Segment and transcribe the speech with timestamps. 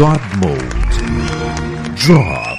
[0.00, 2.49] God Mode drops.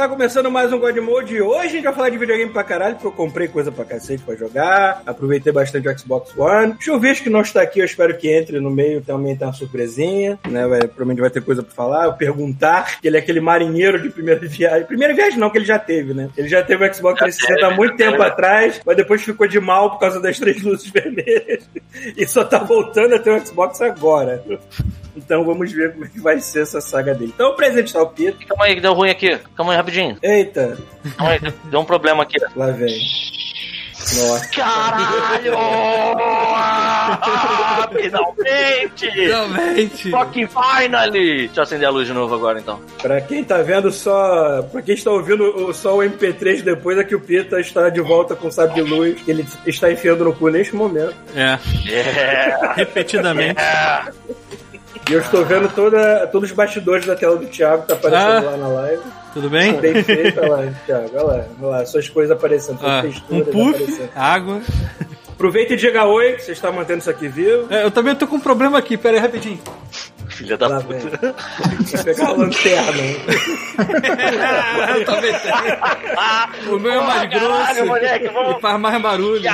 [0.00, 2.94] Está começando mais um God Mode hoje a gente vai falar de videogame pra caralho,
[2.94, 6.74] porque eu comprei coisa pra cacete pra jogar, aproveitei bastante o Xbox One.
[6.80, 10.38] Chuvisco que não está aqui, eu espero que entre no meio também tem uma surpresinha,
[10.48, 10.66] né?
[10.66, 14.08] Vai, provavelmente vai ter coisa pra falar, eu perguntar, que ele é aquele marinheiro de
[14.08, 14.86] primeira viagem.
[14.86, 16.30] Primeira viagem não, que ele já teve, né?
[16.34, 19.90] Ele já teve o Xbox 360 há muito tempo atrás, mas depois ficou de mal
[19.90, 21.68] por causa das três luzes vermelhas
[22.16, 24.42] e só tá voltando a ter o Xbox agora.
[25.24, 27.32] Então vamos ver como é que vai ser essa saga dele.
[27.34, 28.46] Então, apresentar o Pito.
[28.46, 29.38] Calma aí, que deu ruim aqui.
[29.56, 30.16] Calma aí, rapidinho.
[30.22, 30.76] Eita,
[31.16, 32.36] Calma aí, deu um problema aqui.
[32.56, 32.98] lá vem.
[33.98, 34.48] Nossa.
[34.50, 35.54] Caralho!
[37.22, 39.10] Ah, Finalmente!
[39.10, 40.10] Finalmente!
[40.10, 41.46] Fucking finally!
[41.46, 42.80] Deixa eu acender a luz de novo agora, então.
[43.00, 44.62] Pra quem tá vendo só.
[44.70, 48.00] Pra quem está ouvindo o- só o MP3 depois, é que o Pita está de
[48.00, 51.14] volta com o sabre de luz, que ele está enfiando no cu neste momento.
[51.34, 52.72] É, Yeah!
[52.74, 53.60] repetidamente.
[55.08, 58.46] E eu estou vendo toda, todos os bastidores da tela do Thiago, que tá aparecendo
[58.46, 58.50] Ah.
[58.50, 59.02] lá na live.
[59.34, 59.72] Tudo bem?
[59.74, 61.10] Bem feito, olha lá, Thiago.
[61.14, 64.10] Olha lá, olha lá, suas coisas aparecendo, suas Ah, texturas um puff, aparecendo.
[64.14, 64.60] água.
[65.30, 67.66] Aproveita e diga oi, que você está mantendo isso aqui vivo.
[67.72, 69.58] É, eu também tô com um problema aqui, pera aí rapidinho.
[70.40, 71.34] Filha da Lá puta.
[71.58, 73.02] Vou pegar a lanterna.
[74.96, 76.74] eu também tenho.
[76.74, 79.42] O meu é mais Caralho, grosso moleque, vamos- e faz mais barulho.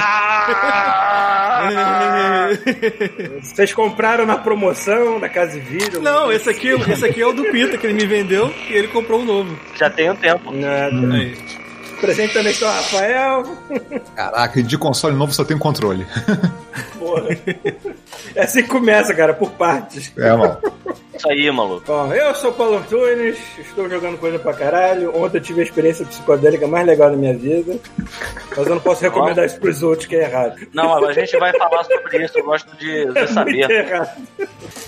[3.43, 6.01] Vocês compraram na promoção da Casa e Vídeo?
[6.01, 8.89] Não, esse aqui, esse aqui é o do Pita, que ele me vendeu e ele
[8.89, 9.59] comprou um novo.
[9.75, 10.53] Já tem um tempo.
[10.53, 11.15] Nada.
[11.15, 11.35] Aí.
[12.01, 13.45] Presente também o Rafael.
[14.15, 16.07] Caraca, de console novo só tem controle.
[16.99, 17.29] Porra.
[18.35, 20.13] É assim que começa, cara, por partes.
[20.17, 20.59] É, mano.
[21.17, 21.85] Isso aí, maluco.
[21.87, 25.17] Bom, eu sou o Paulo Antunes, estou jogando coisa pra caralho.
[25.17, 27.79] Ontem eu tive a experiência psicodélica mais legal da minha vida.
[28.51, 30.57] Mas eu não posso recomendar isso pros outros, que é errado.
[30.73, 32.39] Não, a gente vai falar sobre isso.
[32.39, 33.71] Eu gosto de, de É muito saber.
[33.71, 34.11] errado.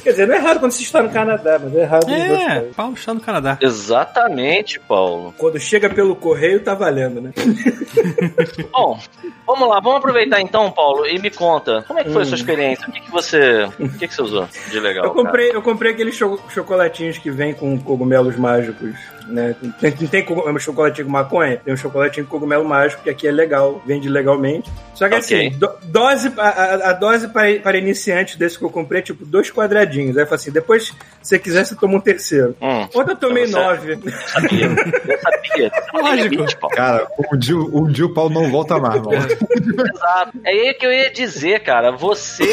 [0.02, 2.60] Quer dizer, não é errado quando você está no Canadá, mas é errado É.
[2.76, 3.58] Paulo está no Canadá.
[3.60, 5.34] Exatamente, Paulo.
[5.36, 7.32] Quando chega pelo correio, tá valendo, né?
[8.72, 8.98] Bom,
[9.46, 12.36] vamos lá, vamos aproveitar então, Paulo, e me conta, como é que foi a sua
[12.36, 12.86] experiência?
[12.88, 13.64] O que, que você.
[13.78, 15.04] O que, que você usou de legal?
[15.04, 18.96] Eu comprei, eu comprei aqueles cho- chocolatinhos que vem com cogumelos mágicos,
[19.28, 19.54] né?
[19.80, 21.56] Tem, tem, um chocolatinho com maconha?
[21.64, 24.70] Tem um chocolatinho com cogumelo mágico, que aqui é legal, vende legalmente.
[24.94, 25.18] Só que Ok.
[25.48, 29.24] assim, do- dose, a, a- dose para, para iniciantes desse que eu comprei é tipo
[29.24, 30.16] dois quadradinhos.
[30.16, 32.56] Aí eu falei assim, depois, se você quiser, você toma um terceiro.
[32.60, 33.96] Hum, Ontem eu tomei nove.
[34.26, 34.66] sabia.
[34.66, 35.72] Eu sabia.
[35.92, 36.02] Não
[36.38, 36.68] Lógico.
[36.70, 39.16] Cara, um dia, um dia o Paulo não volta mais, mano.
[39.18, 40.38] Exato.
[40.44, 41.92] É aí que eu ia dizer, cara.
[41.92, 42.44] Você.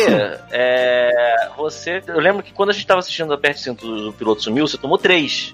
[0.51, 2.01] É, você.
[2.07, 4.97] Eu lembro que quando a gente tava assistindo a Perto do Piloto Sumiu, você tomou
[4.97, 5.53] três.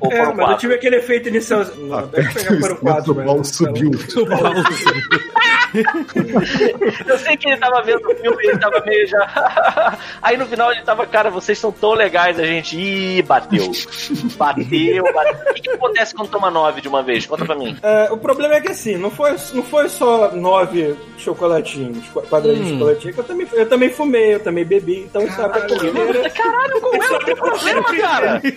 [0.00, 1.64] Ou É, mas eu tive aquele efeito inicial.
[1.76, 3.12] Não, deixa eu pegar para o quatro.
[3.12, 3.90] o Paulo mas- subiu.
[7.06, 9.98] Eu sei que ele tava vendo o filme e ele tava meio já.
[10.22, 12.78] Aí no final ele tava, cara, vocês são tão legais, a gente.
[12.78, 13.70] Ih, bateu.
[14.36, 15.50] Bateu, bateu.
[15.50, 17.26] O que, que acontece quando toma nove de uma vez?
[17.26, 17.76] Conta pra mim.
[17.82, 22.66] É, o problema é que assim, não foi, não foi só nove chocolatinhos, qu- quadradinhos
[22.66, 26.30] de chocolatinho, que eu também, eu também fumei, eu também bebi, então sabe a corrideira.
[26.30, 28.42] Caralho, é o teu problema, cara?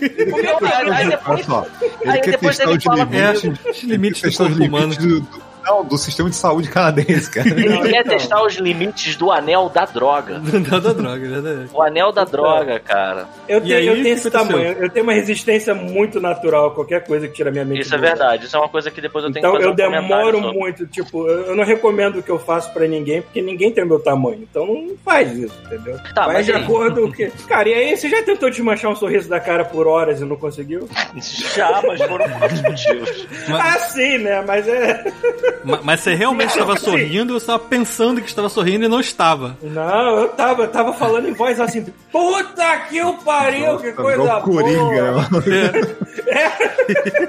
[0.64, 1.46] Aí, aí Olha depois.
[1.46, 1.66] só,
[2.02, 3.60] ele Aí quer depois testar ele os fala limites, comigo.
[3.84, 4.56] Limites humano.
[4.58, 7.48] limites do, do- não, do sistema de saúde canadense, cara.
[7.50, 10.40] Ele quer testar os limites do anel da droga.
[10.44, 11.70] Não da droga, é verdade.
[11.74, 13.28] O anel da droga, cara.
[13.48, 17.04] Eu tenho, aí, eu tenho esse tamanho, eu tenho uma resistência muito natural a qualquer
[17.06, 17.82] coisa que tira minha mente.
[17.82, 18.46] Isso é do verdade.
[18.46, 20.58] Isso é uma coisa que depois eu tenho Então que fazer eu um demoro sobre.
[20.60, 23.88] muito, tipo, eu não recomendo o que eu faço pra ninguém, porque ninguém tem o
[23.88, 24.40] meu tamanho.
[24.50, 25.98] Então não faz isso, entendeu?
[26.14, 27.28] Tá, Vai mas de aí- acordo com o que.
[27.48, 30.36] Cara, e aí você já tentou desmanchar um sorriso da cara por horas e não
[30.36, 30.88] conseguiu?
[31.56, 33.28] Já, mas foram quatro motivos.
[33.50, 34.44] Ah, sim, né?
[34.46, 35.04] Mas é.
[35.64, 39.00] Ma- Mas você realmente estava sorrindo ou você estava pensando que estava sorrindo e não
[39.00, 39.58] estava?
[39.62, 44.38] Não, eu tava, eu tava falando em voz assim, puta que o pariu, que coisa
[44.38, 45.12] o Coringa, boa.
[45.32, 45.44] mano.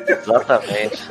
[0.08, 1.02] Exatamente.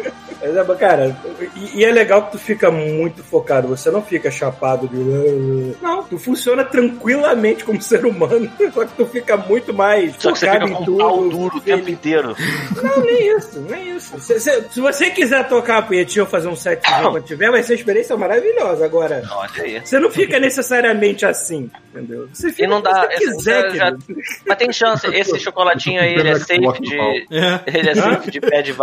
[0.42, 1.16] Mas é, cara,
[1.56, 5.74] e, e é legal que tu fica muito focado, você não fica chapado de.
[5.82, 10.68] Não, tu funciona tranquilamente como ser humano, só que tu fica muito mais Só focado
[10.68, 11.30] em com o pau tudo.
[11.30, 12.36] duro o tempo inteiro.
[12.82, 14.20] Não, nem isso, nem isso.
[14.20, 17.64] Se, se- se você quiser tocar a punhetinha ou fazer um set quando tiver, vai
[17.64, 18.86] ser uma experiência maravilhosa.
[18.86, 19.82] Agora, Olha aí.
[19.84, 22.28] você não fica necessariamente assim, entendeu?
[22.34, 22.94] Você fica E não dá.
[22.94, 24.22] se você esse- quiser, já- querido.
[24.48, 25.08] mas tem chance.
[25.08, 26.98] Esse chocolatinho aí, ele é safe de.
[27.32, 27.60] É.
[27.74, 28.76] Ele é safe de bad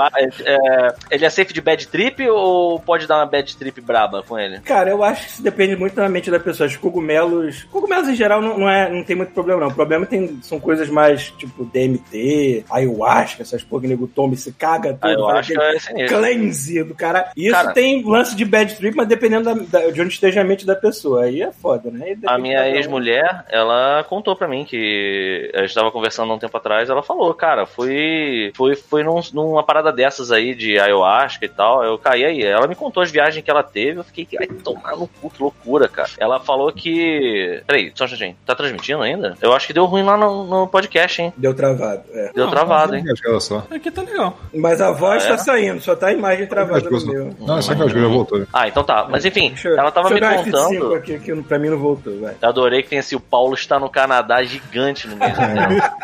[0.44, 4.38] é, Ele é safe de bad trip ou pode dar uma bad trip braba com
[4.38, 4.60] ele?
[4.60, 6.66] Cara, eu acho que isso depende muito da mente da pessoa.
[6.68, 7.64] Os cogumelos.
[7.70, 9.68] Cogumelos em geral não, não, é, não tem muito problema, não.
[9.68, 14.36] O problema tem, são coisas mais tipo DMT, ayahuasca, essas porra que nego toma e
[14.36, 15.06] se caga tudo.
[15.06, 15.54] Ayahuasca
[15.96, 16.06] é.
[16.06, 17.30] Cleanse do cara.
[17.36, 17.72] Isso Cara.
[17.72, 20.74] tem lance de bad trip, mas dependendo da- da- de onde esteja a mente da
[20.74, 21.24] pessoa.
[21.24, 22.16] Aí é foda, né?
[22.26, 26.56] A minha ex-mulher, ela contou pra mim que a gente tava conversando há um tempo
[26.56, 31.48] atrás, ela falou, cara, fui, fui, fui num- numa parada dessas aí de ayahuasca e
[31.48, 32.42] tal, eu caí aí.
[32.42, 35.42] Ela me contou as viagens que ela teve, eu fiquei, ai, tomar no cu, que
[35.42, 36.08] loucura, cara.
[36.18, 37.62] Ela falou que...
[37.66, 39.36] Peraí, só um instantinho, tá transmitindo ainda?
[39.40, 41.32] Eu acho que deu ruim lá no, no podcast, hein?
[41.36, 42.30] Deu travado, é.
[42.34, 43.04] Deu Não, travado, hein?
[43.10, 43.66] Acho que era só.
[43.70, 44.36] Aqui tá legal.
[44.54, 45.30] Mas a voz Ah, é?
[45.30, 47.34] tá saindo, só tá a imagem travada no Não, meu.
[47.40, 48.46] Não, é só que já voltou.
[48.52, 49.06] Ah, então tá.
[49.08, 50.94] Mas enfim, Deixa eu, ela tava me deixa eu dar F5 contando...
[50.94, 52.34] aqui, que pra mim não voltou, vai.
[52.40, 55.94] Eu adorei que tem assim, o Paulo está no Canadá gigante no meio da tela.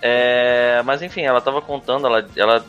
[0.00, 2.64] É, mas enfim, ela tava contando, ela, ela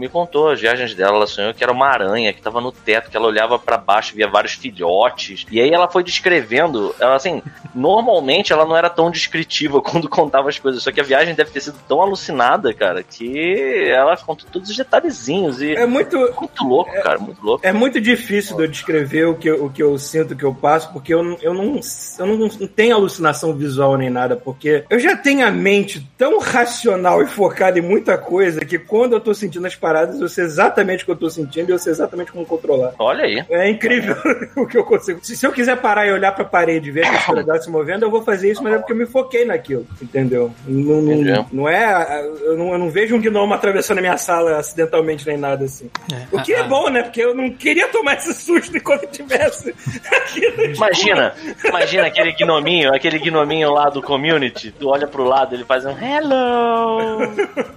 [0.00, 3.10] me contou as viagens dela, ela sonhou que era uma aranha que tava no teto,
[3.10, 5.44] que ela olhava pra baixo, via vários filhotes.
[5.50, 7.42] E aí ela foi descrevendo, ela assim,
[7.74, 11.50] normalmente ela não era tão descritiva quando contava as coisas, só que a viagem deve
[11.50, 16.64] ter sido tão alucinada, cara, que ela contou todos os detalhezinhos e É muito, muito
[16.64, 17.66] louco, cara, muito louco.
[17.66, 20.44] É muito difícil de eu descrever o que, eu- o que eu sinto, o que
[20.44, 21.78] eu passo, porque eu, não- eu, não,
[22.18, 26.38] eu não, não tenho alucinação visual nem nada, porque eu já tenho a mente tão
[26.38, 30.44] racional e focada em muita coisa que quando eu tô sentindo as paradas, eu sei
[30.44, 32.92] exatamente o que eu tô sentindo e eu sei exatamente como controlar.
[32.98, 33.44] Olha aí.
[33.50, 34.16] É incrível
[34.56, 35.20] o que eu consigo.
[35.22, 38.04] Se, se eu quiser parar e olhar pra parede e ver aquele pedaço se movendo,
[38.04, 40.52] eu vou fazer isso, mas é porque eu me foquei naquilo, entendeu?
[40.66, 42.24] Não, não, não é.
[42.42, 45.90] Eu não, eu não vejo um gnomo atravessando a minha sala acidentalmente nem nada assim.
[46.32, 47.02] O que é bom, né?
[47.02, 49.74] Porque eu não queria tomar esse susto enquanto eu tivesse
[50.10, 50.74] aqui no escuro.
[50.74, 51.34] Imagina,
[51.64, 55.90] imagina aquele gnominho, aquele gnominho lá do community, tu olha pro lado, ele faz um
[55.90, 57.22] hello.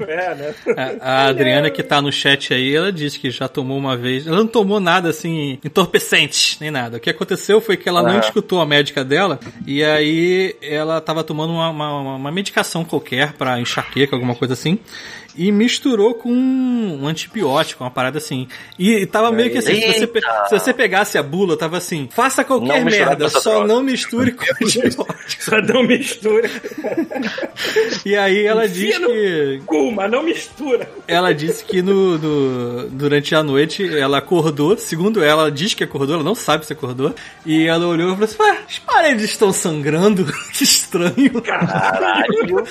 [0.08, 0.56] É, né?
[1.02, 4.28] A, a Adriana que tá no chat aí, ela disse que já tomou uma vez.
[4.28, 6.98] Ela não tomou nada assim, entorpecente, nem nada.
[6.98, 8.20] O que aconteceu foi que ela não Ah.
[8.20, 13.60] escutou a médica dela e aí ela tava tomando uma, uma, uma medicação qualquer pra
[13.60, 14.78] enxaqueca, alguma coisa assim.
[15.36, 18.48] E misturou com um antibiótico, uma parada assim.
[18.78, 22.44] E tava meio que assim, se você, se você pegasse a bula, tava assim, faça
[22.44, 23.68] qualquer merda, só droga.
[23.68, 25.44] não misture com antibiótico.
[25.44, 26.50] Só não mistura.
[28.06, 30.88] E aí ela diz Enfia no que cu, mas não mistura.
[31.08, 35.84] Ela disse que no, no- durante a noite ela acordou, segundo ela, ela diz que
[35.84, 37.14] acordou, ela não sabe se acordou,
[37.46, 41.42] e ela olhou e falou assim: "Ué, as paredes estão sangrando, que estranho.
[41.42, 42.64] Caralho,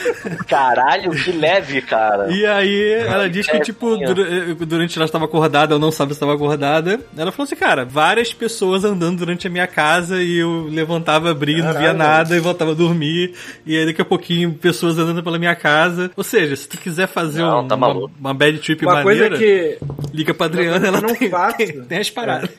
[0.48, 2.30] caralho, que leve, cara.
[2.32, 6.12] E aí ela diz que, É, tipo, dura- durante ela estava acordada, ou não sabe
[6.12, 10.38] se estava acordada, ela falou assim, cara, várias pessoas andando durante a minha casa e
[10.38, 13.32] eu levantava, abria, não via nada e voltava a dormir,
[13.66, 16.10] e aí daqui a pouquinho pessoas andando pela minha casa.
[16.16, 19.28] Ou seja, se tu quiser fazer Não, um- tá uma, uma bad trip Uma coisa
[19.30, 19.78] maneira, que.
[20.12, 21.56] liga pra Adriana, coisa que ela eu não tem, faço.
[21.56, 22.50] tem, tem as paradas.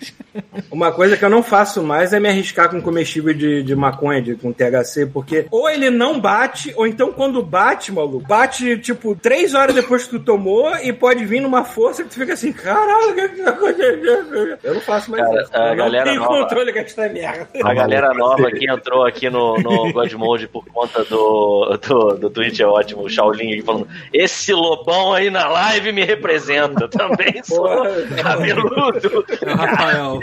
[0.71, 4.21] Uma coisa que eu não faço mais é me arriscar com comestível de, de maconha,
[4.21, 9.15] de, com THC, porque ou ele não bate, ou então quando bate, maluco, bate tipo
[9.15, 12.51] três horas depois que tu tomou e pode vir numa força que tu fica assim,
[12.53, 14.57] caralho, o que que tá acontecendo?
[14.63, 15.51] Eu não faço mais Cara, isso.
[15.53, 17.47] a eu não galera tenho nova- controle com esta merda.
[17.63, 22.29] A galera nova que entrou aqui no, no God Mode por conta do, do, do
[22.29, 26.87] Twitch é ótimo, o Shaolin aqui falando: Esse lobão aí na live me representa.
[26.87, 27.67] Também sou
[28.21, 29.25] cabeludo.
[29.41, 30.19] É Rafael.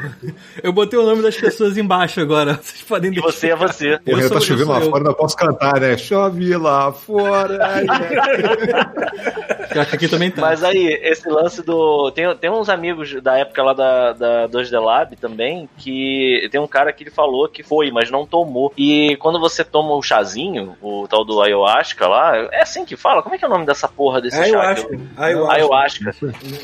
[0.63, 2.55] Eu botei o nome das pessoas embaixo agora.
[2.63, 3.95] Vocês podem E você é você.
[4.07, 4.91] Eu Porra, tá chovendo lá eu.
[4.91, 5.97] fora, ainda posso cantar, né?
[5.97, 7.59] Chove lá fora.
[9.75, 10.41] Eu acho que aqui também tá.
[10.41, 12.11] Mas aí, esse lance do.
[12.13, 16.67] Tem, tem uns amigos da época lá da, da 2D Lab também, que tem um
[16.67, 18.73] cara que ele falou que foi, mas não tomou.
[18.77, 23.23] E quando você toma o chazinho, o tal do ayahuasca lá, é assim que fala?
[23.23, 24.71] Como é que é o nome dessa porra desse chá?
[24.71, 24.89] acho.
[25.17, 26.15] Ayahuasca.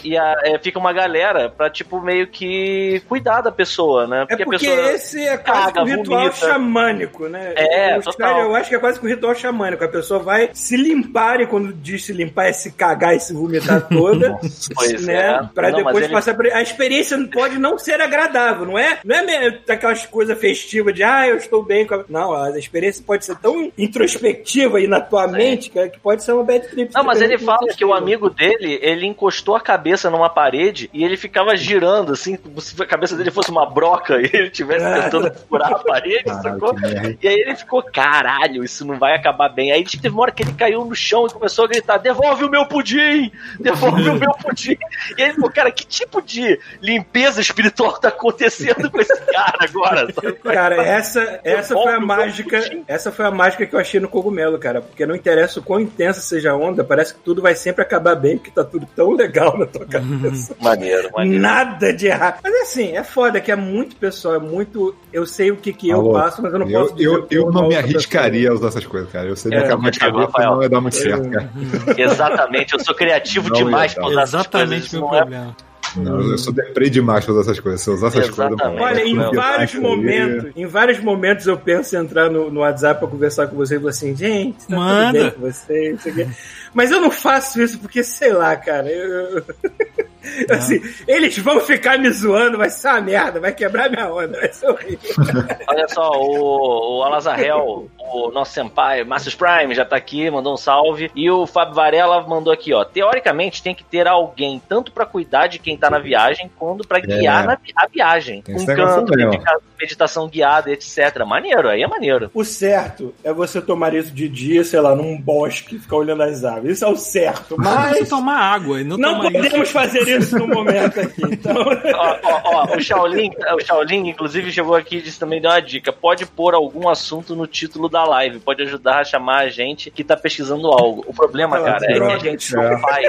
[0.04, 4.22] E a- é, fica uma galera pra, tipo, meio que cuidar da pessoa, né?
[4.22, 4.92] É porque a pessoa.
[4.92, 6.36] esse é quase caga, um ritual vomita.
[6.36, 7.52] xamânico, né?
[7.56, 8.40] É, o total.
[8.40, 9.84] Eu acho que é quase que um ritual xamânico.
[9.84, 13.32] A pessoa vai se limpar, e quando diz se limpar é se cagar e se
[13.32, 14.38] vomitar toda,
[14.74, 15.14] Pois né?
[15.42, 15.48] é.
[15.54, 16.46] Pra Não, depois ele- passar por...
[16.46, 18.98] A experiência pode não ser agradável, não é?
[19.04, 22.04] Não é aquelas coisas festivas de, ah, eu estou bem com a...
[22.08, 26.32] Não, a experiência pode ser tão introspectiva aí na tua mente que, que pode ser
[26.32, 26.92] uma bad trip.
[26.94, 31.04] Não, mas ele fala que o amigo dele, ele encostou a cabeça numa parede e
[31.04, 34.84] ele ficava girando, assim, como se a cabeça dele fosse uma broca e ele estivesse
[35.02, 36.74] tentando furar a parede, Caralho, sacou?
[37.22, 39.72] E aí ele ficou, caralho, isso não vai acabar bem.
[39.72, 42.44] Aí tipo, teve uma hora que ele caiu no chão e começou a gritar, devolve
[42.44, 43.32] o meu meu pudim!
[43.60, 44.76] Devolve o meu pudim!
[45.16, 49.58] E aí ele falou, cara, que tipo de limpeza espiritual tá acontecendo com esse cara
[49.60, 50.12] agora?
[50.42, 52.60] Cara, essa, essa foi a mágica.
[52.86, 54.80] Essa foi a mágica que eu achei no cogumelo, cara.
[54.80, 58.14] Porque não interessa o quão intensa seja a onda, parece que tudo vai sempre acabar
[58.14, 60.54] bem, porque tá tudo tão legal na tua cabeça.
[60.60, 61.40] Maneiro, maneiro.
[61.40, 62.40] Nada de errado.
[62.42, 64.94] Mas assim, é foda que é muito pessoal, é muito.
[65.12, 67.68] Eu sei o que, que eu passo, mas eu não Eu, posso eu, eu não
[67.68, 69.28] me arriscaria a usar essas coisas, cara.
[69.28, 71.50] Eu sei É, que a minha cabeça não ia dar muito certo, cara.
[71.96, 74.92] Exatamente, eu sou criativo Não, demais ia pra usar essas Exatamente coisas.
[74.92, 75.56] meu não é- problema.
[75.96, 77.80] Não, eu sou deprê demais pra usar essas coisas.
[77.80, 78.82] Se eu usar essas coisas, Exatamente.
[78.82, 83.00] Olha, em Não, vários momentos, em vários momentos eu penso em entrar no, no WhatsApp
[83.00, 85.06] pra conversar com você e falar assim, gente, tá Manda.
[85.12, 86.28] tudo bem com você, não sei o quê.
[86.74, 89.42] Mas eu não faço isso porque, sei lá, cara, eu...
[90.50, 94.52] assim, eles vão ficar me zoando, vai ser uma merda, vai quebrar minha onda, vai
[94.52, 95.10] ser horrível.
[95.68, 100.56] Olha só, o, o Alazarel, o nosso senpai, Marcius Prime, já tá aqui, mandou um
[100.56, 101.10] salve.
[101.14, 102.84] E o Fábio Varela mandou aqui, ó.
[102.84, 107.00] Teoricamente tem que ter alguém tanto pra cuidar de quem tá na viagem, quanto pra
[107.00, 108.42] guiar na, vi- a viagem.
[108.42, 111.24] Tem negócio canto, medita- meditação guiada, etc.
[111.26, 112.30] Maneiro, aí é maneiro.
[112.32, 116.44] O certo é você tomar isso de dia, sei lá, num bosque, ficar olhando as
[116.44, 116.72] aves.
[116.72, 117.56] Isso é o certo.
[117.60, 119.42] Mas Mas tomar água não, não tomar isso.
[119.42, 121.22] podemos fazer isso no momento aqui.
[121.30, 121.54] Então,
[121.94, 122.40] ó, ó,
[122.72, 125.92] ó, o Shaolin, o Shaolin, inclusive, chegou aqui e disse também deu uma dica.
[125.92, 130.02] Pode pôr algum assunto no título da live, pode ajudar a chamar a gente que
[130.04, 131.04] tá pesquisando algo.
[131.06, 133.08] O problema, Ah, cara, é que a gente não faz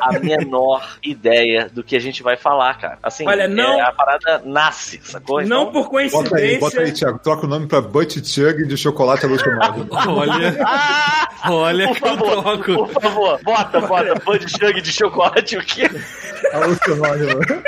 [0.00, 2.98] a menor ideia do que a gente vai falar, cara.
[3.02, 5.42] Assim, Olha, não- é, a parada nasce, sacou?
[5.42, 6.60] não Então, por Bota aí, coincidência.
[6.60, 7.18] bota aí, Thiago.
[7.18, 9.86] Troca o nome pra Butt Chug de chocolate alucinado.
[10.08, 11.28] Olha, Ah!
[11.50, 12.64] olha Por que eu favor, troco.
[12.88, 15.88] por favor, bota, bota, Bud Chug de chocolate, o quê?
[16.98, 17.62] Mano.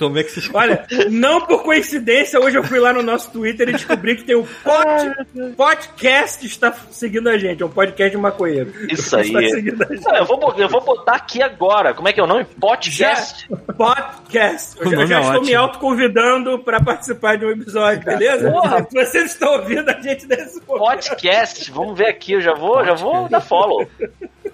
[0.00, 0.48] Como é que vocês...
[0.54, 4.34] Olha, não por coincidência, hoje eu fui lá no nosso Twitter e descobri que tem
[4.34, 8.72] o pod, podcast está seguindo a gente, é um podcast de maconheiro.
[8.90, 9.26] Isso aí.
[9.28, 10.06] Está seguindo a gente.
[10.06, 11.92] Não, eu, vou, eu vou botar aqui agora.
[11.92, 12.46] Como é que é o nome?
[12.58, 13.46] Podcast?
[13.76, 14.80] Podcast.
[14.80, 15.60] Eu já, nome já é estou me ótimo.
[15.60, 18.50] autoconvidando para participar de um episódio, beleza?
[18.50, 18.86] Porra.
[18.90, 20.78] Vocês estão ouvindo a gente nesse momento.
[20.78, 21.70] Podcast.
[21.70, 22.32] Vamos ver aqui.
[22.32, 23.86] Eu já vou, já vou dar follow.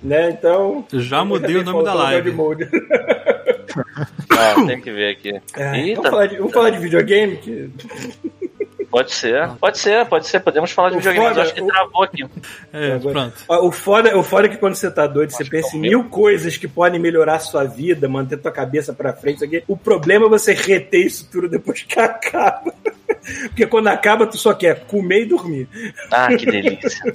[0.02, 0.31] Né?
[0.31, 0.85] Então.
[0.93, 2.35] Já mudei o nome da live.
[4.38, 5.40] Ah, tem que ver aqui.
[5.55, 7.37] É, vamos, falar de, vamos falar de videogame?
[7.37, 7.71] Que...
[8.90, 9.49] pode ser.
[9.61, 10.40] Pode ser, pode ser.
[10.40, 12.25] Podemos falar de O videogame, mas foda- acho que o- travou aqui.
[12.73, 13.35] É, Agora- pronto.
[13.49, 15.76] Ó, O foda, o foda é que quando você tá doido, você Acho pensa que
[15.76, 19.37] em mil coisas que podem melhorar a sua vida, manter tua cabeça pra frente.
[19.37, 19.62] Isso aqui.
[19.69, 22.73] O problema é você reter isso tudo depois que acaba.
[23.48, 25.68] Porque quando acaba, tu só quer comer e dormir.
[26.10, 27.12] Ah, que delícia.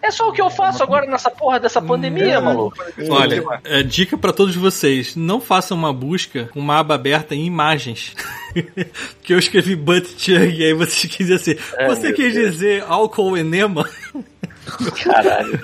[0.00, 2.76] É só o que eu faço agora nessa porra dessa pandemia, maluco.
[3.08, 7.44] Olha, é, dica pra todos vocês: não façam uma busca com uma aba aberta em
[7.44, 8.14] imagens.
[9.22, 11.56] que eu escrevi butt chug e aí vocês quiserem assim.
[11.76, 12.52] É, você quis Deus.
[12.52, 13.88] dizer álcool enema?
[15.04, 15.58] Caralho.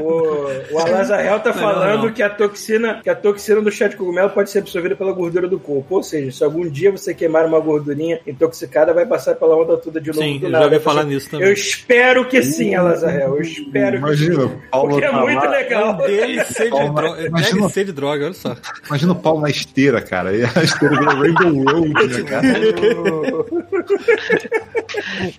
[0.00, 2.12] O, o Alazarel tá Não, falando não.
[2.12, 5.48] que a toxina, que a toxina do chá de cogumelo pode ser absorvida pela gordura
[5.48, 5.96] do corpo.
[5.96, 10.00] Ou seja, se algum dia você queimar uma gordurinha intoxicada, vai passar pela onda toda
[10.00, 10.20] de novo.
[10.22, 10.64] Sim, do eu nada.
[10.64, 11.46] já ouvi Vai falar nisso também.
[11.46, 13.36] Eu espero que sim, Alazarel.
[13.36, 14.58] Eu espero que Imagina, sim.
[14.70, 15.50] Paulo Porque é tá muito lá.
[15.50, 15.96] legal.
[15.96, 17.26] DLC de droga.
[17.26, 18.56] imagina- DLC de droga, olha só.
[18.86, 20.34] Imagina o pau na esteira, cara.
[20.36, 22.42] E a esteira vira Rainbow Road, né, cara?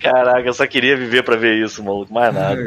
[0.01, 2.13] Caraca, eu só queria viver pra ver isso, maluco.
[2.13, 2.59] Mais nada.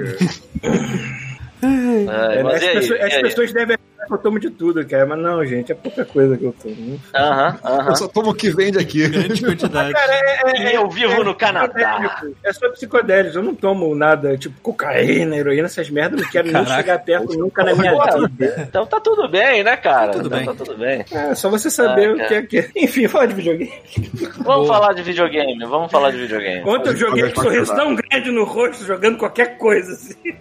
[1.63, 3.77] Ai, É, mas as, pessoas, as pessoas devem
[4.15, 5.07] eu tomo de tudo, cara.
[5.07, 7.01] Mas não, gente, é pouca coisa que eu tomo.
[7.15, 7.89] Aham, aham.
[7.89, 9.07] Eu só tomo o que vende aqui.
[9.09, 9.93] Grande quantidade.
[10.59, 12.23] E eu vivo no Canadá.
[12.45, 13.37] É só psicodélicos.
[13.37, 16.21] Eu não tomo nada, tipo cocaína, heroína, essas merdas.
[16.21, 16.69] Não quero Caraca.
[16.71, 17.93] nem chegar perto nunca na minha
[18.29, 18.67] vida.
[18.69, 20.13] Então tá tudo bem, né, cara?
[20.13, 20.47] Tá tudo Então bem.
[20.47, 21.05] Tá tudo bem.
[21.11, 22.71] É só você saber Ah, o que é que é.
[22.77, 23.73] Enfim, fala de videogame.
[24.39, 26.63] Vamos falar de videogame, vamos falar de videogame.
[26.69, 30.35] Ontem eu joguei com um sorriso tão grande no rosto jogando qualquer coisa assim.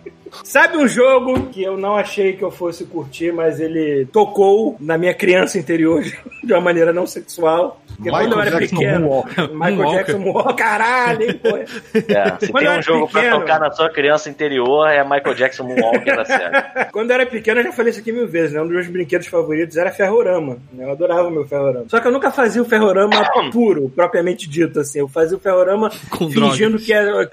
[0.43, 4.98] Sabe um jogo que eu não achei que eu fosse curtir, mas ele tocou na
[4.98, 6.04] minha criança interior
[6.44, 7.82] de uma maneira não sexual?
[7.96, 9.24] Porque quando eu Michael era Jackson pequeno.
[9.56, 9.98] Michael Moonwalker.
[9.98, 10.56] Jackson Moonwalker.
[10.56, 11.58] Caralho, hein, pô.
[11.58, 15.34] É, se Quando tem um jogo pra pequeno- tocar na sua criança interior, é Michael
[15.36, 16.86] Jackson Moonwalker da série.
[16.92, 18.60] Quando eu era pequeno, eu já falei isso aqui mil vezes, né?
[18.62, 20.58] Um dos meus brinquedos favoritos era ferrorama.
[20.74, 20.84] né?
[20.86, 21.86] Eu adorava o meu ferrorama.
[21.88, 23.16] Só que eu nunca fazia o ferrorama
[23.54, 25.00] puro, propriamente dito, assim.
[25.00, 26.86] Eu fazia o ferrorama Com fingindo drogas.
[26.86, 27.32] que era...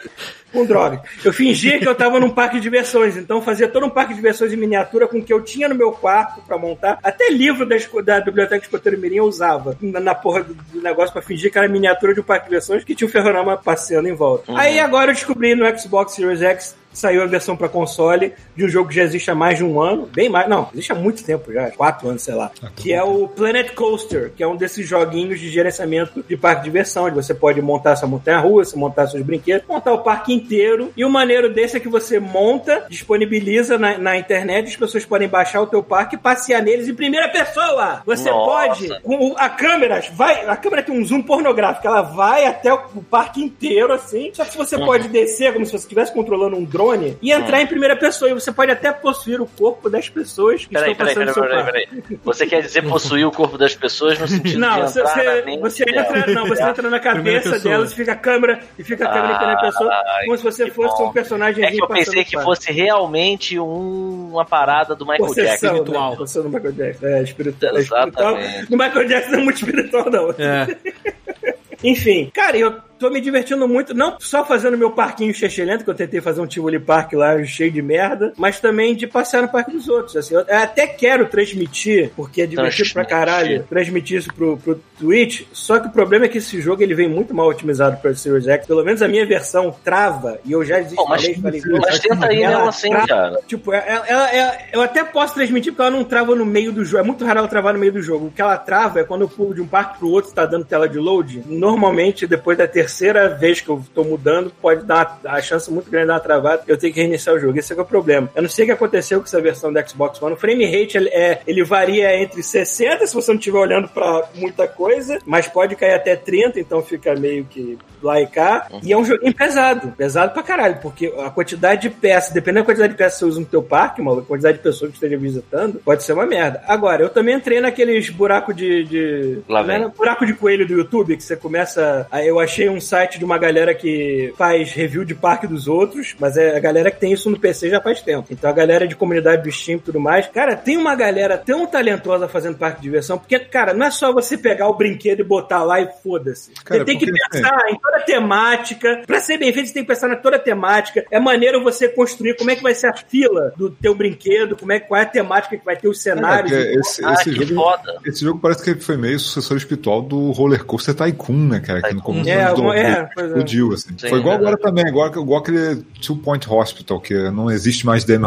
[0.53, 1.03] Com droga.
[1.25, 4.11] Eu fingia que eu tava num parque de diversões, então eu fazia todo um parque
[4.11, 6.12] de diversões em miniatura com o que eu tinha no meu quarto
[6.47, 6.99] pra montar.
[7.03, 11.13] Até livro da, da Biblioteca Escoteiro Mirim eu usava na, na porra do, do negócio
[11.13, 14.09] pra fingir que era miniatura de um parque de diversões que tinha o ferrorama passeando
[14.09, 14.53] em volta.
[14.57, 18.69] Aí agora eu descobri no Xbox Series X saiu a versão pra console de um
[18.69, 21.25] jogo que já existe há mais de um ano, bem mais, não, existe há muito
[21.25, 24.87] tempo já, quatro anos, sei lá, que é o Planet Coaster, que é um desses
[24.87, 29.23] joguinhos de gerenciamento de parque de diversão, onde você pode montar sua montanha-russa, montar seus
[29.23, 33.99] brinquedos, montar o parque inteiro, e o maneiro desse é que você monta, disponibiliza na,
[33.99, 38.03] na internet, as pessoas podem baixar o teu parque e passear neles em primeira pessoa.
[38.07, 38.67] Você Nossa.
[38.69, 42.73] pode, com o- a câmera, vai, a câmera tem um zoom pornográfico, ela vai até
[42.73, 46.57] o, o parque inteiro, assim, só que você pode descer como se você estivesse controlando
[46.57, 46.82] um drone
[47.23, 50.73] e entrar em primeira pessoa, e você pode até possuir o corpo das pessoas que
[50.75, 52.03] Peraí, estão peraí, passando peraí, peraí, parque.
[52.03, 52.21] peraí.
[52.25, 55.43] Você quer dizer possuir o corpo das pessoas no sentido Não, de você, entrar você,
[55.43, 56.01] mente você dela?
[56.19, 59.37] entra, não, você entra na cabeça delas, fica a câmera e fica a câmera em
[59.39, 59.91] primeira pessoa,
[60.25, 61.09] como se você fosse bom.
[61.09, 65.43] um personagem É que eu pensei que fosse realmente um- uma parada do Michael Jackson.
[65.69, 66.11] Possessão, espiritual.
[66.11, 66.17] né?
[66.43, 67.07] Do Michael Jackson.
[67.07, 67.77] É, espiritual.
[67.77, 68.39] É espiritual.
[68.39, 68.71] Exatamente.
[68.71, 70.31] No Michael Jackson não é muito espiritual, não.
[70.39, 70.77] É.
[71.85, 75.33] Enfim, cara, eu tô me divertindo muito, não só fazendo meu parquinho
[75.65, 79.07] lento que eu tentei fazer um Tivoli Park lá cheio de merda, mas também de
[79.07, 80.17] passear no parque dos outros.
[80.17, 85.43] Assim, eu até quero transmitir, porque é divertido pra caralho, transmitir isso pro, pro Twitch,
[85.53, 88.47] só que o problema é que esse jogo ele vem muito mal otimizado pra Series
[88.47, 91.99] X, pelo menos a minha versão trava, e eu já Pô, mas, desinstalei, falei, mas
[91.99, 93.39] tenta aí ela nela assim, trava- cara.
[93.47, 96.85] Tipo, ela, ela- ela- eu até posso transmitir porque ela não trava no meio do
[96.85, 97.03] jogo.
[97.03, 98.27] É muito raro ela travar no meio do jogo.
[98.27, 100.47] O que ela trava é quando eu pulo de um parque pro outro e tá
[100.47, 101.43] dando tela de load.
[101.47, 102.92] Normalmente, depois da terceira
[103.39, 106.21] vez que eu tô mudando, pode dar uma, a chance muito grande de dar uma
[106.21, 106.63] travada.
[106.67, 107.59] Eu tenho que reiniciar o jogo.
[107.59, 108.31] Esse é, que é o problema.
[108.35, 110.35] Eu não sei o que aconteceu com essa versão do Xbox One.
[110.35, 114.29] O frame rate ele, é, ele varia entre 60, se você não estiver olhando pra
[114.35, 118.69] muita coisa, mas pode cair até 30, então fica meio que lá e cá.
[118.83, 119.93] E é um joguinho pesado.
[119.93, 123.25] Pesado pra caralho, porque a quantidade de peças, dependendo da quantidade de peças que você
[123.27, 126.27] usa no teu parque, mano, a quantidade de pessoas que esteja visitando, pode ser uma
[126.27, 126.63] merda.
[126.67, 128.85] Agora, eu também entrei naqueles buracos de.
[128.85, 129.89] de Lá vem.
[129.89, 132.07] buraco de coelho do YouTube, que você começa.
[132.25, 136.37] Eu achei um site de uma galera que faz review de parque dos outros, mas
[136.37, 138.29] é a galera que tem isso no PC já faz tempo.
[138.31, 140.27] Então a galera de comunidade do Steam e tudo mais.
[140.29, 144.13] Cara, tem uma galera tão talentosa fazendo parque de diversão, porque, cara, não é só
[144.13, 146.51] você pegar o brinquedo e botar lá e foda-se.
[146.69, 149.03] Você tem que pensar em toda a temática.
[149.07, 151.05] Pra ser bem feito, você tem que pensar na toda a temática.
[151.11, 154.73] É maneiro você construir como é que vai ser a fila do teu brinquedo, como
[154.73, 156.51] é, qual é a temática que vai ter os É, cenários.
[156.53, 157.99] porque esse, Ah, esse jogo, foda.
[158.05, 161.83] esse jogo parece que foi meio sucessor espiritual do Roller Coaster Tycoon, né, cara?
[161.83, 163.29] Que no começo É, dos anos alguma- 2000 é, pois é.
[163.29, 163.89] explodiu, assim.
[163.99, 167.85] Sim, foi igual é agora também, igual, igual aquele Two Point Hospital, que não existe
[167.87, 168.19] mais Dim,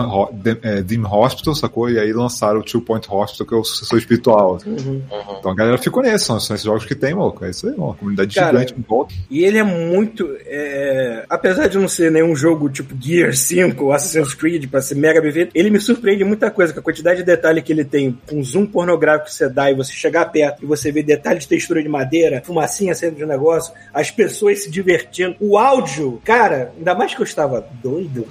[0.86, 1.89] Dim, é, Hospital, sacou?
[1.89, 4.56] E aí lançaram o Two Point Hospital, que é o sucessor espiritual.
[4.56, 4.70] assim.
[4.72, 5.01] Uhum.
[5.39, 7.44] Então a galera ficou nesse, são, são esses jogos que tem, louco.
[7.46, 9.13] É isso aí, uma comunidade Cara, gigante em volta.
[9.30, 10.30] E ele é muito.
[10.46, 14.96] é, Apesar de não ser nenhum jogo tipo Gear 5 ou Assassin's Creed pra ser
[14.96, 17.84] mega bem feito, ele me surpreende muita coisa, com a quantidade de detalhe que ele
[17.86, 21.44] tem, com zoom pornográfico que você dá e você chegar perto e você vê detalhes
[21.44, 25.35] de textura de madeira, fumacinha saindo de um negócio, as pessoas se divertindo.
[25.40, 28.27] O áudio, cara, ainda mais que eu estava doido.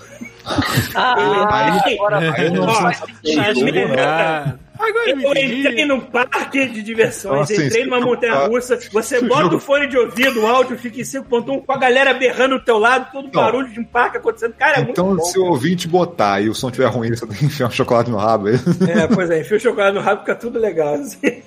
[0.94, 3.34] Ah, Aí- agora aí não Ó, faz sei.
[3.54, 3.78] sentido.
[3.98, 9.18] Ah, agora eu entrei num parque de diversões, Então, assim, entrei numa montanha russa, você
[9.18, 11.78] se o bota jogo- o fone de ouvido, o áudio fica em 5.1 com a
[11.78, 13.30] galera berrando do teu lado, todo Não.
[13.30, 14.52] barulho de um parque acontecendo.
[14.54, 15.24] Cara, é Então, muito bom.
[15.24, 18.10] se o ouvinte botar e o som estiver ruim, você tem que enfiar um chocolate
[18.10, 18.54] no rabo aí.
[18.88, 20.94] É, pois é, enfia o chocolate no rabo, fica tudo legal.
[20.94, 21.20] assim.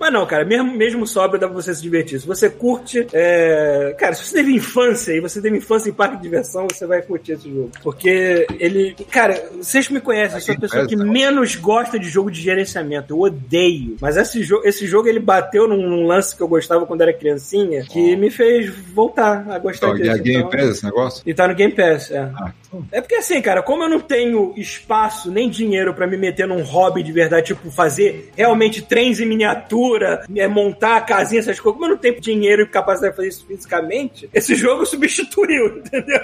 [0.00, 2.20] Mas não, cara, mesmo, mesmo sóbrio dá pra você se divertir.
[2.20, 3.06] Se você curte.
[3.12, 6.86] é, Cara, se você teve infância e você teve infância em parque de diversão, você
[6.86, 7.70] vai curtir esse jogo.
[7.82, 8.94] Porque ele.
[9.10, 13.12] Cara, vocês me conhecem, eu sou a pessoa que menos gosta de jogo de gerenciamento.
[13.14, 13.96] Eu odeio.
[14.00, 17.12] Mas esse, jo esse jogo ele bateu num, num lance que eu gostava quando era
[17.12, 20.10] criancinha, que me fez voltar a gostar Então, e dele.
[20.10, 21.22] a Game Então- Pass, esse negócio?
[21.26, 22.18] e tá no Game Pass, é.
[22.34, 22.52] Ah.
[22.92, 26.62] É porque assim, cara, como eu não tenho espaço nem dinheiro pra me meter num
[26.62, 31.72] hobby de verdade, tipo fazer realmente trens em miniatura, é, montar a casinha, essas coisas,
[31.78, 36.20] como eu não tenho dinheiro e capacidade de fazer isso fisicamente, esse jogo substituiu, entendeu?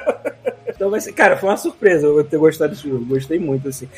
[0.68, 3.88] Então vai ser, cara, foi uma surpresa eu ter gostado desse jogo, gostei muito, assim.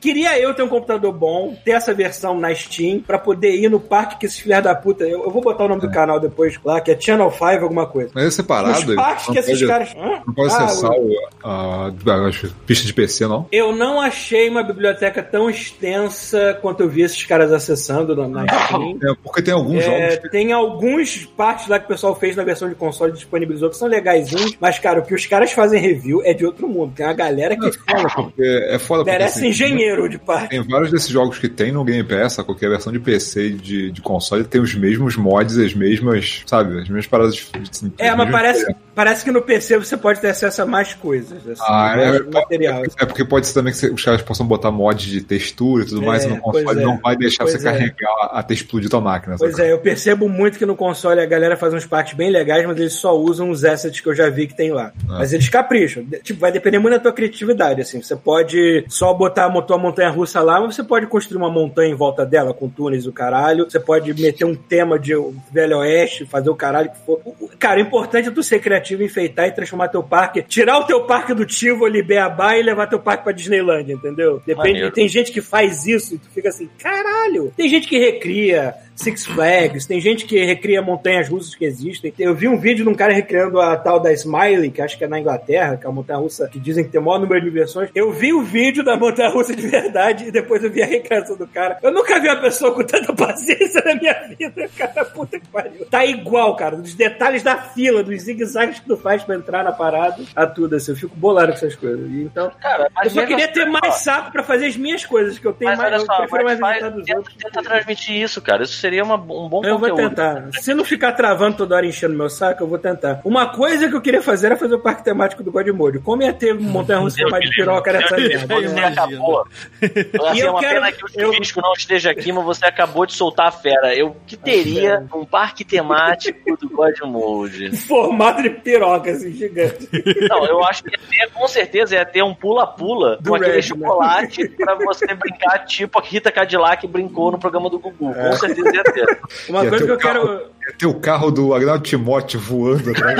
[0.00, 3.80] Queria eu ter um computador bom, ter essa versão na Steam, pra poder ir no
[3.80, 6.58] parque que esses filhos da puta, eu, eu vou botar o nome do canal depois
[6.64, 8.10] lá, que é Channel 5 alguma coisa.
[8.14, 8.78] Mas é separado?
[8.78, 9.94] Os parques que esses pode- caras...
[9.96, 10.22] Hã?
[10.26, 11.10] Não pode Ah, acessar o,
[11.42, 11.92] a,
[12.26, 13.46] as pistas de PC, não?
[13.52, 18.66] Eu não achei uma biblioteca tão extensa quanto eu vi esses caras acessando na, na
[18.66, 18.98] Steam.
[19.02, 22.34] É, porque tem alguns É, jogos que tem alguns partes lá que o pessoal fez
[22.36, 25.52] na versão de console e disponibilizou que são legaisinhos, mas, cara, o que os caras
[25.52, 26.92] fazem review é de outro mundo.
[26.94, 30.50] Tem uma galera que é foda, porque é foda merece assim, engenheiro de parque.
[30.50, 33.90] Tem vários desses jogos que tem no Game Pass, qualquer versão de PC e de,
[33.92, 37.34] de console, tem os mesmos mods, as mesmas, sabe, as mesmas paradas.
[37.34, 38.74] de- de- É, mas parece.
[38.96, 41.46] Parece que no PC você pode ter acesso a mais coisas.
[41.46, 42.82] Assim, Ah, mais é, material.
[42.98, 46.02] é porque pode ser também que os caras possam botar mod de textura e tudo
[46.02, 46.84] mais, É, e no console é.
[46.84, 47.70] não vai deixar Pois você é.
[47.72, 49.36] carregar até explodir tua máquina.
[49.38, 49.68] Pois sabe?
[49.68, 52.76] é, eu percebo muito que no console a galera faz uns parques bem legais, mas
[52.78, 54.92] eles só usam os assets que eu já vi que tem lá.
[55.08, 55.18] Ah.
[55.18, 56.04] Mas eles capricham.
[56.22, 58.00] Tipo, vai depender muito da tua criatividade, assim.
[58.00, 61.90] Você pode só botar a tua montanha russa lá, mas você pode construir uma montanha
[61.92, 63.68] em volta dela com túneis e o caralho.
[63.68, 65.12] Você pode meter um tema de
[65.52, 67.20] Velho Oeste, fazer o caralho que for.
[67.58, 71.04] Cara, o importante é tu ser criativo, enfeitar e transformar teu parque, tirar o teu
[71.04, 74.42] parque do Tivoli, Beabá e levar teu parque pra Disneylandia, entendeu?
[74.46, 74.68] Depende.
[74.68, 74.92] Maneiro.
[74.92, 77.52] Tem gente que faz isso e tu fica assim, caralho.
[77.56, 82.12] Tem gente que recria Six Flags, tem gente que recria montanhas russas que existem.
[82.18, 85.04] Eu vi um vídeo de um cara recriando a tal da Smiley, que acho que
[85.04, 87.40] é na Inglaterra, que é uma montanha russa que dizem que tem o maior número
[87.44, 87.90] de versões.
[87.94, 91.36] Eu vi o vídeo da montanha russa de verdade e depois eu vi a recriação
[91.36, 91.78] do cara.
[91.82, 95.04] Eu nunca vi uma pessoa com tanta paciência na minha vida, cara.
[95.04, 95.84] Puta que pariu.
[95.90, 96.76] Tá igual, cara.
[96.76, 100.74] Dos detalhes da fila, dos zigue-zagues que tu faz pra entrar na parada, a tudo
[100.76, 100.92] assim.
[100.92, 102.10] Eu fico bolado com essas coisas.
[102.10, 105.46] E Então, Cara, eu só queria ter mais saco pra fazer as minhas coisas, que
[105.46, 105.92] eu tenho Mas mais.
[105.92, 107.36] olha eu só, prefiro mas mais faz, tenta, outros.
[107.36, 108.62] tenta transmitir isso, cara.
[108.62, 110.10] Isso seria uma- um bom Eu vou conteúdo.
[110.10, 110.48] tentar.
[110.60, 113.20] Se não ficar travando toda hora enchendo meu saco, eu vou tentar.
[113.24, 115.98] Uma coisa que eu queria fazer era fazer o parque temático do Godmode.
[115.98, 118.56] Como ia ter montanha russa mais de piroca nessa merda?
[118.60, 119.40] me Você acabou.
[119.82, 122.44] Assim, E é eu uma quero- pena que o eu- Chuvisco não esteja aqui, mas
[122.44, 123.94] você acabou de soltar a fera.
[123.94, 127.76] Eu que teria um parque temático do God Mode.
[127.86, 129.88] Formato de piroca, assim, gigante.
[130.28, 133.56] Não, eu acho que ia ter, com certeza ia ter um pula-pula com aquele Red,
[133.56, 133.62] né?
[133.62, 138.14] chocolate pra você brincar, tipo a Rita Cadillac brincou no programa do Gugu.
[138.14, 139.20] Com certeza ter.
[139.48, 140.55] Uma coisa que eu quero.
[140.66, 143.18] Ia ter o carro do Agnaldo Timóteo voando atrás.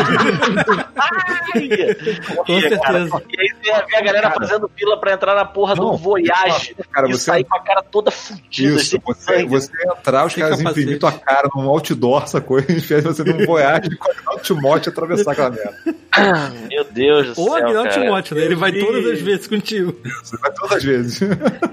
[0.97, 1.69] Ai!
[2.45, 3.23] Com certeza.
[3.31, 5.97] E aí você ia ver a galera fazendo fila pra entrar na porra do Não,
[5.97, 8.81] Voyage cara, e você- sair com a cara toda fudida.
[8.81, 12.59] Isso, você, você entrar, os caras imprimir tua cara num outdoor, sacou?
[12.67, 15.77] E você num voyage com o Agnaldo Timóteo atravessar aquela merda.
[16.71, 18.01] Meu Deus do Ou céu, Agnaldo cara.
[18.03, 18.43] Timóteo, né?
[18.45, 19.97] Ele vai vi- todas as vezes contigo.
[20.23, 21.21] Você vai todas as vezes.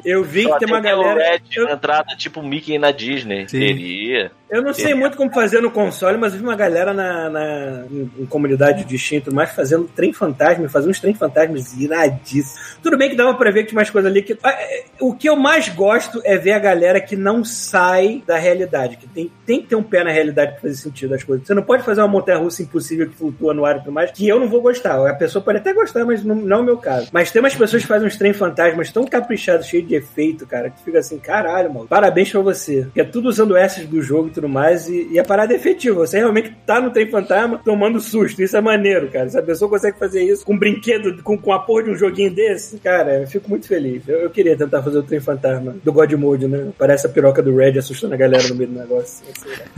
[0.05, 1.31] Eu vi que tem uma galera.
[1.31, 3.47] Red Eu, na entrada, tipo Mickey na Disney.
[3.47, 3.59] Sim.
[3.59, 4.31] Teria.
[4.57, 7.85] Eu não sei muito como fazer no console, mas eu vi uma galera na, na-
[7.91, 8.85] em, em comunidade
[9.21, 12.77] tudo mais fazendo trem fantasma, fazendo uns trem fantasmas iradíssimos.
[12.81, 14.37] Tudo bem que dava pra ver que tinha umas coisas ali que.
[14.43, 18.37] Ah, é, O que eu mais gosto é ver a galera que não sai da
[18.37, 21.45] realidade, que tem, tem que ter um pé na realidade pra fazer sentido as coisas.
[21.47, 24.11] Você não pode fazer uma montanha russa impossível que flutua no ar e tudo mais,
[24.11, 25.05] que eu não vou gostar.
[25.09, 27.09] A pessoa pode até gostar, mas não, não é o meu caso.
[27.11, 30.69] Mas tem umas pessoas que fazem uns trem fantasmas tão caprichados, cheios de efeito, cara,
[30.69, 32.83] que fica assim, caralho, mano, parabéns pra você.
[32.83, 35.57] Porque é tudo usando essas do jogo e tudo mais, e, e a parada é
[35.57, 36.05] efetiva.
[36.05, 38.41] Você realmente tá no trem fantasma tomando susto.
[38.41, 39.29] Isso é maneiro, cara.
[39.29, 41.95] Se a pessoa consegue fazer isso com um brinquedo, com, com a porra de um
[41.95, 44.07] joguinho desse, cara, eu fico muito feliz.
[44.07, 46.67] Eu, eu queria tentar fazer o trem fantasma do God Mode, né?
[46.77, 49.23] Parece a piroca do Red assustando a galera no meio do negócio.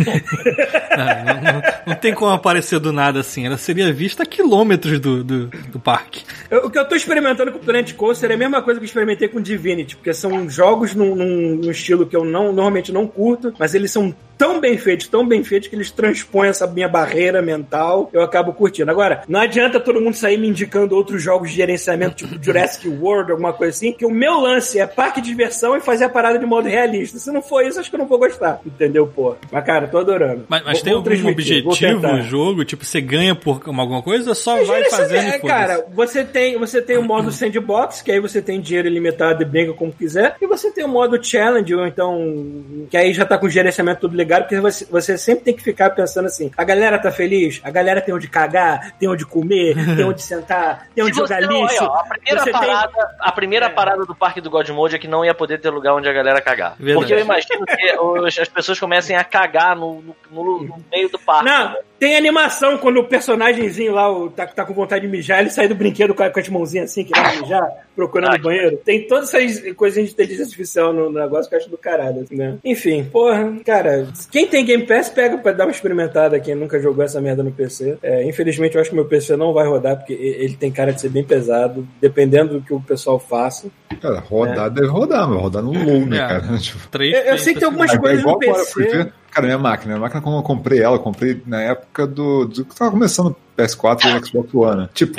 [0.06, 0.13] Lá.
[0.97, 3.45] Ah, não, não- não tem como aparecer do nada assim.
[3.45, 6.23] Ela seria vista a quilômetros do, do, do parque.
[6.49, 8.86] Eu- o que eu tô experimentando com o Planet Coaster é a mesma coisa que
[8.86, 12.91] eu experimentei com Divinity, porque são jogos num, num- num estilo que eu não, normalmente
[12.93, 16.67] não curto, mas eles são tão bem feitos, tão bem feitos, que eles transpõem essa
[16.67, 18.89] minha barreira mental, eu acabo curtindo.
[18.91, 23.32] Agora, não adianta todo mundo sair me indicando outros jogos de gerenciamento, tipo Jurassic World,
[23.32, 26.38] alguma coisa assim, que o meu lance é parque de diversão e fazer a parada
[26.39, 27.17] de modo realista.
[27.19, 29.36] Se não for isso, acho que eu não vou gostar, entendeu, pô?
[29.52, 30.45] Mas, cara, tô adorando.
[30.48, 32.65] Mas, mas Vou- tem vou algum objetivo no jogo?
[32.65, 35.39] Tipo, você ganha por alguma coisa ou só Mas vai gerenciamento- fazendo é?
[35.39, 39.45] Cara, você tem, você tem o modo sandbox, que aí você tem dinheiro ilimitado e
[39.45, 40.36] brinca como quiser.
[40.41, 42.86] E você tem o modo challenge, ou então.
[42.89, 45.64] Que aí já tá com o gerenciamento tudo ligado, porque você, você sempre tem que
[45.64, 47.62] ficar pensando assim: a galera tá feliz?
[47.64, 51.84] A galera tem onde cagar, tem onde comer, tem onde sentar, tem onde jogar lixo.
[51.84, 53.70] olha, ó, a primeira, Você tem- parada, a primeira É.
[53.70, 56.14] parada do parque do God Mode é que não ia poder ter lugar onde a
[56.14, 56.76] galera cagar.
[56.78, 56.96] Verdade.
[57.00, 61.10] Porque eu imagino que os- as pessoas comecem a cagar no, no- no- no meio
[61.10, 61.46] do parque.
[61.46, 61.76] Não, né?
[61.99, 65.67] Tem animação quando o personagemzinho lá o, tá, tá com vontade de mijar, ele sai
[65.67, 68.77] do brinquedo com, a- com as mãozinhas assim, que vai mijar, procurando Ah, o banheiro.
[68.84, 72.21] Tem todas essas coisinhas de inteligência artificial no, no negócio que eu acho do caralho,
[72.21, 72.58] assim, né?
[72.63, 77.03] Enfim, porra, cara, quem tem Game Pass pega pra dar uma experimentada, quem nunca jogou
[77.03, 77.97] essa merda no PC.
[78.03, 80.99] É, infelizmente, eu acho que meu PC não vai rodar, porque ele tem cara de
[81.01, 83.67] ser bem pesado, dependendo do que o pessoal faça.
[84.01, 86.19] Cara, rodar deve rodar, mas rodar no low, né, É.
[86.27, 86.58] cara?
[86.58, 89.12] Tipo, Três, Eu- eu sei que tem algumas É coisas no agora, PC.
[89.36, 92.63] Cara, minha máquina, minha máquina, quando eu comprei ela, eu comprei na época do, do
[92.63, 94.82] que tava começando o PS4 e Xbox One.
[94.84, 94.89] né?
[94.93, 95.17] Tipo,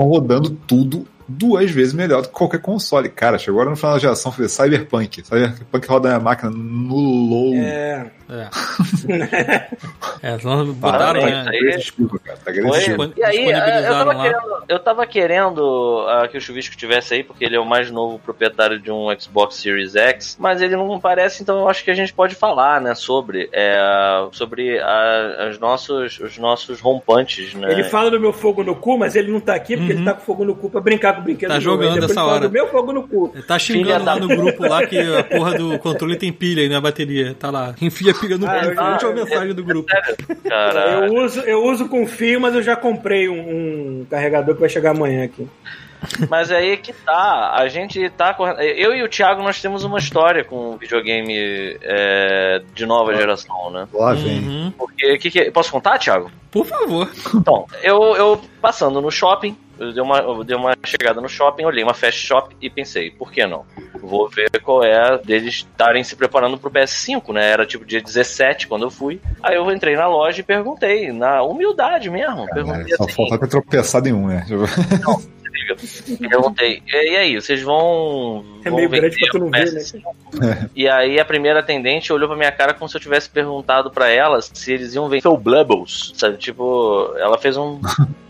[0.00, 3.08] rodando tudo duas vezes melhor do que qualquer console.
[3.10, 5.22] Cara, chegou agora no final da geração, foi Cyberpunk.
[5.24, 7.54] Cyberpunk roda na máquina no low.
[7.54, 8.10] É.
[8.30, 9.68] É.
[10.22, 11.46] é, só botaram, né?
[11.48, 11.76] aí.
[11.76, 12.38] Desculpa, cara.
[12.38, 12.58] Tá Foi.
[12.60, 13.12] agressivo.
[13.16, 14.22] E aí, eu tava lá.
[14.22, 17.90] querendo, eu tava querendo ah, que o Chuvisco tivesse aí, porque ele é o mais
[17.90, 21.90] novo proprietário de um Xbox Series X, mas ele não parece, então eu acho que
[21.90, 23.78] a gente pode falar, né, sobre, é,
[24.32, 27.72] sobre a- as nossos, os nossos rompantes, né?
[27.72, 30.12] Ele fala do meu fogo no cu, mas ele não tá aqui porque ele tá
[30.14, 31.50] com fogo no cu pra brincar com o brinquedo.
[31.50, 32.40] Tá jogando essa hora.
[32.48, 33.34] do meu fogo no cu.
[33.46, 36.68] Tá xingando da- lá no grupo lá que a porra do controle tem pilha aí
[36.68, 37.34] na bateria.
[37.38, 37.74] Tá lá.
[37.80, 38.82] Enfia pilha no Ah, cu.
[38.92, 39.88] última mensagem do grupo.
[40.48, 44.60] Cara, Eu uso, eu uso com fio, mas eu já comprei um, um carregador que
[44.60, 45.46] vai chegar amanhã aqui.
[46.30, 48.60] Mas aí que tá, a gente tá correndo.
[48.60, 53.88] Eu e o Thiago, nós temos uma história com videogame é, de nova geração, né?
[53.92, 54.38] Lá vem.
[54.38, 54.72] Uhum.
[54.78, 56.30] Porque, que que- posso contar, Thiago?
[56.52, 57.10] Por favor.
[57.34, 61.64] Então, eu, eu passando no shopping, eu dei, uma, eu dei uma chegada no shopping,
[61.64, 63.64] olhei uma fast shop e pensei, por que não?
[64.00, 67.50] Vou ver qual é deles estarem se preparando pro PS5, né?
[67.50, 69.20] Era tipo dia 17 quando eu fui.
[69.42, 72.46] Aí eu entrei na loja e perguntei, na humildade mesmo.
[72.46, 74.46] Cara, perguntei só assim, falta ter tropeçado em um, né?
[76.18, 78.44] Perguntei, e aí, vocês vão.
[78.64, 79.80] É vão meio grande vender pra tu não o ver, né?
[79.80, 80.70] PS5?
[80.74, 84.08] E aí a primeira atendente olhou pra minha cara como se eu tivesse perguntado pra
[84.08, 86.38] ela se eles iam vender Full Blubbles, sabe?
[86.38, 87.80] Tipo, ela fez um.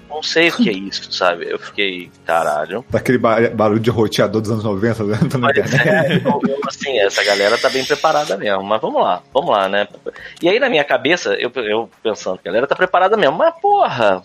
[0.09, 1.47] Não sei o que é isso, sabe?
[1.51, 2.85] Eu fiquei, caralho.
[2.91, 5.17] Daquele ba- barulho de roteador dos anos 90 né?
[5.39, 6.21] Mas é,
[6.67, 8.63] assim, essa galera tá bem preparada mesmo.
[8.63, 9.87] Mas vamos lá, vamos lá, né?
[10.43, 13.37] E aí na minha cabeça, eu, eu pensando, a galera tá preparada mesmo.
[13.37, 14.23] Mas porra,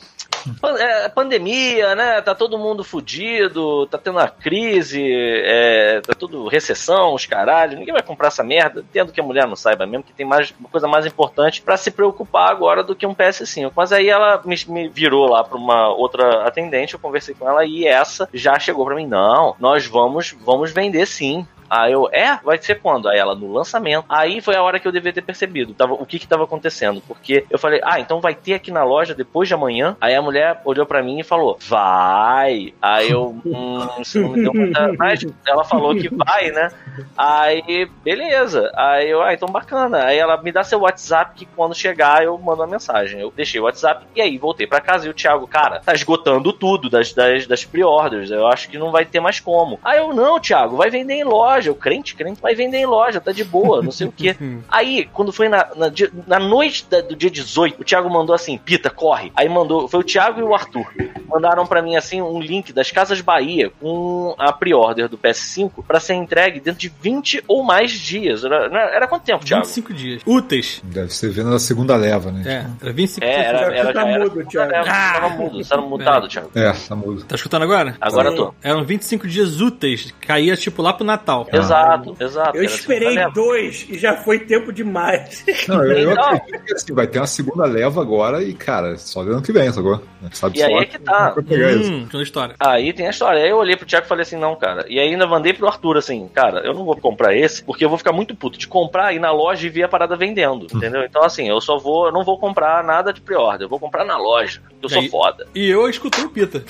[0.77, 2.21] é, pandemia, né?
[2.21, 7.77] Tá todo mundo fudido, tá tendo uma crise, é, tá tudo recessão, os caralhos.
[7.77, 8.81] Ninguém vai comprar essa merda.
[8.81, 11.77] Entendo que a mulher não saiba mesmo, que tem mais, uma coisa mais importante pra
[11.77, 13.71] se preocupar agora do que um PS5.
[13.75, 17.65] Mas aí ela me, me virou lá pra uma outra atendente, eu conversei com ela
[17.65, 19.07] e essa já chegou pra mim.
[19.07, 21.47] Não, nós vamos, vamos vender sim.
[21.73, 22.39] Aí eu, é?
[22.43, 23.09] Vai ser quando?
[23.09, 24.05] Aí ela, no lançamento.
[24.07, 27.01] Aí foi a hora que eu devia ter percebido tava, o que que tava acontecendo.
[27.07, 29.97] Porque eu falei, ah, então vai ter aqui na loja depois de amanhã.
[29.99, 32.75] Aí a mulher olhou pra mim e falou, vai.
[32.79, 34.93] Aí eu, hum, isso não me deu muita...
[34.99, 36.69] Mas ela falou que vai, né?
[37.17, 38.71] Aí, beleza.
[38.75, 40.05] Aí eu, ah, então bacana.
[40.05, 43.19] Aí ela me dá seu WhatsApp que quando chegar eu mando uma mensagem.
[43.19, 46.53] Eu deixei o WhatsApp e aí voltei pra casa e o Thiago, cara, tá esgotando
[46.53, 48.29] tudo das, das, das pre-orders.
[48.29, 49.79] Eu acho que não vai ter mais como.
[49.83, 51.62] Aí eu, não, Thiago, vai vender em loja.
[51.69, 54.35] Eu, crente, crente, vai vender em loja, tá de boa, não sei o quê.
[54.69, 55.91] Aí, quando foi na, na,
[56.27, 59.31] na noite da- do dia 18, o Thiago mandou assim, Pita, corre.
[59.35, 60.85] Aí mandou, foi o Thiago e o Arthur.
[61.27, 65.99] Mandaram pra mim assim um link das Casas Bahia com a pre-order do PS5 pra
[65.99, 68.43] ser entregue dentro de 20 ou mais dias.
[68.43, 69.65] Era, era- era quanto tempo, Thiago?
[69.65, 70.21] 25 dias.
[70.25, 70.81] Úteis.
[70.83, 72.43] Deve ser vendo a segunda leva, né?
[72.81, 73.47] É, era 25 É, dias.
[73.47, 74.23] era, Já era, tá era.
[74.23, 74.71] mudo, Thiago.
[74.73, 76.49] Era- Tava mudo, você tava mutado, Thiago.
[76.55, 77.23] É, tá mudo.
[77.25, 77.95] Tá escutando agora?
[77.99, 78.53] Agora eu tô.
[78.61, 80.13] Eram 25 dias úteis.
[80.21, 81.42] Caía tipo lá pro Natal.
[81.51, 82.57] Exato, exato.
[82.57, 85.43] Eu Era esperei dois e já foi tempo demais.
[85.67, 89.21] Não, eu, eu acredito que assim, vai ter uma segunda leva agora e, cara, só
[89.21, 90.01] ano que vem, sacou?
[90.31, 91.35] Sabe E só aí é que tá.
[91.37, 92.55] Hum, toda história.
[92.59, 93.41] Aí tem a história.
[93.43, 94.85] Aí eu olhei pro Thiago e falei assim, não, cara.
[94.87, 97.89] E aí ainda mandei pro Arthur assim, cara, eu não vou comprar esse, porque eu
[97.89, 100.67] vou ficar muito puto de comprar, ir na loja e ver a parada vendendo.
[100.73, 101.03] Entendeu?
[101.03, 104.05] Então, assim, eu só vou, eu não vou comprar nada de pre-order, eu vou comprar
[104.05, 104.61] na loja.
[104.69, 105.47] porque Eu sou Aí- foda.
[105.55, 106.63] E eu escutei o Pita.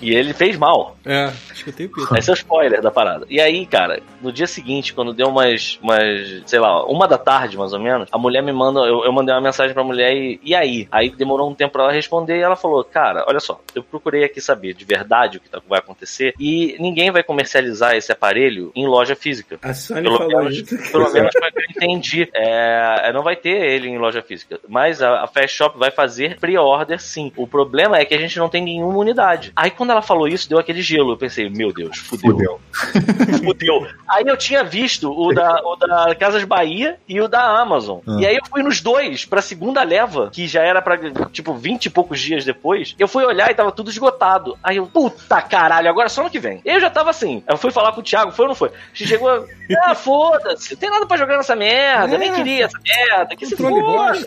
[0.00, 0.96] E ele fez mal.
[1.06, 2.18] É, escutei o Pita.
[2.18, 3.26] Esse é o spoiler da parada.
[3.28, 7.56] E aí, cara, no dia seguinte, quando deu umas, umas, sei lá, uma da tarde,
[7.56, 10.40] mais ou menos, a mulher me manda, eu, eu mandei uma mensagem pra mulher e,
[10.42, 10.88] e aí?
[10.90, 14.24] Aí demorou um tempo pra ela responder e ela falou, cara, olha só, eu procurei
[14.24, 18.72] aqui saber de verdade o que tá- vai acontecer e ninguém vai comercializar esse aparelho
[18.74, 19.58] em loja física.
[19.62, 20.92] A Sony Pelo falou menos, isso.
[20.92, 22.28] pelo menos foi o que eu entendi.
[22.34, 24.58] É, não vai ter ele em loja física.
[24.68, 27.32] Mas a, a Fast Shop vai fazer pre-order sim.
[27.36, 29.52] O problema é que a gente não tem nenhuma unidade.
[29.54, 31.12] Aí quando ela falou isso, deu aquele gelo.
[31.12, 32.32] Eu pensei, meu Deus, fudeu.
[32.32, 32.60] Fudeu.
[33.44, 33.86] Fudeu.
[34.08, 38.00] Aí eu tinha visto o da, o da Casas Bahia e o da Amazon.
[38.06, 38.16] Ah.
[38.20, 40.98] E aí eu fui nos dois pra segunda leva, que já era pra,
[41.32, 42.94] tipo, 20 e poucos dias depois.
[42.98, 44.56] Eu fui olhar e tava tudo esgotado.
[44.62, 46.60] Aí eu, puta caralho, agora só no que vem.
[46.64, 47.42] Eu já tava assim.
[47.48, 48.70] Eu fui falar com o Thiago, foi ou não foi?
[48.92, 49.30] Chegou,
[49.84, 52.14] ah, foda-se, tem nada pra jogar nessa merda.
[52.14, 52.34] Eu nem É.
[52.34, 53.36] queria essa merda.
[53.36, 54.18] Que se foda,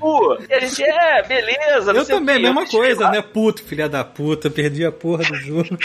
[0.00, 0.38] cu.
[0.48, 1.92] E a gente, é, beleza.
[1.92, 3.22] Eu também, mesma coisa, né?
[3.22, 5.64] Puto, filha da puta, perdi a porra do jogo.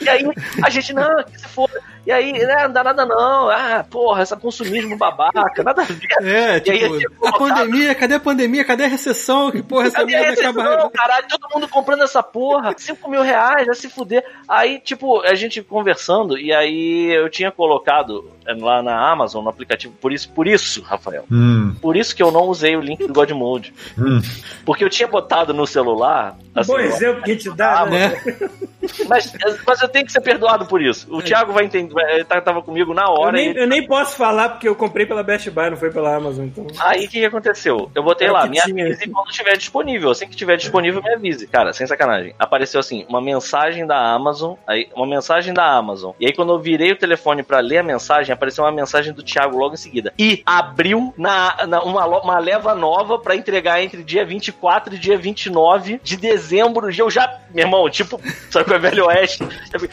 [0.00, 0.24] e aí,
[0.62, 1.70] a gente, não, que se for.
[2.06, 3.50] E aí, né, não dá nada não.
[3.50, 6.08] Ah, porra, essa consumismo babaca, nada a ver.
[6.22, 8.64] É, E aí, tipo, tipo, a pandemia, cadê a pandemia?
[8.64, 9.50] Cadê a recessão?
[9.50, 13.22] Que porra, essa Cadê merda esse não, caralho, todo mundo comprando essa porra, 5 mil
[13.22, 14.24] reais, vai se fuder.
[14.48, 19.94] Aí, tipo, a gente conversando, e aí eu tinha colocado lá na Amazon, no aplicativo,
[20.00, 23.12] por isso, por isso, Rafael, Hum, por isso que eu não usei o link do
[23.12, 23.72] Godmode.
[23.98, 24.20] hum.
[24.64, 26.36] Porque eu tinha botado no celular.
[26.54, 28.20] assim, Bom exemplo que a gente dá, né?
[29.08, 29.32] Mas,
[29.66, 31.06] mas eu tenho que ser perdoado por isso.
[31.14, 33.32] O Thiago vai entender, ele tá- tava comigo na Eu hora.
[33.32, 36.14] nem, e- eu nem posso falar porque eu comprei pela Best Buy, não foi pela
[36.14, 36.66] Amazon, então.
[36.80, 37.90] Aí o que, que aconteceu?
[37.94, 40.10] Eu botei É lá, me avise quando estiver disponível.
[40.10, 41.46] Assim que estiver disponível, me avise.
[41.46, 42.34] Cara, sem sacanagem.
[42.38, 46.12] Apareceu assim, uma mensagem da Amazon, aí uma mensagem da Amazon.
[46.18, 49.22] E aí quando eu virei o telefone pra ler a mensagem, apareceu uma mensagem do
[49.22, 50.12] Thiago logo em seguida.
[50.18, 55.16] E abriu na, na- uma, uma leva nova pra entregar entre dia 24 e dia
[55.18, 56.90] 29 de dezembro.
[56.90, 59.42] E eu já, meu irmão, tipo, sabe é Velho Oeste?
[59.72, 59.88] Eu fui,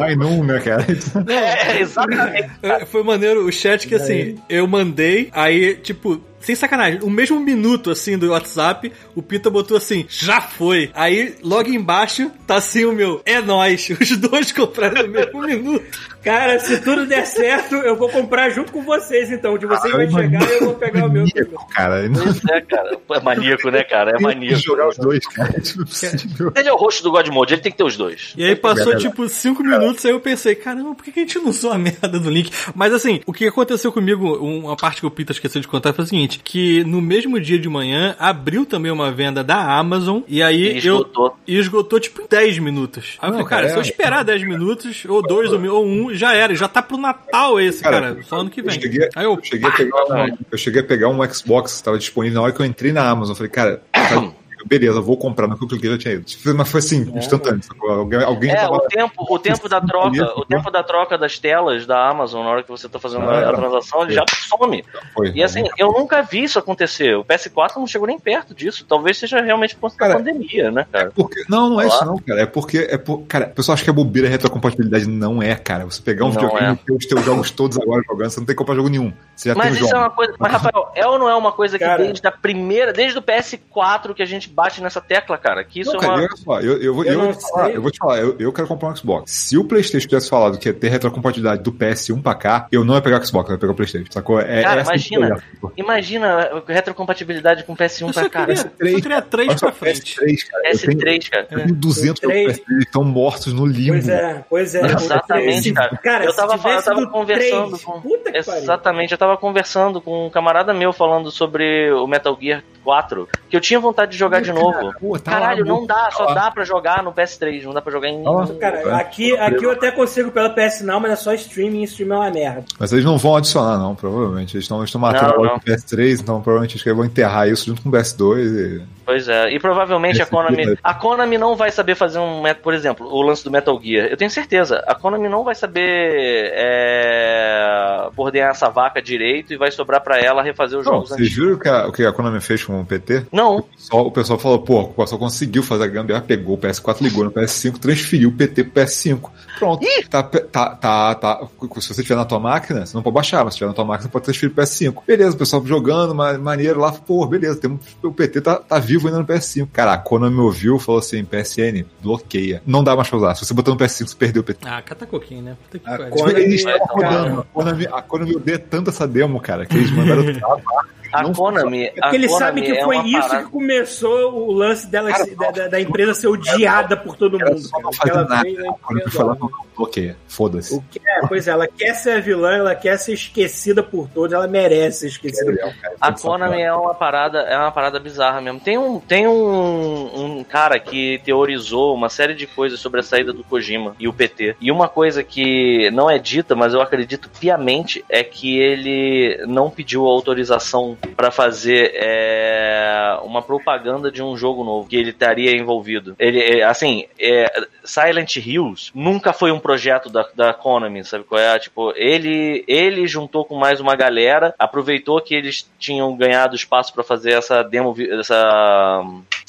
[0.00, 0.84] Ai, não, né, cara?
[1.28, 2.50] é, exatamente.
[2.62, 7.40] É, Foi maneiro o chat que assim, eu mandei, aí, tipo, sem sacanagem, o mesmo
[7.40, 10.90] minuto assim do WhatsApp, o Pita botou assim, já foi.
[10.94, 13.88] Aí, logo embaixo, tá assim o meu, é nóis.
[14.00, 16.12] Os dois compraram no mesmo minuto.
[16.22, 19.58] Cara, se tudo der certo, eu vou comprar junto com vocês, então.
[19.58, 21.24] De vocês Ah, vai eu chegar e eu vou pegar o meu.
[21.24, 22.08] Maníaco, cara.
[22.08, 22.98] Não Pois é, cara.
[23.10, 24.10] É maníaco, né, cara?
[24.10, 24.60] É tem que maníaco.
[24.62, 25.58] jogar os dois, cara.
[25.60, 26.52] Isso não é possível.
[26.54, 28.34] Ele é o rosto do Godmode, ele tem que ter os dois.
[28.36, 31.38] E aí passou tipo cinco minutos, aí eu pensei, caramba, por que que a gente
[31.40, 32.52] não usou a merda do link?
[32.72, 36.04] Mas assim, o que aconteceu comigo, uma parte que o Pita esqueceu de contar foi
[36.04, 40.42] o seguinte, que no mesmo dia de manhã, abriu também uma venda da Amazon, e
[40.42, 41.26] aí E esgotou.
[41.26, 41.32] eu...
[41.46, 43.16] E esgotou tipo em 10 minutos.
[43.20, 45.68] Aí eu falei, cara, cara, se eu é- esperar 10 minutos, ou dois, ou mi-
[45.68, 48.64] ou um, já era, já tá pro Natal esse, cara, Cara, só ano que Eu
[48.66, 48.80] vem.
[48.80, 51.76] cheguei, Aí eu, eu, cheguei a pegar um, eu cheguei a pegar um Xbox que
[51.78, 53.32] estava disponível na hora que eu entrei na Amazon.
[53.32, 54.32] Eu falei, cara, tá-
[54.66, 55.46] beleza, vou comprar.
[55.46, 56.24] No que eu cliquei já tinha ido.
[56.56, 57.62] Mas foi assim, instantâneo.
[57.62, 57.90] sacou?
[57.90, 58.74] Alguém, alguém É, tava.
[58.76, 62.50] o tempo, o tempo da troca, o tempo da troca das telas da Amazon na
[62.50, 64.84] hora que você tá fazendo a, a Ah, transação, ele já some.
[65.14, 67.16] Foi, E assim, eu nunca vi isso acontecer.
[67.16, 68.84] O PS4 não chegou nem perto disso.
[68.88, 71.10] Talvez seja realmente por conta da pandemia, né, cara?
[71.14, 72.42] Porque, não, não é isso não, cara.
[72.42, 75.06] É porque, é por, cara, o pessoal acha que é bobeira a retrocompatibilidade.
[75.08, 75.84] Não é, cara.
[75.84, 76.72] Você pegar um Não videogame é.
[76.72, 79.12] e ter os teus jogos todos agora jogando, você não tem que comprar jogo nenhum.
[79.34, 79.96] Você já Mas tem isso jogo.
[79.96, 80.34] é uma coisa.
[80.38, 82.02] Mas, Rafael, é ou não é uma coisa que Cara.
[82.02, 85.64] desde a primeira, desde o PS4 que a gente bate nessa tecla, cara?
[85.64, 86.14] Que isso Não, é uma.
[86.14, 88.18] olha só, eu, eu, vou- Eu eu, não vou te falar, eu vou te falar,
[88.20, 89.30] eu, eu quero comprar um Xbox.
[89.32, 92.94] Se o PlayStation tivesse falado que ia ter retrocompatibilidade do PS1 pra cá, eu não
[92.94, 94.10] ia pegar o Xbox, eu ia pegar o PlayStation.
[94.12, 94.40] Sacou?
[94.40, 95.28] É, Cara, imagina.
[95.28, 95.36] eu
[95.68, 95.72] ia.
[95.76, 98.46] Imagina a retrocompatibilidade com o PS1 eu pra cá.
[98.46, 100.16] queria, eu só queria três Olha só, pra frente.
[100.20, 100.62] PS3, cara.
[100.72, 101.46] Eu tenho, PS3, cara.
[101.50, 102.58] eu tenho 200 jogos Três.
[102.58, 103.92] PS3 que estão mortos no limbo.
[103.92, 104.86] Pois é, pois é.
[104.86, 105.96] Exatamente, cara.
[105.98, 108.00] Cara, eu tava, eu tava do conversando três, com.
[108.00, 108.62] Puta que pariu.
[108.62, 113.56] Exatamente, eu tava conversando com um camarada meu falando sobre o Metal Gear 4, que
[113.56, 114.92] eu tinha vontade de jogar de novo.
[115.00, 116.34] Pô, tá Caralho, lá, não dá, só lá.
[116.34, 118.22] dá pra jogar no PS3, não dá pra jogar em.
[118.26, 118.46] Ó.
[118.58, 122.12] Cara, aqui, aqui eu até consigo pela PS não, mas é só streaming e streaming
[122.14, 122.64] é uma merda.
[122.78, 124.56] Mas eles não vão adicionar, não, provavelmente.
[124.56, 128.38] Eles estão matando o PS3, então provavelmente eles vão enterrar isso junto com o PS2
[128.46, 128.82] e.
[129.04, 130.78] Pois é, e provavelmente a Konami.
[130.82, 132.42] A Konami não vai saber fazer um.
[132.62, 134.06] Por exemplo, o lance do Metal Gear.
[134.06, 139.70] Eu tenho certeza, a Konami não vai saber é, ordenar essa vaca direito e vai
[139.70, 141.36] sobrar pra ela refazer os Não, jogos vocês antigos.
[141.44, 143.26] viram o que a, o que a Konami fez com o PT?
[143.32, 147.00] Não, Só, o pessoal falou, pô, o pessoal conseguiu fazer a gambiarra, pegou o PS4,
[147.00, 149.30] ligou no PS5, transferiu o PT pro PS5.
[149.58, 149.86] Pronto.
[150.10, 151.40] Tá, tá, tá, tá.
[151.80, 153.84] Se você tiver na tua máquina, você não pode baixar, mas se tiver na tua
[153.84, 155.02] máquina, você pode transferir pro PS5.
[155.06, 158.78] Beleza, o pessoal jogando, ma- maneiro lá, pô, beleza, tem, um- o PT tá, tá
[158.78, 159.68] vivo ainda no PS5.
[159.72, 162.62] Cara, a Konami ouviu e falou assim, PSN, bloqueia.
[162.66, 163.34] Não dá mais pra usar.
[163.34, 164.66] Se você botar no PS5, você perdeu o PT.
[164.66, 165.56] Ah, cata coquinho, né?
[165.70, 166.08] Puta que A.
[166.10, 167.18] Konami- eles estavam cara.
[167.22, 167.40] rodando.
[167.40, 170.86] A Konami, a Konami odeia tanto essa demo, cara, que eles mandaram travar.
[171.12, 171.84] A Não Konami.
[171.86, 174.86] É porque eles Konami sabem que é foi uma isso parada- que começou o lance
[174.86, 177.58] dela, Cara, da, da- da empresa ser odiada por todo mundo.
[177.58, 178.48] só não Ela nada.
[178.50, 180.16] não, bloqueia.
[180.28, 180.74] Foda-se.
[180.74, 184.08] O que é, pois é, ela quer ser a vilã, ela quer ser esquecida por
[184.08, 185.52] todos, ela merece ser esquecida.
[185.52, 188.60] por A Konami é uma parada, é uma parada bizarra mesmo.
[188.60, 193.32] Tem um, tem um, um cara que teorizou uma série de coisas sobre a saída
[193.32, 194.56] do Kojima e o PT.
[194.60, 199.70] E uma coisa que não é dita, mas eu acredito piamente, é que ele não
[199.70, 206.14] pediu autorização pra fazer é, uma propaganda de um jogo novo que ele estaria envolvido.
[206.18, 207.50] Ele, é, assim, é,
[207.84, 211.58] Silent Hills nunca foi um projeto da, da Konami, sabe qual é?
[211.58, 217.04] Tipo, ele, ele juntou com mais uma galera, aproveitou que eles tinham ganhado espaço pra
[217.04, 219.04] fazer essa demo, essa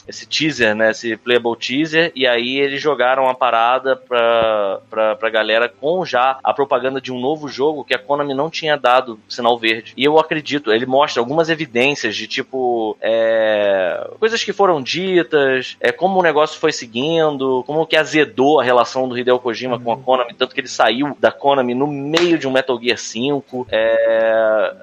[0.08, 0.92] esse teaser, né?
[0.92, 6.38] Esse playable teaser, e aí eles jogaram a parada pra, pra, pra galera com já
[6.44, 9.94] a propaganda de um novo jogo que a Konami não tinha dado sinal verde.
[9.96, 15.92] E eu acredito, ele mostra algumas evidências de tipo é, coisas que foram ditas, é,
[15.92, 19.98] como o negócio foi seguindo, como que azedou a relação do Hideo Kojima com a
[19.98, 23.68] Konami, tanto que ele saiu da Konami no meio de um Metal Gear 5.
[23.72, 24.74] É,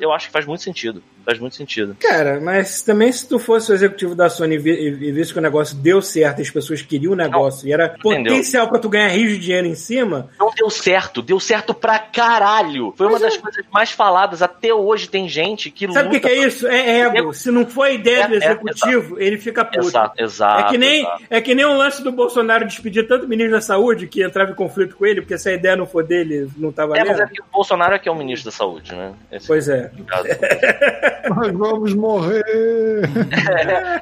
[0.00, 1.02] eu acho que faz muito sentido.
[1.24, 1.96] Faz muito sentido.
[2.00, 6.00] Cara, mas também se tu fosse o executivo da Sony visse que o negócio deu
[6.02, 8.24] certo, as pessoas queriam o negócio e era entendeu.
[8.32, 11.98] potencial pra tu ganhar rios de dinheiro em cima, Não deu certo, deu certo pra
[11.98, 12.92] caralho.
[12.96, 14.42] Foi uma das coisas mais faladas.
[14.42, 16.66] Até hoje tem gente que sabe o que, que é isso?
[16.66, 17.32] É ego.
[17.32, 19.86] Se não foi ideia do É, é, executivo, ele fica puto.
[19.86, 20.68] Exato, exato.
[20.68, 21.22] É que, nem, exato.
[21.30, 24.54] é que nem o lance do Bolsonaro despedir tanto ministro da saúde que entrava em
[24.54, 27.22] conflito com ele, porque se a ideia não for dele, não tá É, mas valendo.
[27.22, 29.12] é que o Bolsonaro é que é o ministro da saúde, né?
[29.32, 29.90] Esse Pois é.
[30.06, 30.24] caso.
[31.34, 32.42] Nós vamos morrer!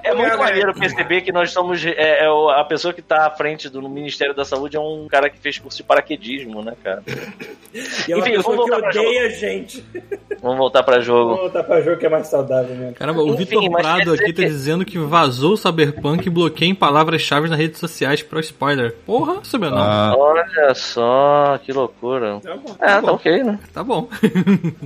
[0.02, 1.84] É muito Cara, maneiro perceber que nós somos.
[1.84, 5.28] É, é a pessoa que tá à frente do Ministério da Saúde é um cara
[5.30, 7.02] que fez curso de paraquedismo, né, cara?
[8.08, 9.84] E é uma Enfim, pessoa vamos que voltar pra odeia a gente.
[10.42, 11.36] Vamos voltar pra Vamos jogo.
[11.36, 12.94] voltar pra jogo que é mais saudável mesmo.
[12.94, 16.74] Caramba, o Vitor Prado aqui tá que- dizendo que vazou o Cyberpunk e bloqueia em
[16.74, 18.94] palavras-chave nas redes sociais pro spoiler.
[19.06, 19.78] Porra, sabia não.
[19.78, 22.38] Ah, Olha só, que loucura.
[22.42, 22.76] Tá bom.
[22.80, 23.58] É, tá ok, né?
[23.72, 24.08] Tá bom.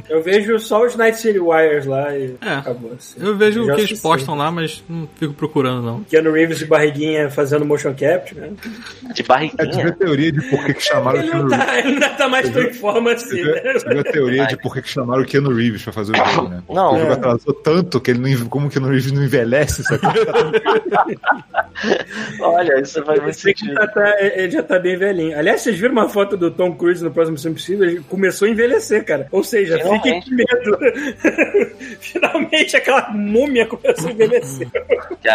[0.09, 2.55] Eu vejo só os Night City Wires lá e É.
[2.55, 2.93] acabou.
[2.93, 3.21] Assim.
[3.25, 6.05] Eu vejo o que eles postam lá, mas não fico procurando não.
[6.05, 8.51] Keanu Reeves de barriguinha fazendo motion capture, né?
[8.51, 9.93] De é, tu viu a barriguinha.
[9.93, 11.67] teoria de por que, que chamaram o Ele Keanu não Reeves.
[11.67, 13.61] tá, ele não tá mais tão em forma assim, viu, né?
[13.89, 16.49] viu a teoria de por que, que chamaram o Keanu Reeves pra fazer o jogo,
[16.49, 16.63] né?
[16.67, 16.95] Porque Não.
[16.95, 17.15] o jogo É.
[17.15, 20.01] atrasou tanto que ele não, como o Keanu Reeves não envelhece, sabe?
[22.41, 23.75] Olha, isso muito Esse que sentido.
[23.75, 25.39] já tá- ele já tá bem velhinho.
[25.39, 27.89] Aliás, vocês viram uma foto do Tom Cruise no próximo Impossível?
[27.89, 29.27] Ele começou a envelhecer, cara.
[29.33, 30.79] Ou seja, fiquem com medo.
[32.01, 34.69] Finalmente aquela múmia começou a envelhecer.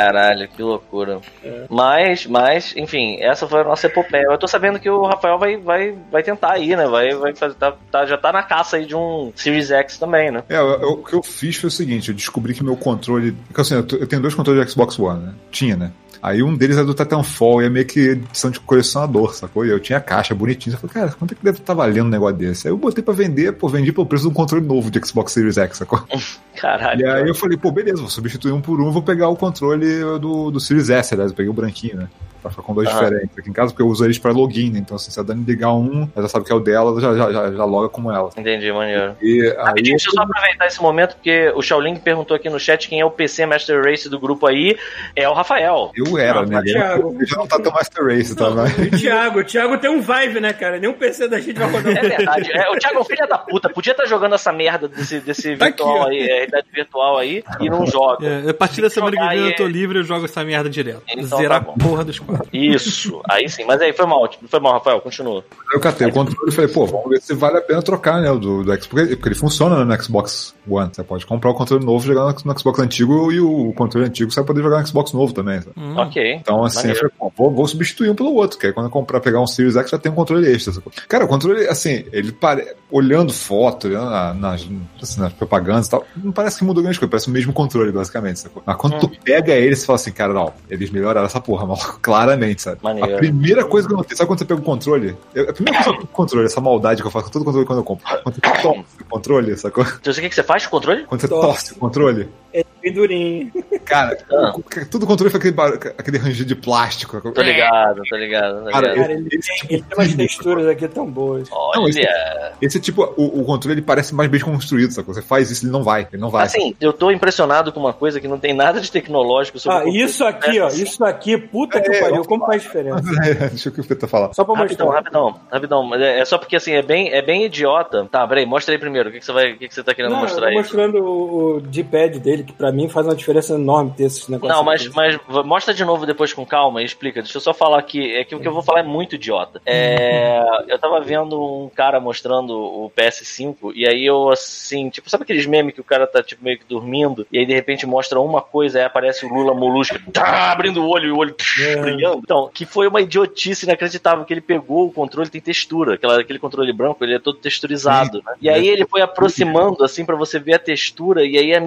[0.05, 1.19] Caralho, que loucura.
[1.67, 4.25] Mas, mas, enfim, essa foi a nossa epopeia.
[4.29, 6.85] Eu tô sabendo que o Rafael vai, vai, vai tentar aí, né?
[6.87, 10.29] Vai, vai fazer, tá, tá- já tá na caça aí de um Series X também,
[10.29, 10.43] né?
[10.47, 13.31] É, eu- eu- o que eu fiz foi o seguinte, eu descobri que meu controle...
[13.47, 15.33] Porque assim, eu, eu tenho dois controles de Xbox One, né?
[15.49, 15.91] Tinha, né?
[16.25, 19.63] Aí um deles é do Titanfall e é meio que edição de colecionador, sacou?
[19.63, 20.73] E eu tinha caixa bonitinha.
[20.73, 22.67] Eu falei, cara, quanto é que deve estar valendo um negócio desse?
[22.67, 25.33] Aí eu botei pra vender, pô, vendi pelo preço de um controle novo de Xbox
[25.33, 26.03] Series X, sacou?
[26.57, 27.01] Caralho.
[27.01, 29.99] E aí eu falei, pô, beleza, vou substituir um por um, vou pegar o controle
[30.19, 32.07] do, do Series S, aliás, eu peguei o branquinho, né?
[32.45, 32.99] Pra ficar com dois Aham.
[33.05, 34.77] diferentes aqui em casa, porque eu uso eles pra login, né?
[34.77, 37.01] Então, assim, se a Dani ligar um, ela já sabe que é o dela, ela
[37.01, 38.29] já, já, já, já loga como ela.
[38.37, 39.15] Entendi, maneiro.
[39.19, 39.55] E aí.
[39.57, 42.99] Rapidinho, deixa eu só aproveitar esse momento, porque o Shaolin perguntou aqui no chat quem
[42.99, 44.77] é o PC Master Race do grupo aí.
[45.15, 45.91] É o Rafael.
[45.95, 46.61] Eu era, Não, né?
[46.61, 47.15] Thiago.
[47.15, 48.45] Ele já não tá tão Master Race, tá?
[48.79, 50.77] E o Thiago, o Thiago tem um vibe, né, cara?
[50.79, 51.97] Nenhum PC da gente vai rodar.
[51.97, 52.51] É verdade.
[52.53, 53.69] É, o Thiago é um filho da puta.
[53.69, 57.43] Podia estar jogando essa merda desse, desse Tá virtual aqui, aí, é, realidade virtual aí,
[57.59, 58.27] e não joga.
[58.27, 60.69] É, a partir da semana que vem eu e- tô livre, eu jogo essa merda
[60.69, 61.01] direto.
[61.09, 62.34] Então Zerar tá a porra dos quatro.
[62.51, 63.21] Isso.
[63.29, 63.63] Aí sim.
[63.65, 64.29] Mas aí, foi mal.
[64.47, 64.99] Foi mal, Rafael.
[65.01, 65.43] Continua.
[65.73, 68.29] Eu catei o controle e falei, pô, vamos ver se vale a pena trocar, né?
[68.31, 68.87] O do, do Xbox.
[68.87, 70.89] Porque, porque ele funciona né, no Xbox One.
[70.93, 74.31] Você pode comprar o controle novo, jogar no, no Xbox antigo e o controle antigo
[74.31, 75.61] você vai poder jogar no Xbox novo também.
[75.61, 75.73] sabe?
[75.77, 75.97] Hum.
[75.97, 76.33] Ok.
[76.35, 76.97] Então, assim, Maneiro.
[76.97, 79.41] eu falei, pô, vou, vou substituir um pelo outro, que aí quando eu comprar, pegar
[79.41, 80.73] um Series X, já tem um controle extra.
[80.73, 80.91] sacou?
[81.07, 82.65] Cara, o controle, assim, ele pare...
[82.91, 84.67] olhando foto, olhando na- nas,
[85.01, 87.91] assim, nas propagandas e tal, não parece que mudou grande coisa, parece o mesmo controle,
[87.91, 88.39] basicamente.
[88.39, 88.63] Sacou?
[88.65, 91.77] Mas quando tu pega ele, você fala assim, cara, não, eles melhoraram essa porra, mal,
[92.25, 92.79] claramente, sabe?
[92.83, 93.15] Maneiro.
[93.15, 95.15] A primeira coisa que eu notei, sabe quando você pega o controle?
[95.33, 97.31] Eu- a primeira coisa que eu pego o controle, essa maldade que eu faço com
[97.31, 98.05] todo controle quando eu compro.
[98.23, 98.67] Quando você torce
[99.01, 99.83] o controle, sacou?
[99.83, 101.03] Então, o que, que você faz com o controle?
[101.05, 101.47] Quando você Torce.
[101.47, 103.51] torce o controle, É bem durinho.
[103.83, 104.53] cara, Ah.
[104.55, 107.19] o- tudo controle foi aquele, barulho- aquele rangido de plástico.
[107.31, 108.63] Tô ligado, tô ligado.
[108.63, 108.95] Tô Cara, ligado.
[109.07, 111.49] Cara, ele Esse tem, tipo ele tem umas texturas aqui tão boas.
[111.49, 112.53] Não, esse- Olha.
[112.61, 115.13] Esse tipo, o, o controle ele parece mais bem construído, sacou?
[115.13, 116.45] Você faz isso, ele não vai, ele não vai.
[116.45, 119.89] Assim, eu tô impressionado com uma coisa que não tem nada de tecnológico sobre Ah,
[120.05, 120.67] isso aqui, ó.
[120.69, 123.01] Isso aqui, puta que É, pariu, eu- como faz diferença?
[123.49, 124.33] Deixa eu que o Feta falar.
[124.33, 125.01] Só pra Rapidão, mostrar.
[125.01, 125.83] rapidão, rapidão.
[125.83, 128.07] Mas é, é só porque assim, é bem, é bem idiota.
[128.11, 129.09] Tá, peraí, mostra aí primeiro.
[129.09, 129.51] O que, que você vai.
[129.53, 130.55] O que, que você tá querendo Não, eu mostrar tô aí?
[130.55, 134.55] mostrando o, o D-pad dele, que pra mim faz uma diferença enorme ter esses negócios.
[134.57, 137.21] Não, mas, mas mostra de novo depois com calma e explica.
[137.21, 138.15] Deixa eu só falar aqui.
[138.15, 139.61] É que o que eu vou falar é muito idiota.
[139.65, 145.23] É, eu tava vendo um cara mostrando o PS5 e aí eu assim, tipo, sabe
[145.23, 148.19] aqueles memes que o cara tá tipo meio que dormindo e aí de repente mostra
[148.19, 151.75] uma coisa aí aparece o Lula Molusco tá, abrindo o olho e o olho É.
[151.77, 152.19] brilhando.
[152.23, 156.39] Então, que foi uma idiotice inacreditável que ele pegou o controle tem textura, aquela, aquele
[156.39, 158.33] controle branco, ele é todo texturizado, né?
[158.41, 161.59] E aí ele foi aproximando assim pra você ver a textura e aí a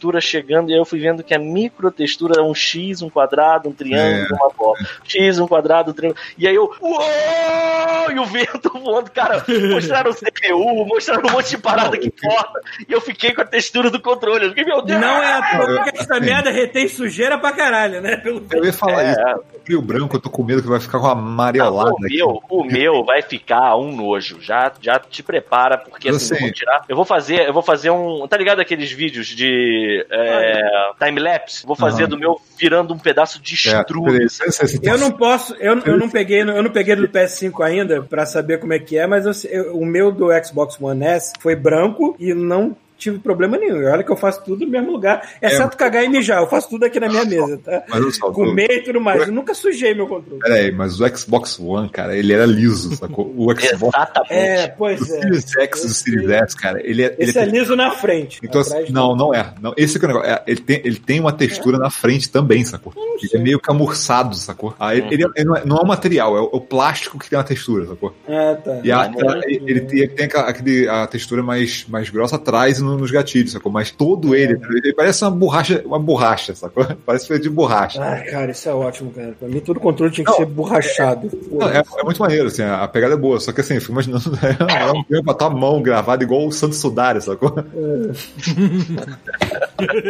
[0.00, 3.68] microtextura chegando e aí eu fui vendo que a microtextura era um X, um quadrado,
[3.68, 4.34] um triângulo, É.
[4.34, 4.78] uma bola.
[5.04, 6.20] X, um quadrado, um triângulo.
[6.38, 8.10] E aí eu, uou!
[8.12, 12.60] E o vento voando, cara, mostraram o CPU, mostraram um monte de parada que importa.
[12.88, 14.44] E eu fiquei com a textura do controle.
[14.46, 15.00] Eu fiquei, meu Deus!
[15.00, 18.16] Não é à toa que essa merda retém sujeira pra caralho, né?
[18.16, 19.12] Pelo Eu ia falar É.
[19.12, 19.50] isso.
[19.78, 22.16] O branco, eu tô com medo que vai ficar com uma amarelada Ah, o aqui.
[22.16, 24.38] meu, o meu vai ficar um nojo.
[24.40, 26.84] Já, já te prepara, porque Eu assim, eu vou tirar.
[26.88, 28.26] Eu vou fazer, eu vou fazer um.
[28.26, 31.66] Tá ligado aqueles vídeos de é, time-lapse?
[31.66, 32.10] Vou fazer Aham.
[32.10, 34.28] do meu virando um pedaço de É, estrume.
[34.28, 38.24] você- Eu não posso, eu, eu não peguei, eu não peguei do PS5 ainda pra
[38.26, 41.54] saber como é que é, mas eu- eu- o meu do Xbox One S foi
[41.56, 43.84] branco e não tive problema nenhum.
[43.90, 46.40] Olha que eu faço tudo no mesmo lugar, exceto cagar e mijar.
[46.42, 47.82] Eu faço tudo aqui na minha mesa, tá?
[48.12, 49.26] Só, Comer e tudo mais.
[49.26, 50.40] Eu nunca sujei meu controle.
[50.40, 53.32] Peraí, mas o Xbox One, cara, ele era liso, sacou?
[53.36, 54.32] O Xbox Exatamente.
[54.34, 55.20] É, pois o é.
[55.20, 57.14] Series X e o Series S, cara, ele é.
[57.18, 58.40] Esse ele é liso na frente.
[58.42, 59.54] Então, Atrás assim, não, não é.
[59.60, 60.30] Não, esse que é o negócio.
[60.30, 62.92] É, ele, tem, ele tem uma textura na frente também, sacou?
[62.96, 64.74] Ele é meio camurçado, sacou?
[64.78, 67.28] Ah, ele, ele- ele não, é, não é o material, é o, o plástico que
[67.30, 68.14] tem uma textura, sacou?
[68.28, 68.80] Ah, tá.
[68.82, 69.10] E a-
[69.46, 72.89] ele, ele tem, ele tem aquela- aquele, a textura mais, mais grossa atrás e no-
[72.96, 73.70] nos gatilhos, sacou?
[73.72, 76.86] Mas todo ele, ele parece uma borracha, uma borracha, sacou?
[77.06, 78.02] Parece feito de borracha.
[78.02, 79.34] Ah, cara, isso é ótimo, cara.
[79.38, 81.30] Pra mim, todo controle tinha que Não, ser borrachado.
[81.50, 83.80] Não, é, é muito maneiro, assim, a, a pegada é boa, só que assim, eu
[83.80, 84.50] fico imaginando, é,
[84.88, 87.54] é um filme pra tua mão gravado igual o Santos Sudari, sacou?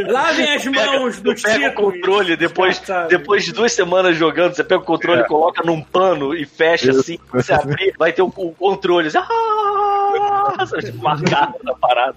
[0.09, 1.83] Lavem as mãos do Tu pega o Chico.
[1.83, 3.09] controle depois, Desgraçado.
[3.09, 7.19] depois de duas semanas jogando, você pega o controle, coloca num pano e fecha assim,
[7.31, 9.09] quando você abrir, vai ter o, o controle.
[9.09, 10.67] assim, Ah,
[11.01, 12.17] marcado na parada.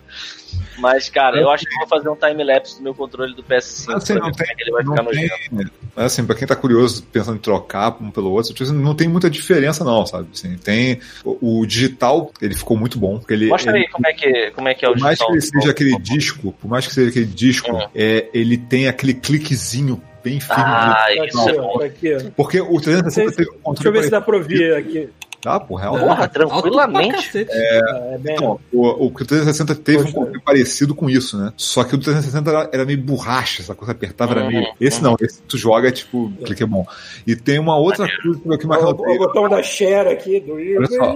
[0.77, 3.95] Mas, cara, eu acho que eu vou fazer um time-lapse do meu controle do PS5
[3.95, 5.71] Assim, pra não ver como tem, é que ele vai ficar tem, nojento.
[5.95, 8.95] mas assim, pra quem tá curioso, pensando em trocar um pelo outro, tipo, assim, não
[8.95, 10.27] tem muita diferença não, sabe?
[10.33, 14.07] Assim, tem o, o digital, ele ficou muito bom, porque ele, Mostra ele- aí como
[14.07, 15.35] é que, como é, que é o por mais que digital.
[15.53, 17.87] ele seja aquele disco, por mais que seja aquele disco, Hum.
[17.95, 20.63] é, ele tem aquele cliquezinho bem firme.
[20.65, 21.81] Ah, isso é bom.
[21.81, 22.19] aqui, ó.
[22.35, 25.09] Porque o 360 teve um Deixa eu controle ver se dá pra ouvir aqui.
[25.45, 27.47] Ah, porra, é uma Porra, tranquilamente.
[27.49, 28.35] Ah, é bem...
[28.35, 30.09] Então, o, o 360 teve Poxa.
[30.09, 31.53] um controle parecido com isso, né?
[31.57, 34.73] Só que o 360 era, era meio borracha, essa coisa apertava, era Uhum, meio.
[34.79, 36.85] Esse não, esse tu joga, tipo, clique é bom.
[37.25, 40.53] E tem uma outra coisa que o o, Marcelo o botão da share aqui do
[40.53, 41.15] Olha só.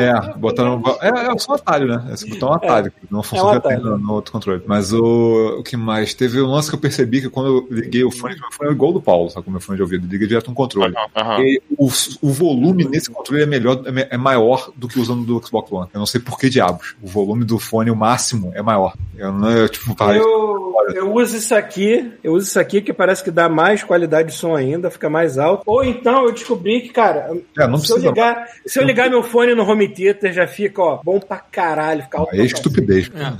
[0.00, 0.82] É, botando.
[1.00, 2.10] É, é só um atalho, né?
[2.12, 3.82] Esse botão é um atalho, que não funciona um atalho.
[3.82, 4.62] no, no outro controle.
[4.66, 6.14] Mas o, o que mais?
[6.14, 8.72] Teve um lance que eu percebi que quando eu liguei o fone, meu fone é
[8.72, 9.44] igual ao do Paulo, sabe?
[9.44, 10.94] Com o meu fone de ouvido, liga direto no controle.
[11.16, 11.40] Aham.
[11.40, 11.86] E o,
[12.22, 15.88] o volume nesse controle é melhor, é é maior do que usando do Xbox One.
[15.94, 16.94] Eu não sei por que diabos.
[17.02, 18.94] O volume do fone, o máximo, é maior.
[19.16, 20.24] Eu não, eu, tipo, parece.
[20.24, 24.28] Eu, eu uso isso aqui, eu uso isso aqui que parece que dá mais qualidade
[24.28, 25.62] de som ainda, fica mais alto.
[25.66, 28.08] Ou então eu descobri que, cara, É, não se eu precisa.
[28.08, 32.02] ligar, se eu ligar meu fone no home theater já fica, ó, bom pra caralho,
[32.02, 32.34] fica alto.
[32.34, 33.10] É estupidez.
[33.14, 33.32] É,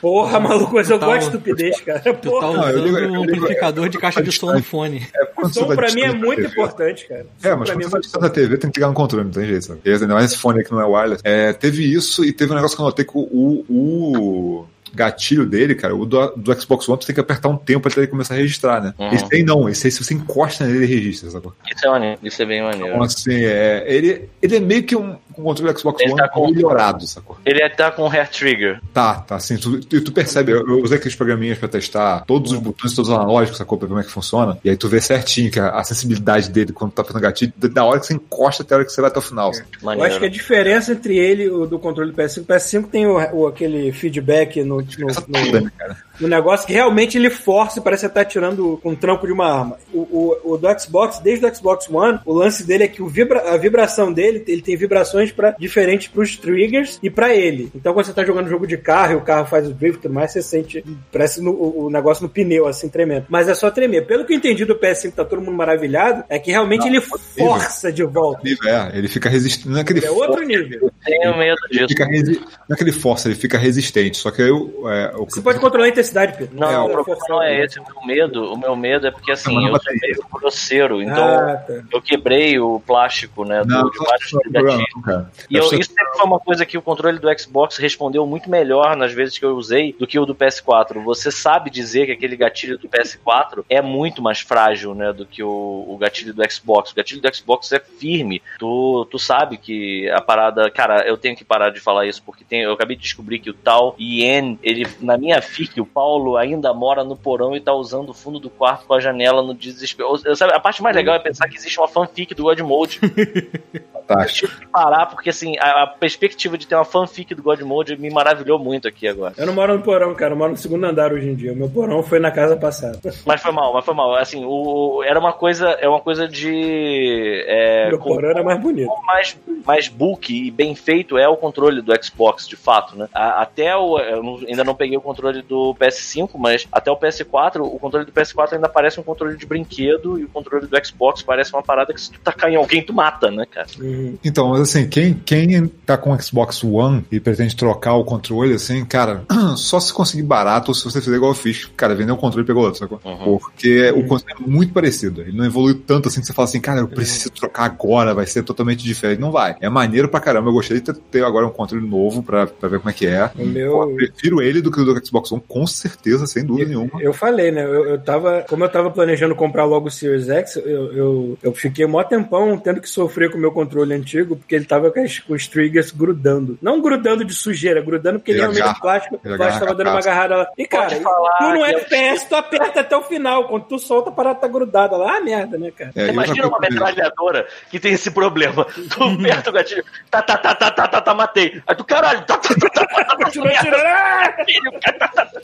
[0.00, 2.00] Porra, maluco, mas eu Tá gosto de estupidez, cara.
[2.00, 4.52] tu tá Porra, Não, eu usando ligo- eu um ligo- amplificador de caixa de som
[4.52, 5.06] no fone.
[5.14, 6.48] É, o som tá pra mim é da muito TV.
[6.48, 7.26] importante, cara.
[7.42, 8.94] É, Som mas pra mim quando é você muito na TV, tem que ligar no
[8.94, 9.80] controle, não tem jeito, sabe?
[9.84, 11.22] E ainda mais esse fone aqui não é wireless.
[11.24, 15.74] É, teve isso e teve um negócio que eu notei que o, o gatilho dele,
[15.74, 18.34] cara, o do, do Xbox One, tu tem que apertar um tempo até ele começar
[18.34, 18.94] a registrar, né?
[18.98, 19.12] Uhum.
[19.12, 21.48] Esse aí não, esse aí se você encosta nele, ele registra, sabe?
[21.74, 22.88] Isso é maneiro, isso é bem maneiro.
[22.88, 26.20] Então, assim, é, ele, ele é meio que um, um controle do Xbox Ele One
[26.20, 27.36] tá com- melhorado, sacou?
[27.44, 28.80] Ele tá com hair trigger.
[28.92, 32.52] Tá, tá, assim, tu, tu, tu percebe, eu, eu usei aqueles programinhas pra testar todos
[32.52, 33.78] os botões, todos os analógicos, sacou?
[33.78, 36.50] Pra ver como é que funciona, e aí tu vê certinho que a, a sensibilidade
[36.50, 38.92] dele quando tá apertando o gatilho, da hora que você encosta até a hora que
[38.92, 39.52] você vai até o final.
[39.82, 42.86] Eu acho que a diferença entre ele e o do controle do PS5, o PS5
[42.90, 45.96] tem o, o- aquele feedback no, no, no- toda, né, cara?
[46.20, 49.26] No negócio que realmente ele força e parece que você tá tirando com o trampo
[49.26, 49.76] de uma arma.
[49.92, 49.98] O,
[50.44, 53.52] o, o do Xbox, desde o Xbox One, o lance dele é que o vibra,
[53.52, 57.70] a vibração dele, ele tem vibrações pra, diferentes pros triggers e pra ele.
[57.74, 60.02] Então quando você tá jogando jogo de carro e o carro faz o drift e
[60.02, 63.26] tudo mais, você sente, parece no- o, o negócio no pneu, assim, tremendo.
[63.28, 64.06] Mas é só tremer.
[64.06, 67.92] Pelo que eu entendi do PS5, tá todo mundo maravilhado, é que realmente ele força
[67.92, 68.42] de volta.
[68.66, 69.68] É, ele fica resistente.
[69.68, 70.90] Não é É outro nível.
[71.04, 71.88] Tenho medo disso.
[71.88, 72.40] fica resi...
[72.68, 74.18] Não é que ele força, ele fica resistente.
[74.18, 74.88] Só que aí o.
[74.90, 76.56] É, o Você pode controlar a intensidade, Pedro.
[76.58, 77.78] Não, É, o problema não é esse.
[77.78, 81.24] O meu medo, o meu medo é porque assim, Não, eu sou meio grosseiro, então
[81.24, 81.72] Ah, tá.
[81.92, 84.04] eu quebrei o plástico, né, do, Não, de não,
[84.52, 84.84] gatilhos.
[84.94, 85.30] não, cara.
[85.50, 88.96] E eu- isso sempre foi uma coisa que o controle do Xbox respondeu muito melhor
[88.96, 91.02] nas vezes que eu usei do que o do PS4.
[91.04, 95.42] Você sabe dizer que aquele gatilho do PS4 é muito mais frágil, né, do que
[95.42, 96.92] o, o gatilho do Xbox.
[96.92, 98.42] O gatilho do Xbox é firme.
[98.58, 102.44] Tu, tu sabe que a parada, cara, eu tenho que parar de falar isso porque
[102.44, 106.36] tem, eu acabei de descobrir que o tal IN, ele na minha FIC, o Paulo
[106.36, 109.52] ainda mora no porão e tá usando o fundo do quarto com a janela no
[109.52, 110.14] desespero.
[110.24, 112.60] Eu- a parte mais legal é pensar que existe uma fanfic do God
[114.16, 114.28] Mode.
[114.28, 117.60] Eu tive que parar, porque assim, a, a perspectiva de ter uma fanfic do God
[117.60, 119.34] Mode me maravilhou muito aqui agora.
[119.36, 120.32] Eu não moro no porão, cara.
[120.34, 121.52] Eu moro no segundo andar hoje em dia.
[121.52, 122.98] O meu porão foi na casa passada.
[123.26, 124.14] Mas foi mal, mas foi mal.
[124.16, 127.44] Assim, o, era uma coisa, é uma coisa de.
[127.46, 128.90] É, meu com- porão era mais bonito.
[129.06, 129.36] mais,
[129.66, 133.08] mais bulky e bem feito é o controle do Xbox, de fato, né?
[133.14, 133.98] A- até o.
[133.98, 138.06] Eu não- ainda não peguei o controle do PS5, mas até o PS4, o controle
[138.06, 141.62] do PS4 ainda parece um controle de brinquedo e o controle do Xbox parece uma
[141.62, 143.66] parada que se tu tacar em alguém, tu mata, né, cara?
[143.80, 143.97] Uhum.
[144.24, 148.54] Então, mas assim, quem, quem tá com o Xbox One e pretende trocar o controle,
[148.54, 149.24] assim, cara,
[149.56, 152.44] só se conseguir barato ou se você fizer igual eu fiz, cara, vendeu o controle
[152.44, 153.00] e pegou outro, sacou?
[153.04, 153.38] Uhum.
[153.38, 155.22] Porque o controle é muito parecido.
[155.22, 158.26] Ele não evoluiu tanto assim que você fala assim, cara, eu preciso trocar agora, vai
[158.26, 159.20] ser totalmente diferente.
[159.20, 159.56] Não vai.
[159.60, 160.48] É maneiro pra caramba.
[160.48, 163.26] Eu gostaria de ter, agora um controle novo pra, pra ver como é que é.
[163.26, 163.94] O Pô, eu meu.
[163.96, 167.00] prefiro ele do que o do Xbox One, com certeza, sem dúvida nenhuma.
[167.00, 167.64] Eu falei, né?
[167.64, 168.44] Eu, eu tava.
[168.48, 172.58] Como eu tava planejando comprar logo o Series X, eu, eu, eu fiquei mó tempão
[172.58, 175.46] tendo que sofrer com o meu controle antigo, porque ele tava com, as, com os
[175.46, 176.58] triggers grudando.
[176.60, 178.78] Não grudando de sujeira, grudando porque ele realmente agarra.
[178.78, 180.46] o plástico, o plástico tava dando uma agarrada lá.
[180.56, 183.48] E, cara, tu no que- FPS, tu aperta até o final.
[183.48, 185.16] Quando tu solta, a parada tá grudada lá.
[185.16, 185.90] Ah, merda, né, cara?
[185.94, 188.64] É, e Imagina uma metralhadora que tem esse problema.
[188.64, 191.62] Tu aperta o gatilho, tá, tá, tá, tá, tá, tá, tá, matei.
[191.66, 193.74] Aí tu, caralho, tá, tá, tá, tá, tá, tá, tirando.
[193.76, 194.36] Ah!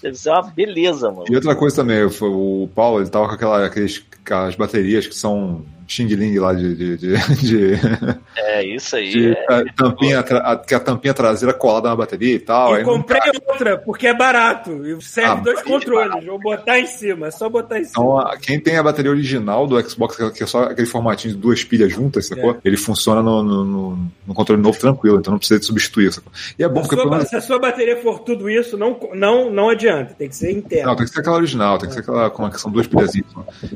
[0.02, 1.24] Deve ser uma beleza, mano.
[1.30, 5.14] E outra coisa também, foi o Paulo, ele tava com aquela, aqueles, aquelas baterias que
[5.14, 7.80] são Xing Ling lá de, de, de, de-
[8.36, 9.10] É isso aí.
[9.10, 9.46] de é.
[9.48, 12.74] a tampinha, a, que a tampinha traseira colada na bateria e tal.
[12.76, 14.70] E não comprei outra, porque é barato.
[14.86, 16.24] E serve Ah, dois controles.
[16.24, 17.92] Vou botar em cima, é só botar em cima.
[18.04, 20.86] Então, a- quem tem a bateria original do Xbox, que é- que é só aquele
[20.86, 22.52] formatinho de duas pilhas juntas, sacou?
[22.52, 22.56] É.
[22.64, 26.32] Ele funciona no, no, no- no controle novo tranquilo, então não precisa de substituir, sacou?
[26.58, 27.28] E é bom porque sua, menos.
[27.28, 30.14] se a sua bateria for tudo isso, não, não, não adianta.
[30.14, 30.88] Tem que ser interno.
[30.88, 32.86] Não, tem que ser aquela original, tem que ser aquela como é que são duas
[32.86, 33.26] pilhazinhas.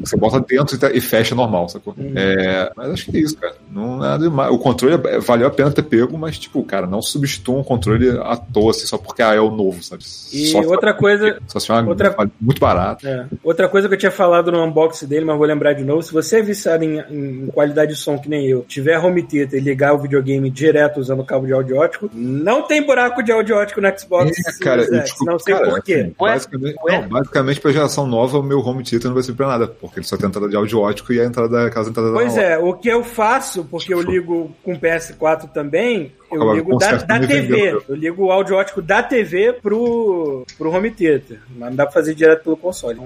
[0.01, 1.95] Você bota dentro e, tá- e fecha normal, sacou?
[1.99, 2.13] Uhum.
[2.15, 3.55] É, mas acho que é isso, cara.
[3.71, 4.53] Não é nada demais.
[4.53, 8.09] O controle é- valeu a pena ter pego, mas, tipo, cara, não substitua um controle
[8.11, 10.03] à toa, assim, só porque ah, é o novo, sabe?
[10.33, 13.07] E só se- outra coisa, Só se for uma- outra- muito barato.
[13.07, 13.27] É.
[13.43, 16.13] Outra coisa que eu tinha falado no unboxing dele, mas vou lembrar de novo, se
[16.13, 19.63] você é viciado em, em qualidade de som que nem eu, tiver home theater e
[19.63, 23.81] ligar o videogame direto usando cabo de áudio ótico, não tem buraco de áudio ótico
[23.81, 25.95] no Xbox É, cara, X, desculpa, não sei cara, por quê.
[25.95, 27.01] assim, basicamente, Ué?
[27.03, 29.99] não, basicamente, pra geração nova, o meu home theater não vai servir pra nada, porque
[30.01, 32.89] ele só tem entrada de áudio ótico e a entrada entradas Pois é, o que
[32.89, 37.83] eu faço, porque eu ligo com PS4 também, eu Agora, ligo da, da TV.
[37.89, 41.41] Eu ligo o áudio ótico da TV pro, pro home theater.
[41.57, 43.01] Mas não dá pra fazer direto pelo console.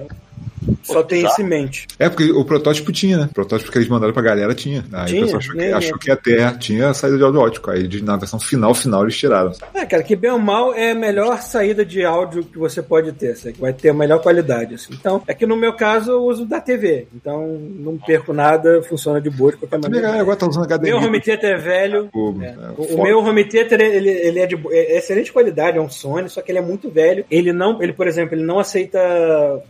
[0.82, 1.86] Só tem isso em mente.
[1.98, 3.28] É, porque o protótipo tinha, né?
[3.30, 4.84] O protótipo que eles mandaram pra galera tinha.
[4.92, 5.22] Aí Tinha?
[5.22, 7.70] o pessoal achou que, achou que ia ter, tinha a saída de áudio ótico.
[7.70, 9.52] Aí de- na versão final, final, eles tiraram.
[9.74, 13.12] É, cara, que bem ou mal é a melhor saída de áudio que você pode
[13.12, 14.74] ter, que vai ter a melhor qualidade.
[14.74, 14.92] Assim.
[14.92, 17.06] Então, é que no meu caso eu uso da TV.
[17.14, 20.20] Então, não perco nada, funciona de boa de qualquer maneira.
[20.20, 20.90] agora tá usando HDMI.
[20.90, 22.08] Meu home theater é velho.
[22.12, 22.46] Pô, É.
[22.46, 25.88] é, O, o meu home theater, ele, ele é de é excelente qualidade, é um
[25.90, 27.24] Sony, só que ele é muito velho.
[27.30, 28.98] Ele não, ele, por exemplo, ele não aceita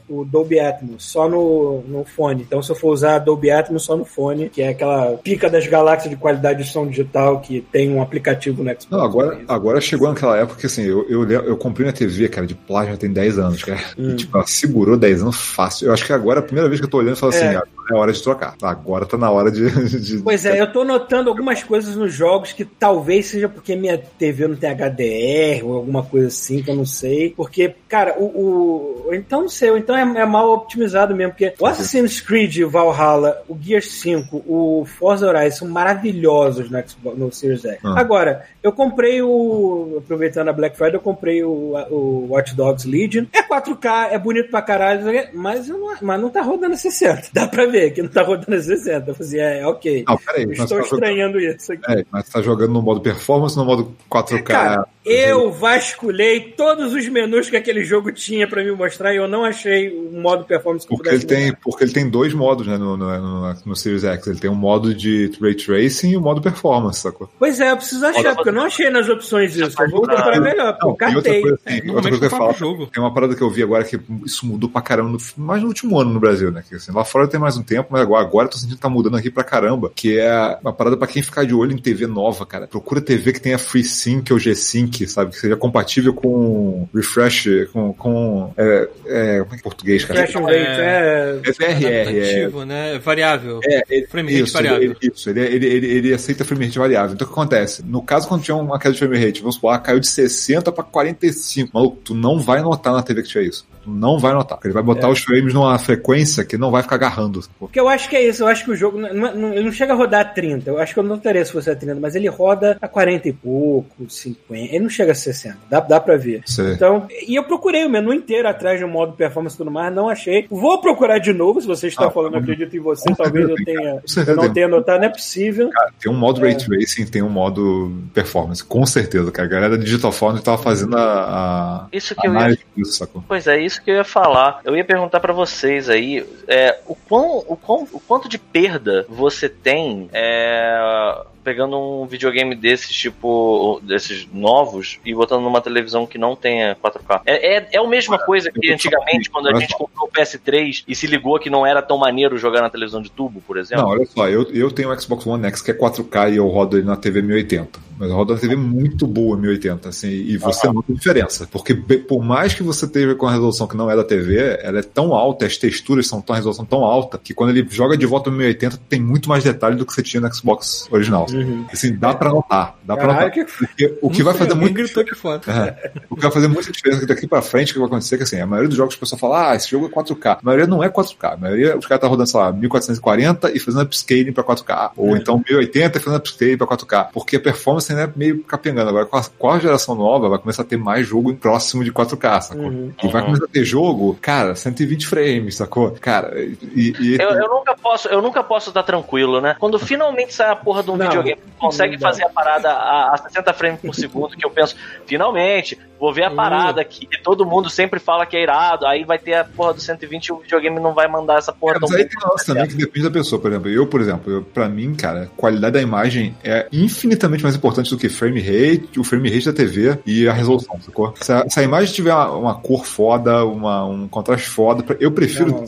[0.09, 2.43] o Dolby Atmos, só no, no fone.
[2.43, 5.67] Então, se eu for usar Dolby Atmos só no fone, que é aquela pica das
[5.67, 8.89] galáxias de qualidade de som digital que tem um aplicativo no Xbox.
[8.91, 12.47] Não, agora, agora chegou naquela época que assim, eu, eu, eu comprei uma TV, cara,
[12.47, 13.81] de plástico tem 10 anos, cara.
[13.99, 14.11] Hum.
[14.11, 15.87] E, tipo, ela segurou 10 anos fácil.
[15.89, 17.45] Eu acho que agora é a primeira vez que eu tô olhando e falo assim,
[17.45, 17.49] É.
[17.51, 18.55] agora é hora de trocar.
[18.63, 19.69] Agora tá na hora de.
[20.01, 23.99] de- Pois é, eu tô notando algumas coisas nos jogos que talvez seja porque minha
[23.99, 27.31] TV não tem HDR ou alguma coisa assim que eu não sei.
[27.37, 28.25] Porque, cara, o.
[28.25, 31.33] o- então não sei, então é, é mal otimizado mesmo.
[31.33, 37.19] Porque o Assassin's Creed Valhalla, o Gears 5, o Forza Horizon são maravilhosos no, Xbox,
[37.19, 37.79] no Series X.
[37.85, 38.01] Ah.
[38.01, 39.99] Agora, eu comprei o.
[39.99, 43.25] Aproveitando a Black Friday, eu comprei o, o Watch Dogs Legion.
[43.33, 45.03] É 4K, é bonito pra caralho,
[45.35, 47.29] mas, não, mas não tá rodando a 60.
[47.35, 49.11] Dá pra ver que não tá rodando a 60.
[49.11, 50.05] Eu falei assim, é, ok.
[50.07, 51.93] Não, peraí, estou tá jogando- estranhando isso aqui.
[51.93, 54.43] É, mas tá jogando no modo performance ou no modo 4K?
[54.43, 59.27] Cara, eu vasculhei todos os menus que aquele jogo tinha pra me mostrar e eu
[59.27, 62.67] não achei o modo performance que eu Porque ele, tem, porque ele tem dois modos
[62.67, 64.27] né, no, no, no, no Series X.
[64.27, 67.29] Ele tem um modo de Ray Tracing e o modo performance, sacou?
[67.39, 69.81] Pois é, eu preciso achar, porque eu não achei nas opções isso.
[69.83, 71.43] Eu vou comprar melhor, pô, Não, e outra cartei.
[71.43, 72.87] coisa, assim, outra normalmente coisa que eu ia compra falar, o jogo.
[72.87, 75.69] tem uma parada que eu vi agora que isso mudou pra caramba, no, mais no
[75.69, 76.63] último ano no Brasil, né?
[76.69, 78.83] Que, assim, lá fora tem mais um tempo, mas agora, agora eu tô sentindo que
[78.83, 81.79] tá mudando aqui pra caramba, que é uma parada pra quem ficar de olho em
[81.79, 82.67] TV nova, cara.
[82.67, 85.33] Procura TV que tenha FreeSync ou G-Sync, sabe?
[85.33, 87.93] Que seja compatível com refresh, com...
[87.93, 90.21] com é, é, como é que é em português, cara?
[90.21, 91.41] Refresh rate, é...
[91.45, 92.03] É VRR, é...
[92.03, 92.99] Adaptativo, né?
[92.99, 93.61] Variável.
[93.65, 94.83] É, ele, Frame rate isso, variável.
[94.83, 97.15] Ele, isso, ele, ele, ele, ele aceita frame rate variável.
[97.15, 97.83] Então o que acontece?
[97.85, 100.71] No caso, quando tiver uma queda de frame rate, vamos supor, ah, caiu de 60
[100.73, 101.71] para 45.
[101.73, 103.67] Maluco, tu não vai notar na TV que tiver isso.
[103.87, 104.59] Não vai notar.
[104.65, 105.11] Ele vai botar É.
[105.11, 107.41] os frames numa frequência que não vai ficar agarrando.
[107.59, 109.73] Porque eu acho que é isso, eu acho que o jogo não, não- ele não
[109.73, 110.71] chega a rodar a 30.
[110.71, 113.29] Eu acho que eu não notaria se fosse a 30, mas ele roda a 40
[113.29, 114.75] e pouco, 50.
[114.75, 115.59] Ele não chega a 60.
[115.71, 116.43] Dá, dá pra ver.
[116.47, 119.71] Você- Então, e eu procurei o menu inteiro atrás de um modo performance e tudo
[119.71, 120.47] mais, não achei.
[120.51, 123.57] Vou procurar de novo, se você está Ah, falando, eu acredito em você, talvez eu
[123.65, 125.71] tenha, eu não tenha notado, não é possível.
[126.01, 129.47] Tem um modo Ray Tracing, tem um modo performance, com certeza, cara.
[129.49, 133.23] A galera da Digital Foundry tava fazendo a, a Isso que eu ia disso, sacou?
[133.27, 134.61] Pois é, isso que eu ia falar.
[134.65, 139.07] Eu ia perguntar pra vocês aí, é, o, quão, o, quão, o quanto de perda
[139.09, 146.19] você tem é, pegando um videogame desses, tipo, desses novos, e botando numa televisão que
[146.19, 147.23] não tenha 4K.
[147.27, 150.95] É, é, é a mesma coisa que antigamente, quando a gente comprou o PS3 e
[150.95, 153.85] se ligou que não era tão maneiro jogar na televisão de tubo, por exemplo.
[153.85, 156.49] Não, olha só, eu, eu tenho um Xbox One X que é 4K e eu
[156.49, 157.93] rodo ele na TV 1080.
[157.99, 161.49] Mas eu rodo na TV muito boa 1080, assim, e você nota a diferença.
[161.51, 164.81] Porque por mais que você esteja com a resolução que não é da TV, ela
[164.81, 167.97] é tão alta, as texturas são tão, a resolução tão alta, que quando ele joga
[167.97, 171.27] de volta no 1080, tem muito mais detalhe do que você tinha no Xbox original.
[171.37, 171.67] Uhum.
[171.73, 173.31] Assim, dá pra notar, dá pra Caralho, notar.
[173.33, 173.45] que?
[173.45, 175.41] Porque o que vai fazer muito gritou aqui fora.
[175.47, 175.91] é.
[176.11, 178.25] O que vai fazer muita diferença daqui pra frente, o que vai acontecer é que
[178.25, 180.39] assim, a maioria dos jogos o pessoal fala, ah, esse jogo é 4K.
[180.39, 181.35] A maioria não é 4K.
[181.35, 184.91] A maioria, os caras tá rodando, sei lá, 1440 e fazendo upscaling pra 4K.
[184.97, 187.09] Ou então 1080 e fazendo upscaling pra 4K.
[187.13, 188.89] Porque a performance ainda é meio capengando.
[188.91, 191.93] Agora, com a, com a geração nova, vai começar a ter mais jogo próximo de
[191.93, 192.65] 4K, sacou?
[192.67, 192.93] Uhum.
[193.03, 195.93] E vai começar a ter jogo, cara, 120 frames, sacou?
[196.01, 196.57] Cara, e.
[197.01, 199.57] e- Eu, eu nunca posso, eu nunca posso estar tranquilo, né?
[199.59, 203.15] Quando finalmente sai a porra de um Não, videogame que consegue fazer a parada a,
[203.15, 207.23] a 60 frames por segundo, que eu penso, finalmente, vou ver a parada aqui, que
[207.23, 210.33] todo mundo sempre fala que é irado, aí vai ter a porra do 120 e
[210.33, 212.67] o videogame não vai mandar essa porra Cara, tão mas aí tem um lance também
[212.67, 213.71] que depende da pessoa, por exemplo.
[213.71, 217.89] Eu, por exemplo, eu, pra mim, cara, a qualidade da imagem é infinitamente mais importante
[217.89, 221.15] do que frame rate, o frame rate da TV e a resolução, sacou?
[221.21, 225.13] Se a, se a imagem tiver uma, uma cor foda, uma, um contraste foda, eu
[225.13, 225.65] prefiro Não.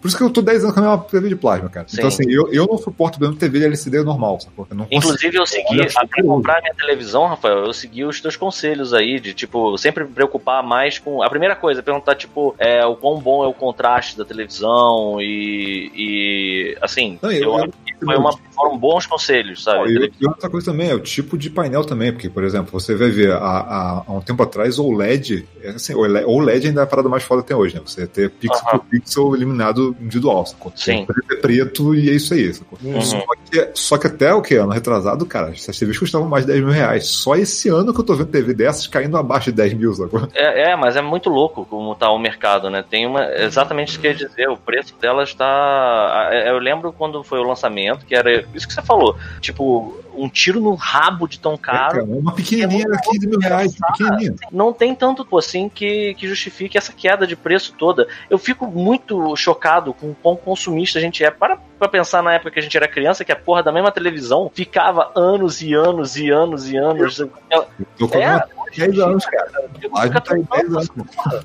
[0.00, 1.86] Por isso que eu tô 10 anos com a minha TV de plasma, cara.
[1.86, 1.96] Sim.
[1.98, 4.66] Então, assim, eu, eu não suporto vendo TV de LCD normal, sacou?
[4.70, 4.85] Eu não.
[4.90, 9.18] Inclusive, eu segui, Olha, pra comprar minha televisão, Rafael, eu segui os teus conselhos aí,
[9.20, 11.22] de, tipo, sempre me preocupar mais com.
[11.22, 15.90] A primeira coisa, perguntar, tipo, é, o quão bom é o contraste da televisão e.
[15.94, 19.90] e assim, Não, eu, eu- acho que foi uma, foram bons conselhos, sabe?
[19.92, 22.94] E, e outra coisa também é o tipo de painel também, porque, por exemplo, você
[22.94, 26.84] vai ver há, há, um tempo atrás o OLED, é assim, o OLED ainda é
[26.84, 27.82] a parada mais foda até hoje, né?
[27.84, 28.78] Você ter pixel Aham.
[28.78, 30.72] por pixel eliminado individual, sacou?
[30.74, 31.06] Sim.
[31.06, 32.78] Preto é preto e é isso aí, sacou?
[32.82, 33.00] Uhum.
[33.00, 34.54] Só, que, só que até o que?
[34.56, 37.06] Ano retrasado, cara, essas TVs custavam mais de 10 mil reais.
[37.08, 40.28] Só esse ano que eu tô vendo TV dessas caindo abaixo de 10 mil, sacou?
[40.34, 42.84] É, é, mas é muito louco como tá o mercado, né?
[42.88, 43.24] Tem uma.
[43.34, 46.28] Exatamente isso que eu ia dizer, o preço dela está.
[46.32, 49.16] é, Eu lembro quando foi o lançamento, que era isso que você falou.
[49.40, 51.90] Tipo, um tiro no rabo de tão É, caro.
[51.92, 54.34] cara, uma pequenininha era 15 mil reais, pequenininha.
[54.50, 58.06] não tem tanto pô, assim que, que justifique essa queda de preço toda.
[58.30, 61.30] Eu fico muito chocado com o quão consumista a gente é.
[61.30, 63.92] Para pra pensar na época que a gente era criança, que a porra da mesma
[63.92, 67.20] televisão ficava anos e anos e anos e anos.
[67.50, 68.42] Ela- Tô com É,
[68.74, 69.50] 10 anos, cara.
[69.82, 70.88] eu Lá já fico em 10 anos.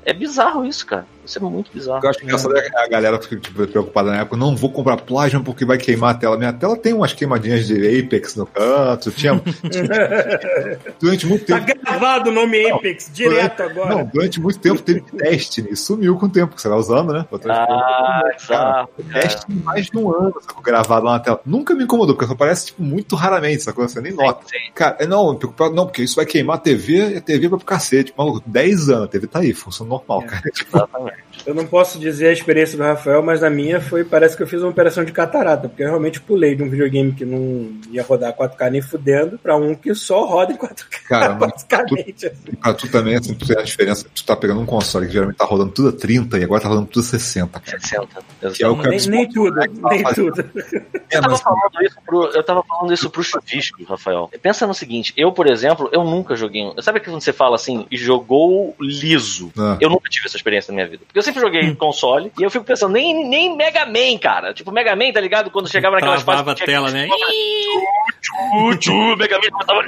[0.06, 1.06] É bizarro isso, cara.
[1.24, 2.00] Isso é muito bizarro.
[2.02, 4.96] eu acho engraçado é que a galera fica tipo, preocupada na época, não vou comprar
[4.98, 6.36] plasma porque vai queimar a tela.
[6.36, 9.40] Minha tela tem umas queimadinhas de Apex no canto, tinha.
[11.00, 11.80] durante muito Tá tempo.
[11.82, 13.94] gravado o nome Apex, direto durante, agora.
[13.96, 17.12] Não, durante muito tempo teve Destiny, e sumiu com o tempo, que você vai usando,
[17.12, 17.26] né?
[17.48, 18.48] Ah, exato.
[18.48, 18.88] cara.
[19.22, 20.62] Destiny mais de um ano, sacou?
[20.62, 21.40] Gravado lá na tela.
[21.44, 23.88] Nunca me incomodou, porque só aparece tipo, muito raramente, sacou?
[23.88, 24.42] Você nem nota.
[24.44, 24.72] Sim, sim.
[24.74, 27.58] Cara, é, não, preocupado, não, porque isso vai queimar a TV e a TV vai
[27.58, 28.12] pro cacete.
[28.16, 30.26] Maluco, 10 anos, a TV tá aí, funciona normal, É.
[30.26, 30.42] cara.
[30.54, 31.11] Exatamente.
[31.46, 34.46] Eu não posso dizer a experiência do Rafael, mas a minha foi, parece que eu
[34.46, 38.02] fiz uma operação de catarata, porque eu realmente pulei de um videogame que não ia
[38.02, 42.26] rodar 4K nem fudendo pra um que só roda em 4K, Cara, mas basicamente.
[42.26, 42.36] assim.
[42.52, 45.12] E pra tu também, assim, tu tem a diferença, tu tá pegando um console que
[45.12, 47.80] geralmente tá rodando tudo a 30 e agora tá rodando tudo a 60, cara.
[47.80, 48.06] 60.
[48.54, 49.56] Que é o que Nem, nem tudo,
[49.90, 50.44] nem tudo.
[51.12, 54.30] É, Eu tava, mas falando isso pro, eu tava falando isso pro chuvisco, Rafael.
[54.40, 56.62] Pensa no seguinte, eu, por exemplo, eu nunca joguei.
[56.64, 59.52] um- Sabe quando você fala assim, jogou liso?
[59.58, 59.76] Ah.
[59.78, 61.02] Eu nunca tive essa experiência na minha vida.
[61.06, 64.52] Porque eu sempre joguei console e eu fico pensando, nem, nem Mega Man, cara.
[64.52, 65.50] Tipo, Mega Man, tá ligado?
[65.50, 67.08] Quando chegava naquelas Travava a tela, né?
[68.20, 69.84] Tchu, tchu, Mega Man começava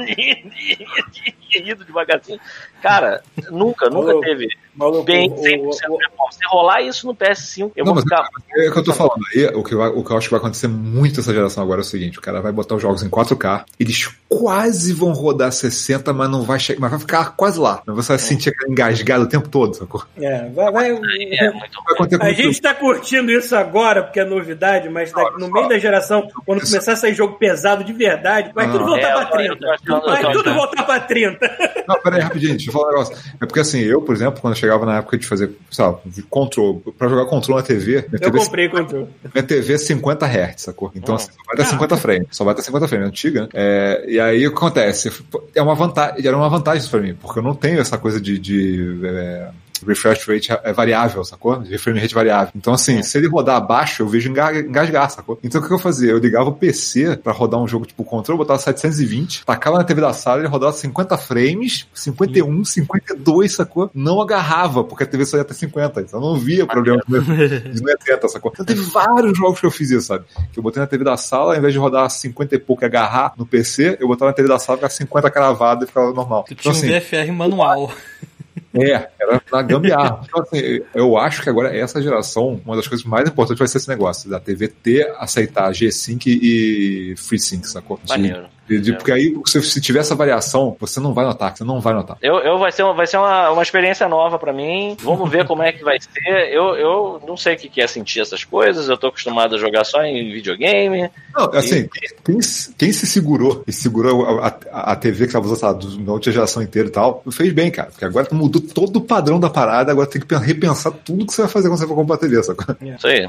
[1.54, 2.40] indo devagarzinho.
[2.82, 6.38] Cara, nunca, nunca teve Maluco, bem o- 100% o- o- performance.
[6.38, 8.26] Se rolar isso no PS5, eu Não, vou ficar.
[8.56, 10.30] é o que eu tô falando aí, o que, vai- o que eu acho que
[10.32, 13.02] vai acontecer muito essa geração agora é o seguinte, o cara vai botar os jogos
[13.02, 17.58] em 4K, eles quase vão rodar 60, mas não vai chegar, mas vai ficar quase
[17.60, 17.82] lá.
[17.86, 20.02] Você vai sentir aquele engasgado o tempo todo, sacou?
[20.20, 24.88] É, vai, vai, É Vai A muito- gente tá curtindo isso agora porque é novidade,
[24.88, 28.84] mas no meio da geração, quando começar a sair jogo pesado de verdade, vai tudo
[28.84, 28.86] Ah.
[28.88, 29.66] voltar É, pra eu tô 30.
[29.72, 30.54] achando- eu Vai tudo achando.
[30.54, 31.84] voltar pra 30.
[31.86, 33.16] Não, peraí, rapidinho, deixa eu falar um negócio.
[33.40, 35.98] É porque assim, eu, por exemplo, quando eu chegava na época de fazer, sei lá,
[36.30, 39.06] control, pra jogar control na TV, minha Eu TV, comprei controle.
[39.34, 40.90] minha TV é 50 Hz, sacou?
[40.94, 41.16] Então Hum.
[41.16, 43.48] assim, só vai dar 50 frames, só vai dar 50 frames, é antiga, né?
[43.54, 45.12] É, e aí o que acontece?
[45.54, 48.38] É uma vantagem, era uma vantagem pra mim, porque eu não tenho essa coisa de,
[48.38, 49.48] de é,
[49.86, 51.58] refresh rate é variável, sacou?
[51.58, 52.52] De frame rate variável.
[52.54, 55.38] Então, assim, se ele rodar abaixo, eu vejo enga- engasgar, sacou?
[55.42, 56.10] Então, o que eu fazia?
[56.10, 60.00] Eu ligava o PC pra rodar um jogo tipo controle, botava 720, tacava na TV
[60.00, 63.90] da sala, ele rodava 50 frames, 51, 52, sacou?
[63.94, 67.82] Não agarrava, porque a TV só ia até 50, então eu não via problema de
[67.82, 68.50] não é 80, sacou?
[68.54, 70.24] Então, teve vários jogos que eu fiz isso, sabe?
[70.52, 72.86] Que eu botei na TV da sala, ao invés de rodar 50 e pouco e
[72.86, 76.44] agarrar no PC, eu botava na TV da sala, ficava 50 cravado e ficava normal.
[76.44, 77.92] Tu Então, tinha um assim, VFR manual.
[78.74, 80.20] é, era na gambiarra.
[80.26, 83.78] Então, assim, eu acho que agora essa geração, uma das coisas mais importantes vai ser
[83.78, 88.00] esse negócio, da TV ter, aceitar G-Sync e FreeSync, sacou?
[88.08, 88.46] Maneiro.
[88.68, 91.80] De- de- porque aí, se, se tiver essa variação, você não vai notar, você não
[91.80, 92.16] vai notar.
[92.22, 94.96] Eu, eu vai ser, uma, vai ser uma, uma experiência nova pra mim.
[95.00, 96.52] Vamos ver como é que vai ser.
[96.52, 98.88] Eu, eu não sei o que é sentir essas coisas.
[98.88, 101.10] Eu tô acostumado a jogar só em videogame.
[101.36, 101.88] Não, assim,
[102.24, 102.38] quem,
[102.78, 106.62] quem se segurou e segurou a, a, a TV que estava usando na última geração
[106.62, 107.90] inteira e tal, fez bem, cara.
[107.90, 111.42] Porque agora mudou todo o padrão da parada, agora tem que repensar tudo que você
[111.42, 112.40] vai fazer quando você for comprar a TV?
[112.40, 113.28] Isso aí.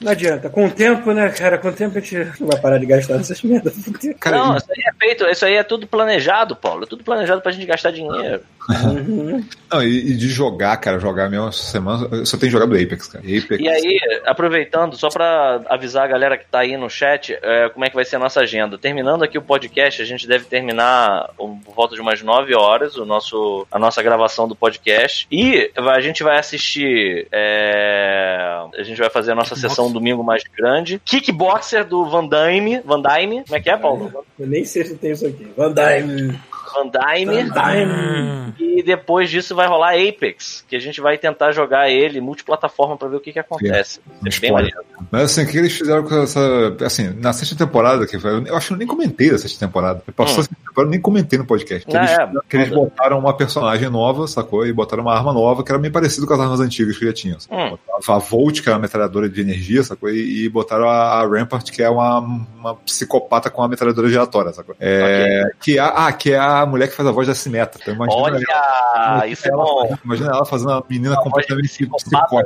[0.00, 0.48] Não adianta.
[0.48, 1.58] Com o tempo, né, cara?
[1.58, 3.74] Com o tempo a gente não vai parar de gastar nessas merdas.
[4.18, 6.84] Cara, não, isso aí feito, isso aí é tudo planejado, Paulo.
[6.84, 8.42] É tudo planejado pra gente gastar dinheiro.
[9.72, 13.08] não, e, e de jogar, cara, jogar mesmo essa semana, eu só tenho jogado Apex,
[13.08, 13.24] cara.
[13.24, 13.58] Apex.
[13.58, 17.84] E aí, aproveitando, só pra avisar a galera que tá aí no chat, é, como
[17.84, 18.76] é que vai ser a nossa agenda.
[18.76, 22.96] Terminando aqui o podcast, a gente deve terminar um, por volta de umas 9 horas
[22.96, 25.26] o nosso, a nossa gravação do podcast.
[25.32, 27.26] E a gente vai assistir.
[27.32, 29.70] é, a gente vai fazer a nossa Kickboxer.
[29.70, 31.00] sessão domingo mais grande.
[31.04, 32.80] Kickboxer do Van Damme.
[32.84, 33.42] Van Damme?
[33.44, 34.24] Como é que é, Paulo?
[34.38, 35.46] Eu nem sei tem isso aqui.
[35.56, 36.38] Van Dyne.
[36.72, 38.54] Van Dyne.
[38.58, 43.08] E depois disso vai rolar Apex, que a gente vai tentar jogar ele multiplataforma pra
[43.08, 44.00] ver o que, que acontece.
[44.26, 44.76] É bem maneiro.
[45.10, 46.40] Mas assim, o que eles fizeram com essa.
[46.84, 50.02] Assim, na sexta temporada, que foi, eu acho que eu nem comentei da sexta temporada.
[50.16, 50.40] Passou Hum.
[50.40, 51.86] a sexta temporada, eu nem comentei no podcast.
[51.86, 52.30] Que Ah, eles, é.
[52.48, 54.66] que eles botaram uma personagem nova, sacou?
[54.66, 57.12] E botaram uma arma nova que era bem parecido com as armas antigas que já
[57.12, 57.38] tinham.
[57.50, 57.76] Hum.
[58.08, 60.08] A Volt, que era uma metralhadora de energia, sacou?
[60.10, 64.52] E, e botaram a, a Rampart, que é uma, uma psicopata com uma metralhadora giratória,
[64.52, 64.74] sacou?
[64.80, 67.78] É, que, é, a- ah, que é a mulher que faz a voz da Simetra.
[67.80, 69.98] Então, imagina Olha, ela- isso é ela- bom.
[70.04, 72.42] Imagina ela fazendo uma menina Uma completamente sacou?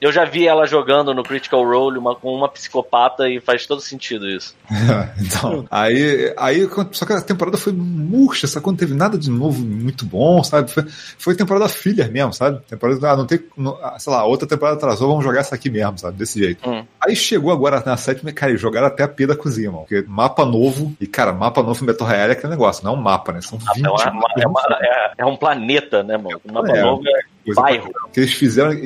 [0.00, 3.80] Eu já vi ela jogando no Critical Role uma, com uma psicopata e faz todo
[3.80, 4.54] sentido isso.
[5.20, 9.62] então, aí, aí, só que a temporada foi murcha, só quando teve nada de novo
[9.64, 10.70] muito bom, sabe?
[10.70, 10.84] Foi,
[11.18, 12.60] foi temporada filler mesmo, sabe?
[12.68, 15.70] Temporada, ah, não tem, não- ah, sei lá, outra temporada atrasou, vamos jogar essa aqui
[15.70, 16.16] mesmo, sabe?
[16.16, 16.68] Desse jeito.
[16.68, 16.84] Hum.
[17.00, 19.84] Aí chegou agora na sétima, cara, e jogaram até a P da cozinha, mano.
[19.88, 22.96] Porque mapa novo, e cara, mapa novo em Battle Royale é aquele negócio, não é
[22.96, 23.40] um mapa, né?
[23.44, 26.40] São 20 É, uma- é, uma- é- é um planeta, né, mano?
[26.48, 26.80] O mapa É.
[26.82, 27.90] novo é Coisa bairro.
[28.12, 28.78] que eles fizeram e,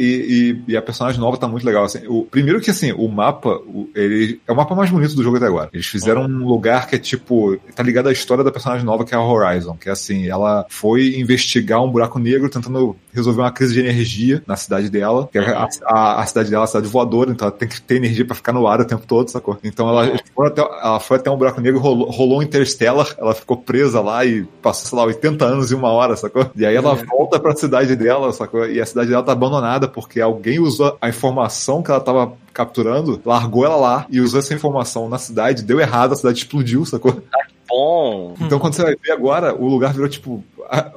[0.66, 1.84] e- e a personagem nova tá muito legal.
[1.84, 5.22] Assim, o, primeiro que assim, o mapa, o- ele é o mapa mais bonito do
[5.22, 5.68] jogo até agora.
[5.72, 9.14] Eles fizeram um lugar que é tipo, tá ligado à história da personagem nova que
[9.14, 13.50] é a Horizon, que é assim, ela foi investigar um buraco negro tentando resolver uma
[13.52, 16.66] crise de energia na cidade dela, que é a, a- a cidade dela é uma
[16.66, 19.28] cidade voadora, então ela tem que ter energia pra ficar no ar o tempo todo,
[19.28, 19.58] sacou?
[19.62, 23.14] Então ela, eles foram até, ela foi até um buraco negro, rolou, rolou um Interstellar,
[23.18, 26.50] ela ficou presa lá e passou, sei lá, 80 anos em uma hora, sacou?
[26.56, 28.47] E aí ela volta pra cidade dela, sacou?
[28.70, 33.20] E a cidade dela tá abandonada porque alguém usou a informação que ela tava capturando,
[33.24, 37.22] largou ela lá e usou essa informação na cidade, deu errado, a cidade explodiu, sacou?
[37.68, 38.34] Bom.
[38.40, 40.42] Então quando você vai ver agora, o lugar virou tipo,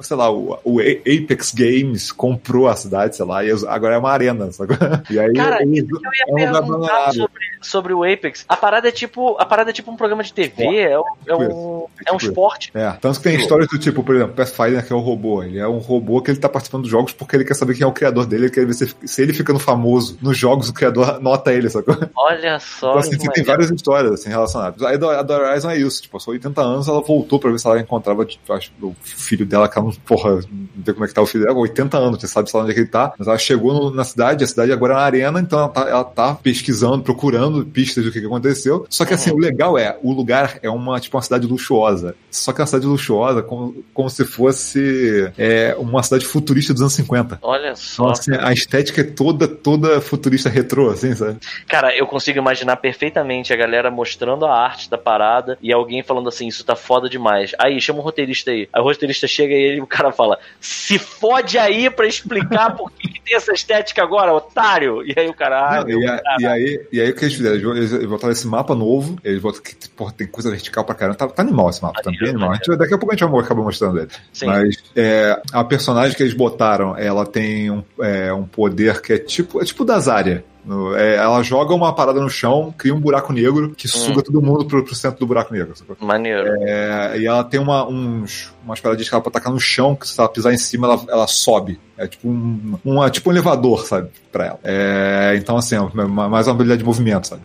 [0.00, 4.10] sei lá, o, o Apex Games comprou a cidade, sei lá, e agora é uma
[4.10, 4.76] arena, sacou?
[5.10, 8.44] E aí Cara, isso que eu ia é um perguntar sobre, sobre o Apex.
[8.48, 11.36] A parada é tipo, a parada é tipo um programa de TV, é, um- é
[11.36, 12.70] um, é um tipo esporte.
[12.74, 15.42] É, tanto que tem histórias do tipo, por exemplo, Pathfinder, que é o robô.
[15.42, 17.84] Ele é um robô que ele tá participando dos jogos porque ele quer saber quem
[17.84, 20.74] é o criador dele, ele quer ver se, se ele ficando famoso nos jogos, o
[20.74, 21.96] criador nota ele, sacou?
[22.16, 22.90] Olha só.
[22.90, 24.82] Então, assim, tem várias histórias assim, relacionadas.
[24.82, 27.80] A da Horizon é isso, tipo, passou 80 anos, ela voltou pra ver se ela
[27.80, 30.42] encontrava, tipo, acho, o filho dela, que ela não, porra, não
[30.76, 32.74] vê como é que tá o filho dela, 80 anos, você sabe lá onde é
[32.74, 35.40] que ele tá, mas ela chegou no- na cidade, a cidade agora é uma arena,
[35.40, 38.86] então ela tá, ela tá pesquisando, procurando pistas do que, que aconteceu.
[38.88, 42.14] Só que assim, o legal é, o lugar é uma, tipo, uma cidade luxuosa.
[42.30, 46.82] Só que é uma cidade luxuosa, como, como se fosse é, uma cidade futurista dos
[46.82, 47.38] anos 50.
[47.42, 48.02] Olha só.
[48.04, 51.38] Então, assim, a estética é toda, toda futurista retrô, assim, sabe?
[51.68, 56.28] Cara, eu consigo imaginar perfeitamente a galera mostrando a arte da parada e alguém falando
[56.28, 57.52] assim, isso tá foda demais.
[57.58, 58.68] Aí, chama o roteirista aí.
[58.72, 62.90] Aí o roteirista chega chega e o cara fala: se fode aí pra explicar por
[62.92, 65.02] que, que tem essa estética agora, otário.
[65.06, 65.68] E aí o cara.
[65.70, 67.76] "Ai, Não, e, a- cara." e aí, e aí o que eles fizeram?
[67.76, 71.16] Eles, botaram esse mapa novo, eles botaram que porra, tem coisa vertical pra caramba.
[71.18, 72.50] Tá, tá animal esse mapa, tá animal.
[72.52, 74.08] A gente, daqui a pouco a gente vai acabar mostrando ele.
[74.32, 74.46] Sim.
[74.46, 79.18] Mas é, a personagem que eles botaram, ela tem um, é, um poder que é
[79.18, 80.44] tipo, é tipo da Zarya.
[80.64, 84.40] No- é, ela joga uma parada no chão, cria um buraco negro que suga todo
[84.40, 85.74] mundo pro, pro centro do buraco negro.
[85.76, 85.96] sacou?
[86.00, 86.48] Maneiro.
[86.62, 90.06] É, e ela tem uma, uns, umas paradinhas que ela pode tacar no chão, que
[90.06, 91.80] se ela pisar em cima, ela, ela sobe.
[91.98, 94.08] É tipo um, uma- tipo um elevador, sabe?
[94.30, 94.60] Pra ela.
[94.62, 97.42] É, então, assim, é mais uma habilidade de movimento, sabe?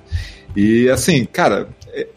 [0.55, 1.68] E assim, cara, é,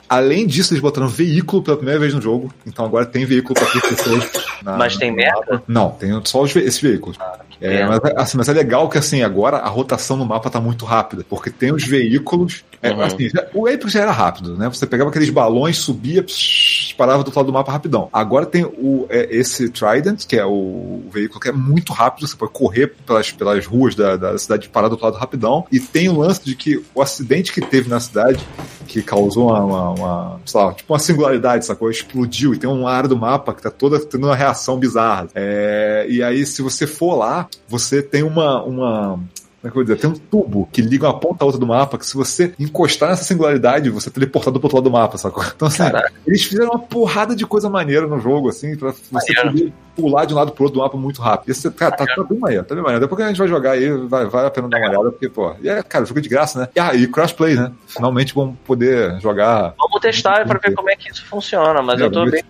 [0.08, 2.52] além disso, eles botaram veículo pela primeira vez no jogo.
[2.66, 4.30] Então agora tem veículo pra três pessoas.
[4.62, 5.62] na- Mas tem mapa.
[5.66, 7.16] Não, tem só os ve- esses veículos.
[7.60, 8.00] É, pena.
[8.02, 11.24] mas, assim, mas é legal que assim, agora a rotação no mapa tá muito rápida,
[11.28, 12.64] porque tem os veículos.
[12.82, 13.02] é, Uhum.
[13.02, 14.66] assim, já- o Apex já era rápido, né?
[14.70, 18.08] Você pegava aqueles balões, subia, psh, parava do outro lado do mapa rapidão.
[18.10, 22.26] Agora tem o, é, esse Trident, que é o, o veículo que é muito rápido,
[22.26, 25.66] você pode correr pelas, pelas ruas da, da cidade e parar do outro lado rapidão.
[25.70, 28.40] E tem o lance de que o acidente que teve na cidade,
[28.86, 31.90] que causou uma, uma, uma, lá, tipo uma singularidade, sacou?
[31.90, 35.28] Explodiu e tem uma área do mapa que tá toda tendo uma reação bizarra.
[35.34, 38.62] É, e aí, se você for lá, você tem uma.
[38.62, 39.18] uma
[39.60, 39.96] como é que eu vou dizer?
[39.98, 43.10] Tem um tubo que liga uma ponta a outra do mapa, que se você encostar
[43.10, 45.44] nessa singularidade, você é teleportado pro outro lado do mapa, sacou?
[45.54, 45.82] Então, assim,
[46.26, 49.52] eles fizeram uma porrada de coisa maneira no jogo, assim, pra você Maneiro.
[49.52, 51.50] poder pular de um lado pro outro do mapa muito rápido.
[51.50, 53.00] Esse, cara, tá, tá bem maneiro, tá bem maneiro.
[53.04, 55.28] Depois que a gente vai jogar aí, vai, vale a pena dar uma olhada, porque,
[55.28, 56.68] pô, e é, cara, jogo de graça, né?
[56.74, 57.72] E, ah, e crossplay, né?
[57.86, 59.74] Finalmente vamos poder jogar.
[59.78, 62.42] Vamos testar pra ver como é que isso funciona, mas É, eu tô bem.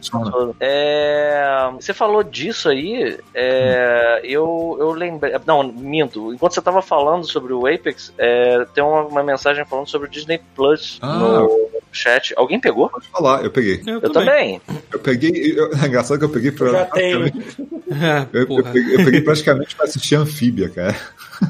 [0.60, 5.34] É, Você falou disso aí, é, eu, eu lembrei.
[5.46, 6.32] Não, minto.
[6.32, 10.10] Enquanto você tava falando sobre o Apex, é, tem uma, uma mensagem falando sobre o
[10.10, 11.14] Disney Plus Ah.
[11.18, 12.32] no chat.
[12.36, 12.88] Alguém pegou?
[12.88, 13.82] Pode falar, eu peguei.
[13.86, 14.60] Eu, Eu também.
[14.92, 15.54] Eu peguei.
[15.58, 16.70] eu- é engraçado que eu peguei pra.
[16.70, 17.30] Já tenho.
[17.92, 20.96] É, Eu, eu peguei, eu peguei praticamente pra assistir Anfíbia, cara.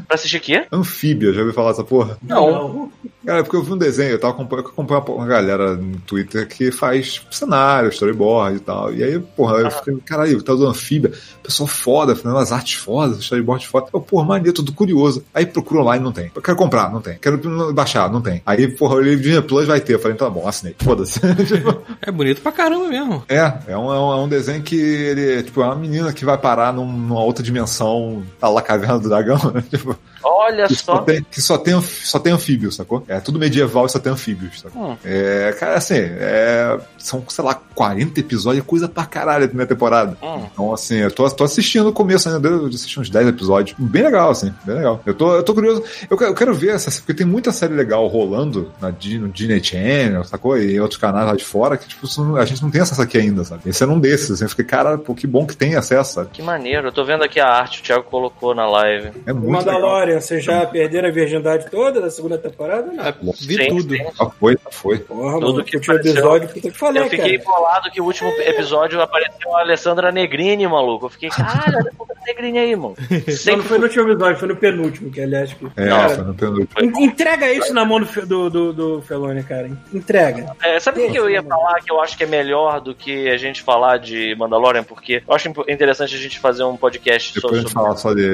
[0.07, 0.65] Pra assistir aqui?
[0.73, 2.17] Anfíbia, já ouviu falar dessa porra?
[2.23, 2.91] Não.
[3.27, 6.49] Cara, porque eu vi um desenho, eu tava acompanhando, eu acompanho uma galera no Twitter
[6.49, 8.95] que faz cenário, storyboard e tal.
[8.95, 11.13] E aí, porra, eu fiquei, caralho, tá do anfíbia,
[11.43, 13.89] pessoal foda, fazendo umas artes fodas, storyboard foda.
[13.93, 15.23] Eu, porra, maneiro, tudo curioso.
[15.35, 16.31] Aí procuro online, não tem.
[16.35, 17.19] Eu quero comprar, não tem.
[17.19, 18.41] Quero baixar, não tem.
[18.47, 19.95] Aí, porra, eu olhei Disney Plus, vai ter.
[19.95, 20.75] Eu falei, então tá bom, assinei.
[20.79, 21.21] Foda-se.
[22.03, 23.23] É bonito pra caramba mesmo.
[23.29, 26.25] é, é um, é, um, é um desenho que ele, tipo, é uma menina que
[26.25, 29.63] vai parar num- numa outra dimensão, tá lá, caverna do dragão, né?
[29.71, 30.99] Tipo, Olha que só só.
[31.03, 33.05] tem, que só tem, só tem anfíbios, sacou?
[33.09, 34.91] É tudo medieval e só tem anfíbios, sacou?
[34.93, 34.97] Hum.
[35.05, 39.69] É, cara, assim, é, são, sei lá, 40 episódios, é coisa pra caralho a primeira
[39.69, 40.17] temporada.
[40.23, 40.45] Hum.
[40.53, 43.77] Então, assim, eu tô, tô assistindo o começo ainda, eu assisti uns 10 episódios.
[43.79, 45.01] Bem legal, assim, bem legal.
[45.07, 45.83] Eu tô, eu tô curioso.
[46.09, 49.63] Eu, quero- eu quero ver essa, porque tem muita série legal rolando na, no Disney
[49.63, 50.59] Channel, sacou?
[50.59, 52.07] E outros canais lá de fora, que, tipo,
[52.37, 53.63] a gente não tem acesso aqui ainda, sabe?
[53.67, 56.31] Esse é um desses, assim, eu fiquei, cara, pô, que bom que tem acesso, sabe?
[56.33, 56.89] Que maneiro.
[56.89, 59.11] Eu tô vendo aqui a arte, o Thiago colocou na live.
[59.27, 59.81] É muito legal.
[60.11, 62.91] Mandalorian, vocês já perderam a virgindade toda da segunda temporada?
[62.93, 63.05] Não.
[63.05, 63.97] É, vi Sim, tudo.
[63.97, 64.05] sim.
[64.19, 64.99] Já foi, já foi.
[64.99, 66.13] Porra, Tudo mano, que apareceu.
[66.13, 67.51] episódio, puta que falei, Eu fiquei cara.
[67.59, 71.07] bolado que o último episódio apareceu a Alessandra Negrini, maluco.
[71.07, 72.95] Eu fiquei, caralho, olha a Alessandra Negrini aí, mano.
[73.29, 75.53] Sempre não foi no último episódio, foi no penúltimo, que aliás.
[75.53, 75.67] Que...
[75.77, 76.83] É, Cara, foi no penúltimo.
[77.01, 79.71] en- entrega isso na mão do, do, do, do Felone, cara.
[79.93, 80.55] Entrega.
[80.63, 82.95] É, sabe o que que eu ia falar que eu acho que é melhor do
[82.95, 84.83] que a gente falar de Mandalorian?
[84.85, 88.15] Porque eu acho interessante a gente fazer um podcast Depois a sobre, gente fala só
[88.15, 88.31] de.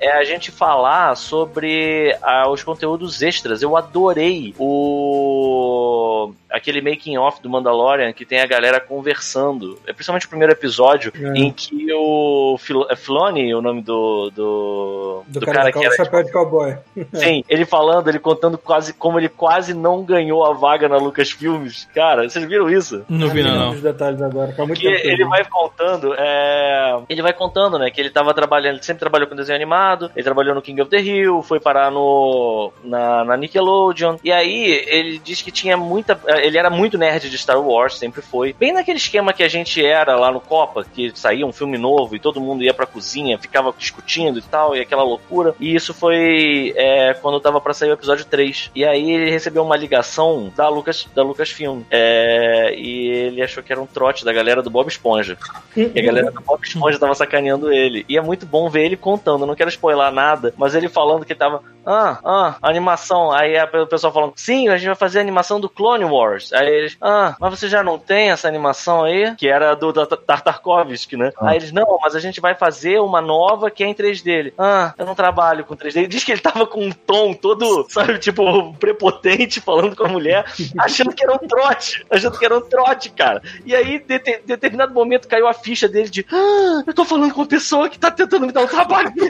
[0.00, 0.73] é a gente falar
[1.14, 3.62] sobre ah, os conteúdos extras.
[3.62, 9.78] Eu adorei o aquele making off do Mandalorian que tem a galera conversando.
[9.86, 11.38] É principalmente o primeiro episódio É.
[11.38, 15.78] em que o Fil é Filoni, o nome do do, Do, do cara, cara que
[15.78, 16.76] o era chapéu de cowboy.
[17.12, 21.88] Sim, ele falando, ele contando quase como ele quase não ganhou a vaga na Lucasfilmes.
[21.94, 23.04] Cara, vocês viram isso?
[23.08, 23.70] Não vi, não, não.
[23.72, 24.52] Os detalhes agora.
[24.52, 26.98] Tá muito Que tempo ele vai contando, é...
[27.08, 30.24] ele vai contando, né, que ele tava trabalhando, ele sempre trabalhou com desenho animado, ele
[30.24, 35.18] trabalhou no King of the Hill, foi parar no na, na Nickelodeon, e aí ele
[35.18, 38.98] diz que tinha muita, ele era muito nerd de Star Wars, sempre foi, bem naquele
[38.98, 42.40] esquema que a gente era lá no Copa, que saía um filme novo e todo
[42.40, 47.14] mundo ia pra cozinha, ficava discutindo e tal, e aquela loucura, e isso foi é,
[47.14, 51.08] quando tava pra sair o episódio 3, e aí ele recebeu uma ligação da Lucas,
[51.14, 55.38] da Lucasfilm, é, e ele achou que era um trote da galera do Bob Esponja.
[55.76, 58.04] E a galera do Bob Esponja tava sacaneando ele.
[58.08, 61.24] E é muito bom ver ele contando, eu não quero spoiler nada, mas ele falando
[61.24, 63.30] que tava, ah, ah, animação.
[63.32, 66.33] Aí o pessoal falando, sim, a gente vai fazer a animação do Clone Wars.
[66.34, 66.52] Wars.
[66.52, 69.34] Aí eles, ah, mas você já não tem essa animação aí?
[69.36, 71.32] Que era do Tartakovsky, né?
[71.38, 71.50] Ah.
[71.50, 74.26] Aí eles, não, mas a gente vai fazer uma nova que é em 3D.
[74.28, 75.96] Ele, Ah, eu não trabalho com 3D.
[75.98, 80.08] Ele diz que ele tava com um tom todo, sabe, tipo, prepotente falando com a
[80.08, 80.44] mulher,
[80.78, 82.04] achando que era um trote.
[82.10, 83.42] Achando que era um trote, cara.
[83.64, 87.32] E aí, de, de- determinado momento, caiu a ficha dele de, ah, eu tô falando
[87.32, 89.12] com uma pessoa que tá tentando me dar um trabalho.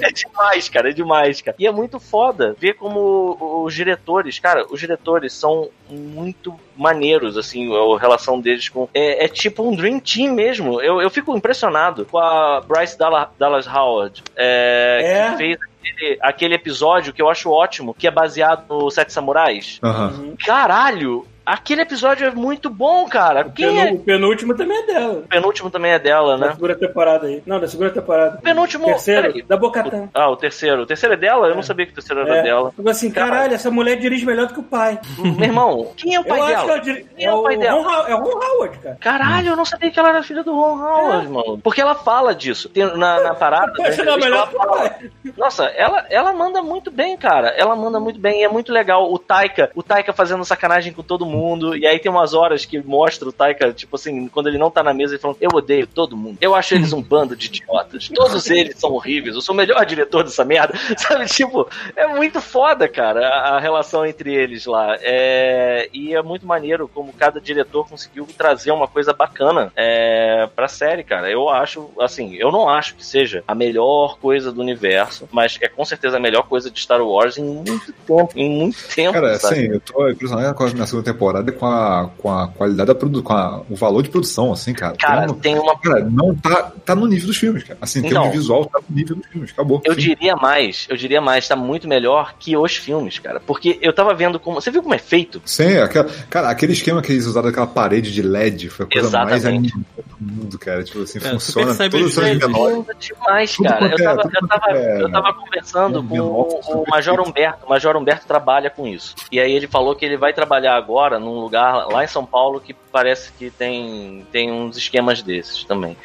[0.00, 1.56] É demais, cara, é demais, cara.
[1.58, 7.70] E é muito foda ver como os diretores, cara, os diretores são muito maneiros, assim,
[7.72, 8.88] a relação deles com.
[8.92, 10.80] É, é tipo um Dream Team mesmo.
[10.80, 15.30] Eu, eu fico impressionado com a Bryce Dallas, Dallas Howard, é, É?
[15.30, 19.78] que fez aquele, aquele episódio que eu acho ótimo, que é baseado no Sete Samurais.
[19.82, 20.34] Aham.
[20.44, 21.26] Caralho!
[21.46, 23.44] Aquele episódio é muito bom, cara.
[23.44, 23.92] Quem Penu- é?
[23.92, 25.12] O penúltimo também é dela.
[25.20, 26.52] O penúltimo também é dela, Da né?
[26.54, 27.40] segunda temporada aí.
[27.46, 28.38] Não, da segunda temporada.
[28.38, 28.84] O penúltimo.
[28.86, 29.42] Terceiro, peraí.
[29.44, 30.08] da Bocatã.
[30.12, 30.82] Ah, o terceiro.
[30.82, 31.46] O terceiro é dela?
[31.46, 31.62] Eu não É.
[31.62, 32.42] sabia que o terceiro era É.
[32.42, 32.72] dela.
[32.76, 34.98] Eu assim, caralho, essa mulher dirige melhor do que o pai.
[35.18, 36.72] Meu irmão, quem é o pai eu acho que dela?
[36.72, 37.06] ela dirige.
[37.16, 37.80] Quem é o pai Ron dela?
[37.82, 38.96] How- é o Ron Howard, cara.
[39.00, 41.58] Caralho, eu não sabia que ela era filha do Ron Howard, mano.
[41.62, 42.68] Porque ela fala disso.
[42.68, 43.72] Tem- na, na parada.
[43.80, 44.76] ela melhor o fala.
[44.90, 45.10] pai.
[45.36, 47.50] Nossa, ela, ela manda muito bem, cara.
[47.50, 48.40] Ela manda muito bem.
[48.40, 49.12] E é muito legal.
[49.12, 51.35] O Taika, o Taika fazendo sacanagem com todo mundo.
[51.76, 54.82] E aí tem umas horas que mostra o Taika, tipo assim, quando ele não tá
[54.82, 56.38] na mesa, ele falando: Eu odeio todo mundo.
[56.40, 58.08] Eu acho eles um bando de idiotas.
[58.08, 59.34] Todos eles são horríveis.
[59.34, 60.74] Eu sou o melhor diretor dessa merda.
[60.96, 64.96] Sabe, tipo, é muito foda, cara, a, a relação entre eles lá.
[65.00, 70.68] É, e é muito maneiro como cada diretor conseguiu trazer uma coisa bacana é, pra
[70.68, 71.30] série, cara.
[71.30, 75.68] Eu acho, assim, eu não acho que seja a melhor coisa do universo, mas é
[75.68, 78.30] com certeza a melhor coisa de Star Wars em muito tempo.
[78.34, 79.54] Em muito tempo, Cara, sabe?
[79.54, 82.86] assim, eu tô impressionado com a na segunda temporada e com a, com a qualidade
[82.88, 84.96] da produção, com a- o valor de produção, assim, cara.
[84.96, 87.78] Cara, Não- tem uma cara, não tá, tá no nível dos filmes, cara.
[87.80, 88.30] Assim, em termos Então.
[88.30, 89.80] de visual, tá no nível dos filmes, acabou.
[89.84, 90.00] Eu Sim.
[90.00, 93.40] diria mais, eu diria mais, tá muito melhor que os filmes, cara.
[93.40, 94.60] Porque eu tava vendo como.
[94.60, 95.40] Você viu como é feito?
[95.44, 99.18] Sim, aquela, cara, aquele esquema que eles usaram daquela parede de LED foi a coisa
[99.24, 99.72] mais Exatamente.
[99.74, 100.82] animada do mundo, cara.
[100.84, 101.66] Tipo assim, É, funciona.
[101.72, 102.34] Anos Dream.
[102.38, 102.76] menores.
[102.76, 103.86] Lindo demais, Tudo cara.
[103.86, 107.20] Eu é- tava, eu, tava, é- eu tava conversando com o, o Major.
[107.20, 107.66] Humberto.
[107.66, 109.14] O Major Humberto trabalha com isso.
[109.32, 112.60] E aí ele falou que ele vai trabalhar agora num lugar lá em São Paulo
[112.60, 115.96] que parece que tem, tem uns esquemas desses também.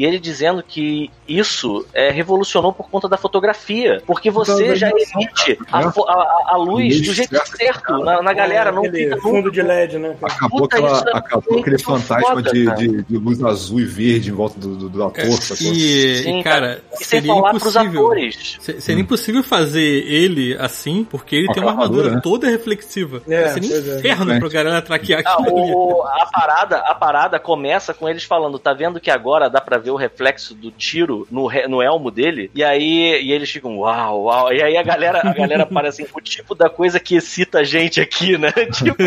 [0.00, 4.02] E ele dizendo que isso é, revolucionou por conta da fotografia.
[4.06, 8.22] Porque você da já emite a, a- a luz Luz do jeito certa, certo na,
[8.22, 8.72] na galera.
[8.72, 10.16] Não Aquele fica fundo de LED, né?
[10.22, 13.84] Acabou, Puta, aquela, isso é acabou aquele fantasma foda, de, de, de luz azul e
[13.84, 15.66] verde em volta do, do, do ator, sacou?
[15.70, 18.10] E, Sim, e, cara, E sem seria falar pros impossível.
[18.80, 22.20] Seria impossível fazer ele assim, porque ele Com tem uma armadura armadura, né?
[22.22, 23.20] toda reflexiva.
[23.28, 23.98] É, seria pois é.
[23.98, 24.38] inferno É.
[24.38, 25.72] pra galera traquear Ah, aquilo ali.
[25.74, 29.76] o- a, parada, a parada começa com eles falando, tá vendo que agora dá pra
[29.76, 32.50] ver o reflexo do tiro no, re- no elmo dele?
[32.54, 34.52] E aí e eles ficam, uau, uau.
[34.52, 37.64] E aí a galera, a galera para assim, o tipo da coisa que excita a
[37.64, 38.50] gente aqui, né?
[38.72, 39.02] tipo,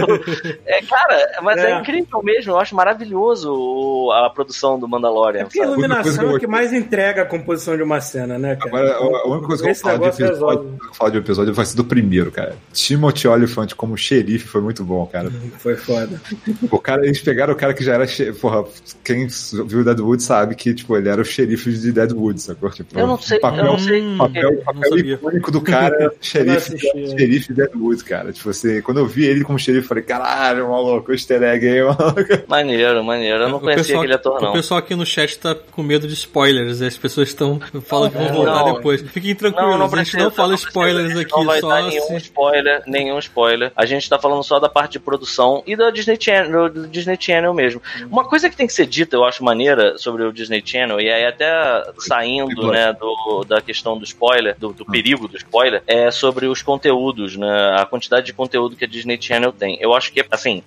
[0.65, 1.71] é, cara, mas é.
[1.71, 1.79] É.
[1.79, 5.43] incrível mesmo, eu acho maravilhoso o- a produção do É Mandalorian.
[5.45, 8.55] porque a iluminação eu é o que mais entrega a composição de uma cena, né,
[8.55, 8.69] cara?
[8.69, 11.75] Agora, a a única coisa que eu falar de, episódio, falar de episódio vai ser
[11.77, 12.55] do primeiro, cara.
[12.73, 15.31] Timothy Olyphant como xerife foi muito bom, cara.
[15.59, 16.21] Foi foda.
[16.69, 18.39] O cara, eles pegaram o cara que já era xerife.
[18.39, 18.63] Porra,
[19.03, 19.27] quem
[19.65, 22.69] viu Deadwood sabe que, tipo, ele era o xerife de Deadwood, sacou?
[22.69, 24.15] Tipo, Eu não sei, papel, eu não sei.
[24.17, 27.07] Papel, não papel icônico do cara, xerife, assisti.
[27.17, 28.31] xerife de Deadwood, cara.
[28.31, 31.67] Tipo assim, quando eu vi ele como xerife, eu falei, caralho, maluco, o easter egg
[31.67, 32.43] aí, maluco.
[32.47, 33.43] Maneiro, maneiro.
[33.45, 34.49] Eu não O conhecia pessoal- aquele ator, não.
[34.51, 36.81] O pessoal aqui no chat tá com medo de spoilers.
[36.83, 38.73] As pessoas estão falam que vão voltar Não.
[38.75, 39.01] depois.
[39.01, 40.69] Fiquem tranquilos, a gente não fala precisa.
[40.69, 43.71] spoilers aqui, Não vai só dar nenhum se- spoiler, nenhum spoiler.
[43.75, 47.17] A gente tá falando só da parte de produção e da Disney Channel, do Disney
[47.19, 47.81] Channel mesmo.
[48.11, 51.11] Uma coisa que tem que ser dita, eu acho maneira sobre o Disney Channel, e
[51.11, 51.51] aí até
[51.99, 56.61] saindo, né, do, da questão do spoiler, do, do perigo do spoiler, é sobre os
[56.61, 59.77] conteúdos, né, a quantidade de conteúdo que a Disney Channel tem.
[59.79, 60.63] Eu acho que, assim,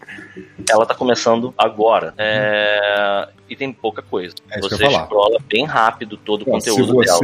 [0.68, 2.14] ela tá começando agora.
[2.16, 4.34] É, e tem pouca coisa.
[4.50, 7.20] É você escrola bem rápido todo o Ó, se conteúdo dela.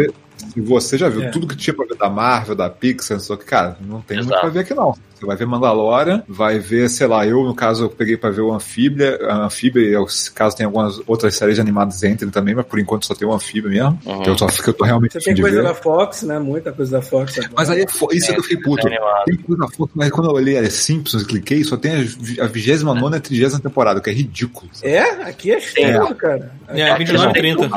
[0.53, 1.29] Se você já viu É.
[1.31, 4.29] tudo que tinha pra ver da Marvel, da Pixar, só que, cara, não tem muito
[4.31, 4.41] Exato.
[4.41, 4.95] pra ver aqui não.
[5.15, 8.41] Você vai ver Mandalorian, vai ver, sei lá, eu, no caso, eu peguei pra ver
[8.41, 10.05] o Anfíbia, a Anfíbia, e eu,
[10.35, 13.71] caso tem algumas outras séries animadas entre também, mas por enquanto só tem o Anfíbia
[13.71, 14.01] mesmo.
[14.05, 14.23] Uhum.
[14.25, 15.63] Que eu, só, que eu tô realmente Você tem coisa ver.
[15.69, 16.41] da Fox, né?
[16.41, 17.53] Muita coisa da Fox agora.
[17.57, 18.89] Mas aí é isso é que eu fiquei puto.
[19.25, 22.41] Tem coisa da Fox, mas quando eu olhei a Simpsons, cliquei, só tem a vi-
[22.41, 24.69] a 29 e a 30 temporada, que é ridículo.
[24.73, 24.93] sabe?
[24.93, 25.03] É?
[25.23, 26.51] Aqui é cheio, cara.
[26.67, 27.71] É, 29 e 30.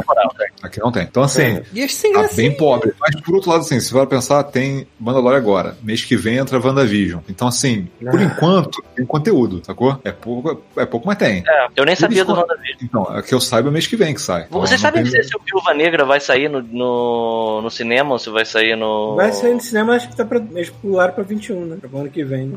[0.64, 1.04] Aqui não tem.
[1.04, 2.94] Então, assim, E é sem gracinha, bem pobre.
[3.00, 5.78] Mas por outro lado, assim, se for pensar, tem Mandalorian agora.
[5.84, 7.22] Mês que vem entra WandaVision.
[7.30, 8.24] Então, assim, por Ah.
[8.24, 10.00] enquanto, tem conteúdo, sacou?
[10.04, 11.44] É pouco, é pouco, mas tem.
[11.48, 12.78] É, eu nem sabia do WandaVision.
[12.82, 14.46] Então, é que eu saiba mês que vem que sai.
[14.48, 18.12] Então, Vocês não sabem tem- se o Viúva Negra vai sair no, no, no cinema
[18.12, 19.16] ou se vai sair no.
[19.16, 20.42] Vai sair no cinema, acho que tá pra.
[20.54, 21.78] Eles pularam pra 21, né?
[21.80, 22.48] Pra ano que vem.
[22.48, 22.56] Né?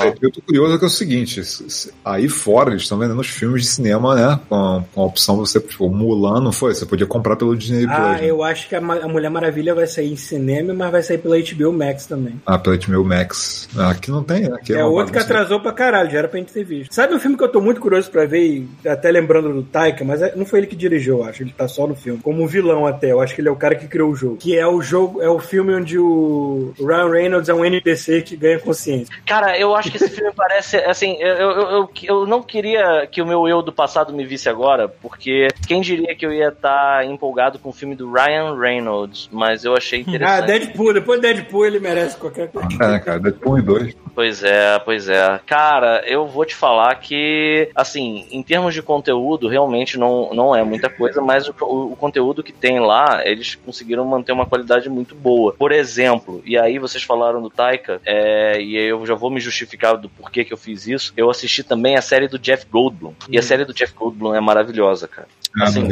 [0.00, 3.20] Sei, Eu tô curioso que é o seguinte: se- se- aí fora eles estão vendendo
[3.20, 4.40] os filmes de cinema, né?
[4.48, 6.74] Com, com a opção de você, tipo, Mulan, não foi?
[6.74, 7.98] Você podia comprar pelo Disney Plus.
[7.98, 8.20] Ah, né?
[8.30, 11.36] eu acho que a, a Mulher Maravilha vai sair em cinema, mas vai sair pela
[11.38, 12.40] HBO Max também.
[12.46, 13.68] Ah, pelo HBO Max.
[13.76, 14.54] Ah, Aqui não tem, né?
[14.54, 16.92] Aqui É, uma outro que atrasou pra caralho, já era pra gente ter visto.
[16.94, 20.22] Sabe um filme que eu tô muito curioso pra ver, até lembrando do Taika, mas
[20.22, 21.42] é- não foi ele que dirigiu, eu acho.
[21.42, 22.20] Ele tá só no filme.
[22.22, 24.36] Como vilão até, eu acho que ele é o cara que criou o jogo.
[24.36, 28.36] Que é o jogo, é o filme onde o Ryan Reynolds é um NPC que
[28.36, 29.12] ganha consciência.
[29.26, 30.76] Cara, eu acho que esse filme parece.
[30.78, 34.48] Assim, eu, eu, eu, eu não queria que o meu eu do passado me visse
[34.48, 39.07] agora, porque quem diria que eu ia estar empolgado com o filme do Ryan Reynolds,
[39.30, 40.46] mas eu achei Ah, interessante.
[40.46, 42.68] Deadpool, depois Deadpool ele merece qualquer coisa.
[42.82, 43.18] É, cara?
[43.20, 43.96] Deadpool 1 e 2.
[44.14, 45.40] Pois é, pois é.
[45.46, 50.62] Cara, eu vou te falar que, assim, em termos de conteúdo, realmente não, não é
[50.64, 54.88] muita coisa, mas o, o- o conteúdo que tem lá, eles conseguiram manter uma qualidade
[54.90, 55.52] muito boa.
[55.56, 59.96] Por exemplo, e aí vocês falaram do Taika, é, e eu já vou me justificar
[59.96, 63.12] do porquê que eu fiz isso, eu assisti também a série do Jeff Goldblum.
[63.28, 65.28] E a série do Jeff Goldblum é maravilhosa, cara.
[65.60, 65.88] Assim,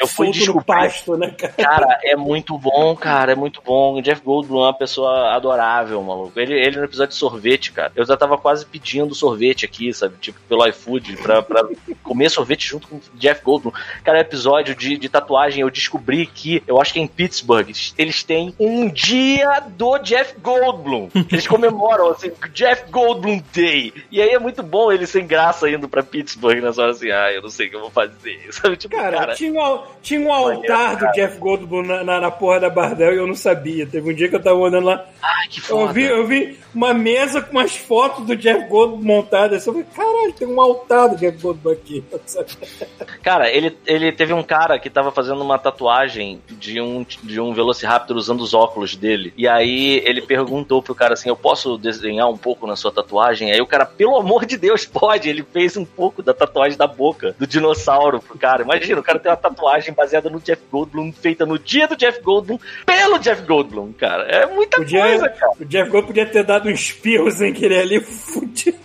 [0.00, 1.52] Eu fui descobrir- pasto, né, cara?
[1.52, 3.98] Cara, é muito bom, cara, é muito bom.
[3.98, 6.38] O Jeff Goldblum é uma pessoa adorável, maluco.
[6.38, 7.92] Ele, ele no episódio de sorvete, cara.
[7.94, 10.16] Eu já tava quase pedindo sorvete aqui, sabe?
[10.20, 11.62] Tipo, pelo iFood, pra, pra
[12.02, 13.72] comer sorvete junto com o Jeff Goldblum.
[14.04, 17.70] Cara, é episódio de, de tatuagem, eu descobri que, eu acho que é em Pittsburgh,
[17.98, 21.08] eles têm um dia do Jeff Goldblum.
[21.30, 23.92] Eles comemoram, assim, Jeff Goldblum Day.
[24.10, 27.32] E aí é muito bom ele sem graça indo pra Pittsburgh nessa hora assim, ah,
[27.32, 28.40] eu não sei o que eu vou fazer.
[28.52, 28.69] Sabe?
[28.76, 32.60] Tipo, Cara, cara tinha, um, tinha um altar do Jeff Goldblum na, na, na porra
[32.60, 33.86] da Bardel e eu não sabia.
[33.86, 35.92] Teve um dia que eu tava olhando lá, ai, que eu foda.
[35.92, 39.66] vi, eu vi uma mesa com umas fotos do Jeff Goldblum montadas.
[39.66, 42.04] Eu falei, caralho, tem um altar do Jeff Goldblum aqui.
[43.22, 47.52] Cara, ele, ele teve um cara que tava fazendo uma tatuagem de um, de um
[47.52, 49.32] Velociraptor usando os óculos dele.
[49.36, 53.52] E aí ele perguntou pro cara assim: Eu posso desenhar um pouco na sua tatuagem?
[53.52, 55.28] Aí o cara, pelo amor de Deus, pode.
[55.28, 58.59] Ele fez um pouco da tatuagem da boca do dinossauro pro cara.
[58.62, 62.20] Imagina, o cara tem uma tatuagem baseada no Jeff Goldblum, feita no dia do Jeff
[62.22, 64.24] Goldblum, pelo Jeff Goldblum, cara.
[64.24, 65.52] É muita Podia, coisa, cara.
[65.60, 68.78] o Jeff Goldblum podia ter dado um espirro sem querer ali, fudido.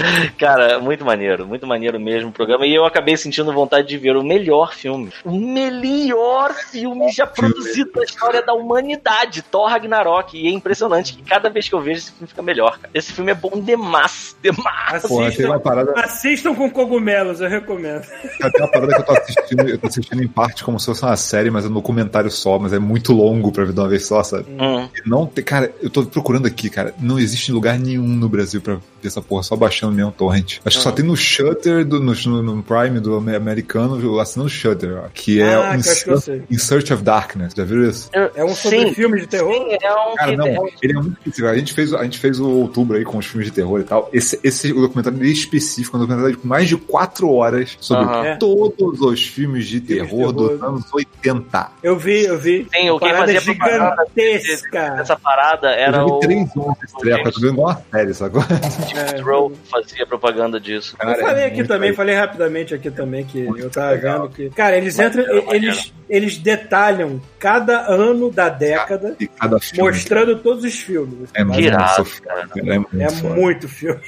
[0.38, 2.66] Cara, muito maneiro, muito maneiro mesmo o programa.
[2.66, 5.12] E eu acabei sentindo vontade de ver o melhor filme.
[5.24, 10.36] O melhor filme já produzido na história da humanidade, Thor Ragnarok.
[10.36, 12.90] E é impressionante que cada vez que eu vejo esse filme fica melhor, cara.
[12.94, 15.04] Esse filme é bom demais, demais.
[15.04, 18.02] Assistam, uma parada, assistam com cogumelos, eu recomendo.
[18.02, 21.02] tem uma parada que eu tô assistindo, eu tô assistindo em parte como se fosse
[21.02, 23.88] uma série, mas é um documentário só, mas é muito longo pra ver de uma
[23.88, 24.46] vez só, sabe?
[24.50, 24.88] Hum.
[25.06, 26.94] Não cara, eu tô procurando aqui, cara.
[26.98, 30.58] Não existe lugar nenhum no Brasil pra ver essa porra, só baixando mesmo torrent.
[30.64, 34.50] Acho que só tem no Shutter, do, no, no- Prime do ame- americano, assinando o
[34.50, 36.42] Shutter, ó, que é Ah, In, que eu que eu.
[36.50, 37.52] In Search of Darkness.
[37.56, 38.10] Já viram isso?
[38.34, 39.52] É um sobre Sim, filme de terror?
[39.52, 41.48] sim, é um Cara, que- não, é um- ele é muito específico.
[41.48, 43.84] A gente fez, a gente fez o outubro aí com os filmes de terror e
[43.84, 44.08] tal.
[44.12, 48.04] Esse, esse o documentário é específico, é um documentário de mais de quatro horas sobre
[48.04, 48.24] Aham.
[48.26, 48.36] É.
[48.36, 50.64] todos os filmes de Filmes de terror, dos terror.
[50.68, 51.70] anos 80.
[51.82, 52.66] Eu vi, eu vi.
[52.74, 54.78] Sim, o Parada fazia propaganda gigantesca.
[55.00, 56.18] Essa parada Eu era já vi o.
[56.20, 58.42] três anos desse treco, eu tô vendo igual uma série, sacou?
[58.98, 59.20] É.
[59.22, 60.94] Crow fazia propaganda disso.
[61.00, 61.96] Eu Cara, falei é aqui muito também, aí.
[61.96, 64.22] falei rapidamente aqui também que Muito eu tava legal.
[64.22, 64.50] vendo que.
[64.50, 69.90] Cara, eles entram, eles, eles detalham cada ano da década, E cada filme.
[69.90, 71.28] mostrando todos os filmes.
[71.34, 72.48] É muito irado, cara.
[72.56, 74.00] É muito, É muito filme.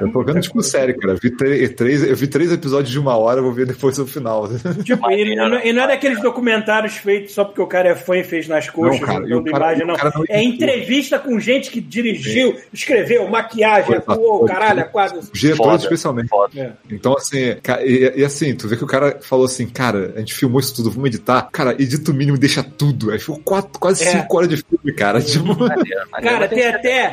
[0.00, 1.14] Eu tô vendo tipo série, cara.
[1.14, 1.30] Eu vi,
[1.74, 4.48] três, eu vi três episódios de uma hora, eu vou ver depois no final.
[4.84, 8.16] Tipo, e, não- e não é daqueles documentários feitos só porque o cara é fã
[8.18, 9.94] e fez nas coxas, Não, cara, e o cara- imagem, o não.
[9.96, 14.15] cara não É entrevista com gente que dirigiu, escreveu, maquiagem, Exato.
[14.18, 14.88] Atuou, caralho.
[15.18, 15.82] Os diretores, Foda.
[15.82, 16.28] especialmente.
[16.28, 16.60] Foda.
[16.60, 16.72] É.
[16.94, 20.34] Então, assim, e, e assim, tu vê que o cara falou assim, cara, a gente
[20.34, 21.48] filmou isso tudo, vamos editar.
[21.52, 23.10] Cara, edita o mínimo e deixa tudo.
[23.10, 24.10] Aí ficou quatro, quase É.
[24.12, 25.20] cinco horas de filme, cara.
[25.20, 25.70] Tipo, Maneiro,
[26.10, 26.36] maneiro.
[26.36, 27.10] Cara, tem até,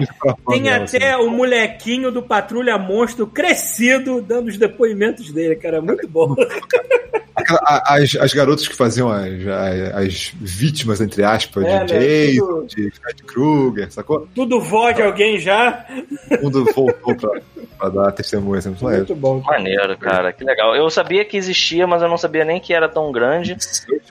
[0.49, 0.97] tem assim.
[0.97, 5.81] até o molequinho do Patrulha Monstro crescido dando os depoimentos dele, cara.
[5.81, 6.35] Muito bom.
[7.87, 12.45] As, as garotas que faziam as, as, as vítimas, entre aspas, É, né, de Jason,
[12.45, 14.27] tudo- de Fred Krueger, sacou?
[14.35, 15.83] Tudo vó de alguém já.
[16.29, 16.65] Todo mundo
[17.01, 17.41] voltou pra,
[17.77, 18.59] pra dar testemunha.
[18.59, 18.85] Assim, muito.
[18.85, 19.41] Muito bom.
[19.41, 20.75] Maneiro, cara, que legal.
[20.75, 23.57] Eu sabia que existia, mas eu não sabia nem que era tão grande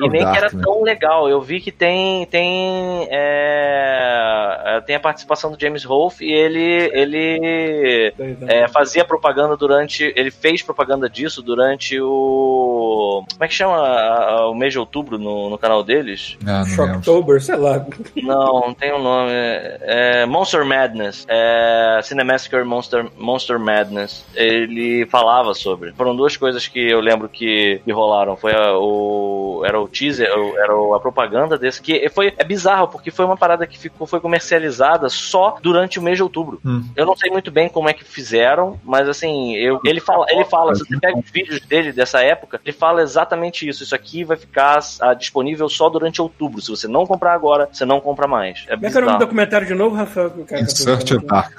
[0.00, 0.62] e nem que era Dark, né?
[0.64, 1.28] tão legal.
[1.28, 6.90] Eu vi que tem tem é, é, tem a participação do James Rolfe e ele
[6.92, 8.12] ele
[8.48, 13.24] é, fazia propaganda durante ele fez propaganda disso durante o.
[13.32, 16.36] Como é que chama a- a- o mês de outubro no, no canal deles?
[16.46, 16.66] Ah, não.
[16.66, 17.84] Shocktober, sei lá.
[18.22, 19.30] Não, tem um nome.
[19.32, 21.24] É, é Monster Madness.
[21.28, 24.24] É, Cinemassacre Monster, Monster Madness.
[24.34, 25.92] Ele falava sobre.
[25.92, 28.36] Foram duas coisas que eu lembro que, que rolaram.
[28.36, 29.62] Foi a- o.
[29.64, 31.80] Era o teaser, o- era o- a propaganda desse.
[31.82, 36.02] Que foi, é bizarro, porque foi uma parada que ficou, foi comercializada só durante o
[36.02, 36.60] mês de outubro.
[36.64, 36.84] Hum.
[36.96, 40.44] Eu não sei muito bem como é que fizeram, mas assim, eu, ele fala, ele
[40.44, 43.82] fala, se você pega os vídeos dele dessa época, ele fala exatamente isso.
[43.82, 46.60] Isso aqui vai ficar ah, disponível só durante outubro.
[46.60, 48.64] Se você não comprar agora, você não compra mais.
[48.68, 50.30] É Como é que é o documentário de novo, Rafael?
[50.30, 51.52] tá perguntando Dark.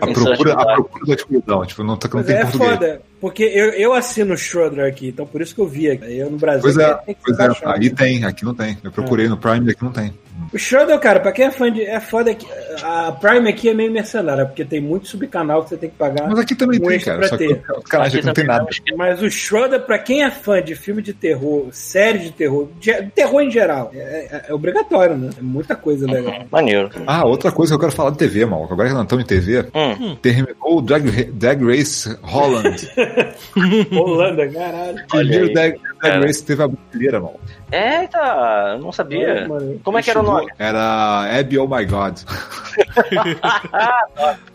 [0.00, 1.66] A procura, a procura da escuridão.
[1.66, 2.70] Tipo, não, tá, não tem é português.
[2.70, 6.18] foda, porque eu, eu assino o Schroeder aqui, então por isso que eu vi aqui.
[6.18, 7.52] Eu no Brasil Pois é, tem que pois é.
[7.64, 8.78] Aí tem, aqui não tem.
[8.82, 10.12] Eu procurei no Prime aqui não tem.
[10.52, 11.82] O Schroeder, cara, pra quem é fã de.
[11.82, 12.44] É foda que
[12.82, 16.28] a Prime aqui é meio mercenária, porque tem muito subcanal que você tem que pagar.
[16.28, 17.28] Mas aqui também um tem, cara.
[17.28, 17.62] Só que, ter.
[17.88, 18.66] caralho, Aqui não tem nada.
[18.96, 22.92] Mas o Schroeder, pra quem é fã de filme de terror, série de terror, de,
[23.14, 25.30] terror em geral, é, é- é obrigatório, né?
[25.38, 26.44] É muita coisa legal.
[26.50, 26.90] Maneiro.
[27.06, 28.64] Ah, outra coisa que eu quero falar de TV, mal.
[28.64, 30.16] Agora que nós estamos em TV, Hum.
[30.20, 32.90] terminou o Drag, Drag Race Holland.
[33.92, 34.98] Holanda, caralho.
[35.08, 35.52] Primeiro aí.
[35.54, 36.26] Drag, Drag Cara.
[36.26, 37.38] Race teve a brasileira, mal.
[37.70, 39.46] Eita, eu não sabia.
[39.46, 39.78] Mano.
[39.84, 40.50] Como é que era o nome?
[40.58, 42.18] Era Abby Oh My God.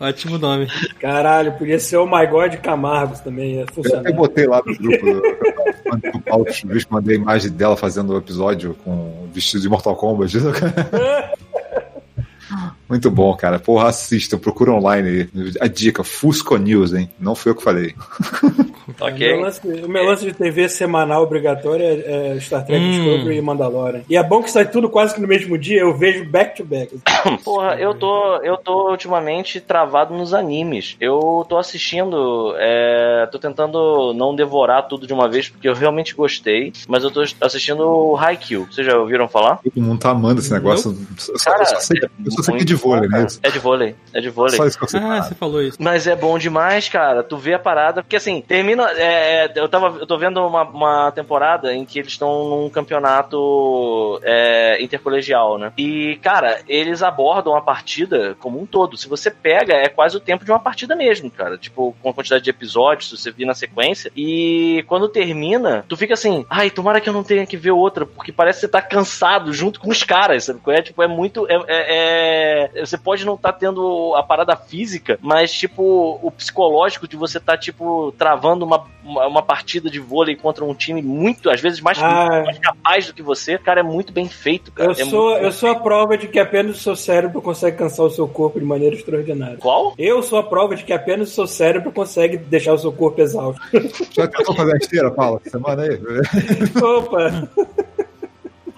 [0.00, 0.66] Ótimo nome.
[1.00, 4.00] Caralho, podia ser o My God Camargos também, ia Eu funcionar.
[4.00, 5.22] até botei lá no grupo do,
[5.88, 6.46] mandei o Paulo
[6.90, 10.36] mandei a imagem dela fazendo o episódio com vestido de Mortal Kombat.
[12.88, 13.58] Muito bom, cara.
[13.58, 15.52] Porra, assistam, procura online aí.
[15.60, 17.10] A dica, Fusco News, hein?
[17.18, 17.94] Não foi eu que falei.
[18.86, 19.40] O meu, Ok.
[19.40, 22.90] lance, o meu lance de TV semanal obrigatório é, é Star Trek Hum.
[22.90, 24.02] Discovery e Mandalorian.
[24.08, 26.64] E é bom que sai tudo quase que no mesmo dia, eu vejo back to
[26.64, 26.96] back.
[27.44, 30.96] Porra, eu tô, eu tô ultimamente travado nos animes.
[31.00, 36.14] Eu tô assistindo, é, tô tentando não devorar tudo de uma vez, porque eu realmente
[36.14, 38.66] gostei, mas eu tô assistindo o Haikyuu.
[38.70, 39.56] Vocês já ouviram falar?
[39.64, 40.96] Todo mundo tá amando esse negócio.
[41.28, 43.22] Eu só, eu só sei, eu só sei que é de vôlei, bom, né?
[43.24, 43.38] cara.
[43.42, 44.56] É de vôlei, é de vôlei.
[44.56, 45.00] Só isso que eu sei.
[45.00, 45.78] Ah, você falou isso.
[45.80, 47.22] Mas é bom demais, cara.
[47.22, 48.02] Tu vê a parada.
[48.02, 48.90] Porque assim, termina.
[48.92, 54.20] é, eu, tava, eu tô vendo uma, uma temporada em que eles estão num campeonato
[54.22, 55.72] é, intercolegial, né?
[55.76, 58.96] E, cara, eles abordam a partida como um todo.
[58.96, 61.56] Se você pega, é quase o tempo de uma partida mesmo, cara.
[61.58, 64.10] Tipo, com a quantidade de episódios, se você vir na sequência.
[64.16, 68.06] E quando termina, tu fica assim, ai, tomara que eu não tenha que ver outra,
[68.06, 70.60] porque parece que você tá cansado junto com os caras, sabe?
[70.68, 71.46] É, tipo, é muito.
[71.48, 77.06] é- é- é- você pode não estar tendo a parada física, mas, tipo, o psicológico
[77.08, 81.48] de você tá, tipo, travando uma, uma, uma partida de vôlei contra um time muito,
[81.50, 82.42] às vezes, mais, Ah.
[82.44, 84.90] mais capaz do que você, cara, é muito bem feito, cara.
[84.90, 88.06] Eu É sou, eu sou a prova de que apenas o seu cérebro consegue cansar
[88.06, 89.56] o seu corpo de maneira extraordinária.
[89.58, 89.94] Qual?
[89.98, 93.20] Eu sou a prova de que apenas o seu cérebro consegue deixar o seu corpo
[93.20, 93.60] exausto.
[94.12, 95.40] Já tentou fazer a esteira, Paulo?
[95.46, 96.00] Semana aí?
[96.82, 97.48] Opa!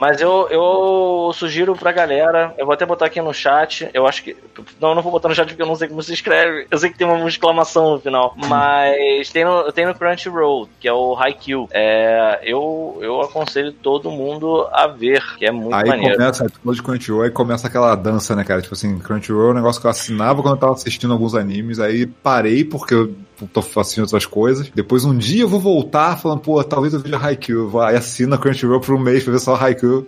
[0.01, 4.23] Mas eu, eu sugiro pra galera, eu vou até botar aqui no chat, eu acho
[4.23, 4.37] que.
[4.81, 6.66] Não, eu não vou botar no chat porque eu não sei como se escreve.
[6.70, 8.35] Eu sei que tem uma exclamação no final.
[8.37, 11.69] Mas tem no, tem no Crunchyroll, que é o Haikyuu.
[11.73, 16.16] É, eu, eu aconselho todo mundo a ver, que é muito Aí maneiro.
[16.16, 18.62] começa, aí tu falou de Crunchyroll, aí começa aquela dança, né, cara?
[18.62, 21.81] Tipo assim, Crunchyroll é um negócio que eu assinava quando eu tava assistindo alguns animes,
[21.81, 23.15] aí parei porque eu
[23.47, 24.70] tô assistindo outras coisas.
[24.74, 27.69] Depois um dia eu vou voltar falando, pô, talvez eu veja Haikyuu.
[27.69, 30.06] Vai, assina Crunchyroll por um mês pra ver só Haikyuu.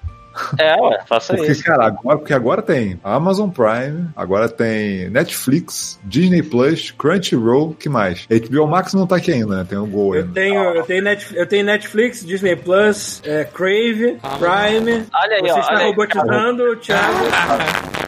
[0.60, 1.64] É, ué, faça Porque, isso.
[1.64, 8.26] cara, agora, porque agora tem Amazon Prime, agora tem Netflix, Disney Plus, Crunchyroll, que mais?
[8.30, 9.66] HBO Max não tá aqui ainda, né?
[9.68, 10.32] Tem o Go Eu ainda.
[10.32, 15.04] tenho, eu, tenho Netflix, eu tenho Netflix, Disney Plus, é, Crave, Prime.
[15.12, 15.90] Olha aí, Você ó, está olha aí.
[15.90, 17.18] robotizando, o Thiago.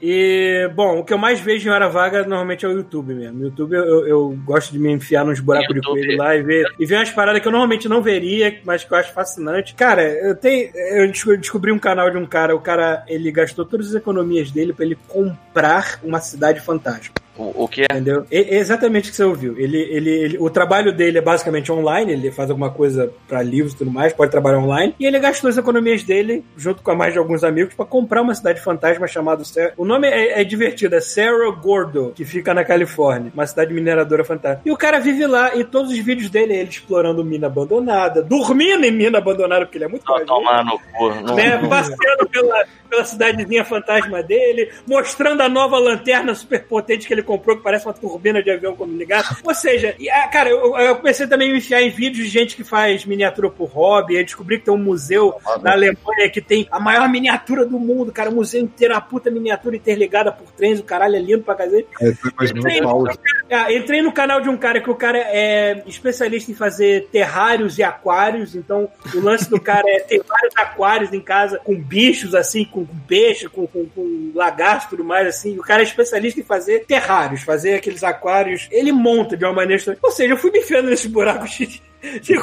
[0.00, 3.38] E, bom, o que eu mais vejo em hora vaga normalmente é o YouTube mesmo.
[3.38, 6.66] No YouTube eu, eu- gosto de me enfiar nos buracos de coelho lá e ver,
[6.78, 9.74] e ver umas paradas que eu normalmente não veria, mas que eu acho fascinante.
[9.74, 10.70] Cara, eu tenho.
[10.74, 14.50] Eu desco- descobri um canal de um cara, o cara ele gastou todas as economias
[14.50, 17.20] dele pra ele comprar uma cidade fantástica.
[17.38, 17.86] O, o que é?
[17.90, 18.24] Entendeu?
[18.30, 19.58] É exatamente o que você ouviu.
[19.58, 23.72] Ele, ele, ele- o trabalho dele é basicamente online, ele faz alguma coisa pra livros
[23.74, 24.94] e tudo mais, pode trabalhar online.
[24.98, 28.22] E ele gastou as economias dele, junto com a mais de alguns amigos, pra comprar
[28.22, 29.42] uma cidade fantasma chamada.
[29.76, 34.24] O nome é, é divertido, é Cerro Gordo, que fica na Califórnia, uma cidade mineradora
[34.24, 34.62] fantástica.
[34.68, 38.22] E o cara vive lá, e todos os vídeos dele é ele explorando mina abandonada,
[38.22, 41.08] dormindo em mina abandonada, porque ele é muito Só corajoso tomar no cu.
[41.26, 47.14] Não, né, passeando pela, pela cidadezinha fantasma dele, mostrando a nova lanterna super potente que
[47.14, 49.36] ele comprou que parece uma turbina de avião quando ligado.
[49.44, 52.30] Ou seja, e, ah, cara, eu, eu comecei também a me enfiar em vídeos de
[52.30, 54.22] gente que faz miniatura por hobby.
[54.22, 58.30] Descobri que tem um museu na Alemanha que tem a maior miniatura do mundo, cara.
[58.30, 60.80] O museu inteiro, é uma puta miniatura interligada por trens.
[60.80, 61.88] O caralho é lindo pra cacete.
[62.00, 62.12] É,
[62.46, 63.08] Entrei no,
[63.50, 67.78] Ah, entrei no canal de um cara que o cara é especialista em fazer terrários
[67.78, 68.54] e aquários.
[68.54, 72.84] Então, o lance do cara é ter vários aquários em casa com bichos, assim, com,
[72.84, 75.58] com peixe, com, com, com lagarto e tudo mais, assim.
[75.58, 78.68] O cara é especialista em fazer terrários, fazer aqueles aquários.
[78.70, 79.82] Ele monta de uma maneira.
[80.02, 81.82] Ou seja, eu fui me enfiando nesses buracos de,
[82.20, 82.36] de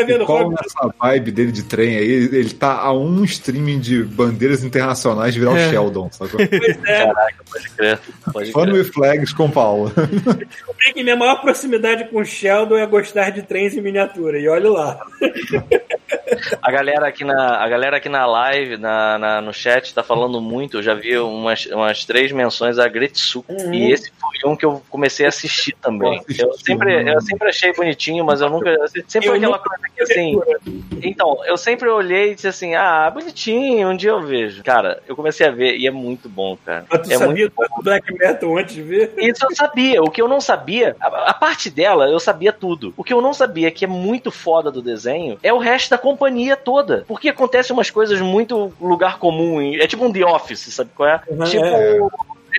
[0.00, 0.62] E qual Hobbit.
[0.62, 2.04] nessa vibe dele de trem aí?
[2.10, 5.70] Ele, ele tá a um streaming de bandeiras internacionais de virar o É.
[5.70, 6.38] Sheldon, sacou?
[6.48, 7.98] Pois é, Caraca, pode crer.
[8.32, 8.74] Pode Fun crer.
[8.74, 9.92] with flags com Paulo.
[9.94, 14.38] descobri que minha maior proximidade com o Sheldon é gostar de trens em miniatura.
[14.38, 14.98] E olha lá.
[16.62, 20.40] A galera aqui na, a galera aqui na live, na, na- no chat, tá falando
[20.40, 20.78] muito.
[20.78, 23.52] Eu já vi umas, umas três menções a Gretsuko.
[23.52, 23.72] Uhum.
[23.74, 26.22] E esse foi um que eu comecei a assistir também.
[26.38, 28.74] Eu sempre, eu sempre achei bonitinho, mas eu nunca.
[29.06, 30.40] Sempre Eu aquela nunca coisa assim.
[31.02, 34.62] Então, eu sempre olhei e disse assim: ah, bonitinho, um dia eu vejo.
[34.62, 36.84] Cara, eu comecei a ver e é muito bom, cara.
[36.90, 37.64] Mas tu é sabia muito bom.
[37.76, 39.12] do Black Metal antes de ver?
[39.18, 40.02] Isso eu sabia.
[40.02, 42.92] O que eu não sabia, a, a parte dela, eu sabia tudo.
[42.96, 45.98] O que eu não sabia, que é muito foda do desenho, é o resto da
[45.98, 47.04] companhia toda.
[47.06, 49.60] Porque acontece umas coisas muito lugar comum.
[49.60, 51.20] e- É tipo um The Office, sabe qual é?
[51.28, 51.64] Uhum, tipo.
[51.64, 51.98] é.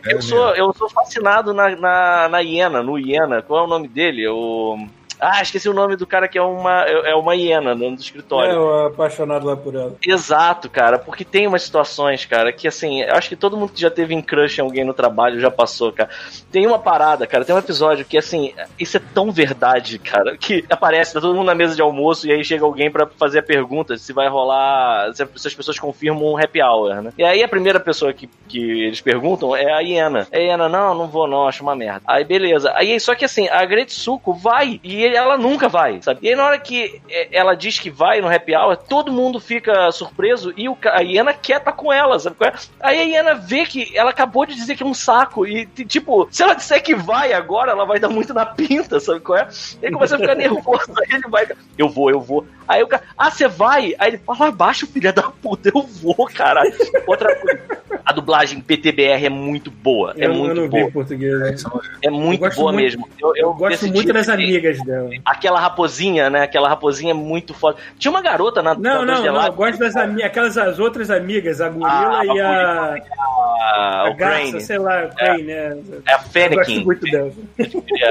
[0.06, 3.42] É Eu sou, eu sou fascinado na, na, na hiena, no hiena.
[3.42, 4.28] Qual é o nome dele?
[4.28, 4.78] O.
[5.20, 8.52] Ah, esqueci o nome do cara que é uma, é uma hiena dentro do escritório.
[8.52, 9.96] É, eu apaixonado lá por ela.
[10.06, 13.82] Exato, cara, porque tem umas situações, cara, que assim, eu acho que todo mundo que
[13.82, 16.10] já teve em crush em alguém no trabalho já passou, cara.
[16.52, 20.66] Tem uma parada, cara, tem um episódio que assim, isso é tão verdade, cara, que
[20.70, 23.44] aparece, tá todo mundo na mesa de almoço e aí chega alguém pra fazer a
[23.44, 27.12] pergunta se vai rolar, se se as pessoas confirmam um happy hour, né?
[27.18, 30.28] E aí a primeira pessoa que, que eles perguntam é a hiena.
[30.32, 32.02] A hiena, não, não vou não, acho uma merda.
[32.06, 32.72] Aí beleza.
[32.76, 36.20] Aí só que assim, a Gretsuko vai e ela nunca vai, sabe?
[36.24, 39.40] E aí na hora que é, ela diz que vai no happy hour, todo mundo
[39.40, 42.36] fica surpreso e o, a hiena quer tá com ela, sabe?
[42.36, 42.54] qual é?
[42.80, 46.28] Aí a hiena vê que ela acabou de dizer que é um saco e, tipo,
[46.32, 49.48] se ela disser que vai agora, ela vai dar muito na pinta, sabe qual é?
[49.82, 51.48] Ele começa a ficar nervoso, aí ele vai,
[51.78, 52.46] eu vou, eu vou.
[52.68, 53.96] Aí o cara, ah, você vai?
[53.98, 56.74] Aí ele fala, abaixo, filha da puta, eu vou, caralho.
[57.06, 57.62] Outra coisa,
[58.06, 61.40] a dublagem PTBR é muito boa, é eu, muito eu não vi boa, em português.
[61.40, 61.56] né?
[62.04, 63.10] é muito boa muito- mesmo.
[63.20, 64.97] Eu, eu Eu gosto muito das amigas dela.
[65.26, 66.42] Aquela raposinha, né?
[66.44, 67.78] Aquela raposinha é muito foda.
[67.98, 69.46] Tinha uma garota na Não, na não, não.
[69.46, 74.10] Eu gosto das amigas, aquelas as outras amigas, a gorila Ah, e a, a, a
[74.10, 75.78] o garça, sei lá, Crane, né?
[76.08, 76.84] é a Eu gosto Fennekin.
[76.84, 77.32] muito dela.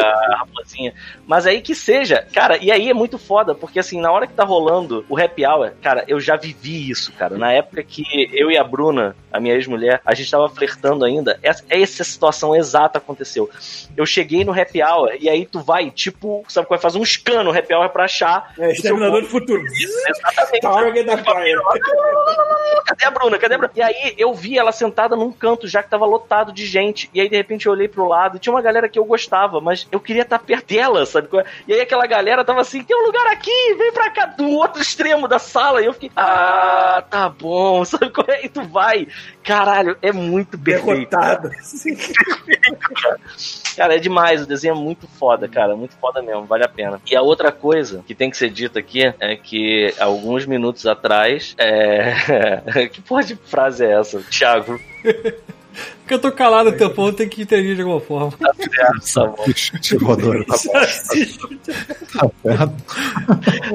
[0.03, 0.93] a raposinha.
[1.27, 4.35] Mas aí que seja, cara, e aí é muito foda, porque assim, na hora que
[4.35, 7.37] tá rolando o happy hour, cara, eu já vivi isso, cara.
[7.37, 11.39] Na época que eu e a Bruna, a minha ex-mulher, a gente tava flertando ainda,
[11.43, 13.49] essa, essa situação exata aconteceu.
[13.97, 16.79] Eu cheguei no happy hour, e aí tu vai, tipo, sabe qual é?
[16.79, 18.53] Faz um scan no happy hour pra achar.
[18.59, 19.27] É, Exterminador do.
[19.27, 19.63] Futuro.
[19.67, 20.61] Exatamente.
[20.61, 21.59] Target da Fire.
[22.87, 23.39] Cadê a Bruna?
[23.39, 23.73] Cadê a Bruna?
[23.75, 27.11] E aí eu vi ela sentada num canto já que tava lotado de gente.
[27.13, 29.61] E aí de repente eu olhei pro lado e tinha uma galera que eu gostava,
[29.61, 31.29] mas eu queria estar perto dela, sabe?
[31.39, 31.45] é?
[31.67, 34.81] E aí aquela galera tava assim: tem um lugar aqui, vem pra cá, do outro
[34.81, 35.83] extremo da sala.
[35.83, 38.11] E eu fiquei, ah, tá bom, sabe?
[38.11, 38.45] qual é?
[38.45, 39.09] E tu vai.
[39.43, 41.11] Caralho, é muito perfeito.
[41.11, 41.51] Derrotado.
[43.77, 47.01] Cara, é demais, o desenho é muito foda, cara, muito foda mesmo, vale a pena.
[47.11, 51.55] E a outra coisa que tem que ser dita aqui é que alguns minutos atrás,
[51.59, 52.89] é...
[52.93, 54.79] que porra de frase é essa, Thiago?
[56.07, 58.31] Porque eu tô calado no teu ponto, tem que interagir de alguma forma.
[58.39, 58.53] Tá.
[59.57, 60.73] Chute voadora, tá bom.
[60.73, 61.57] Tá certo.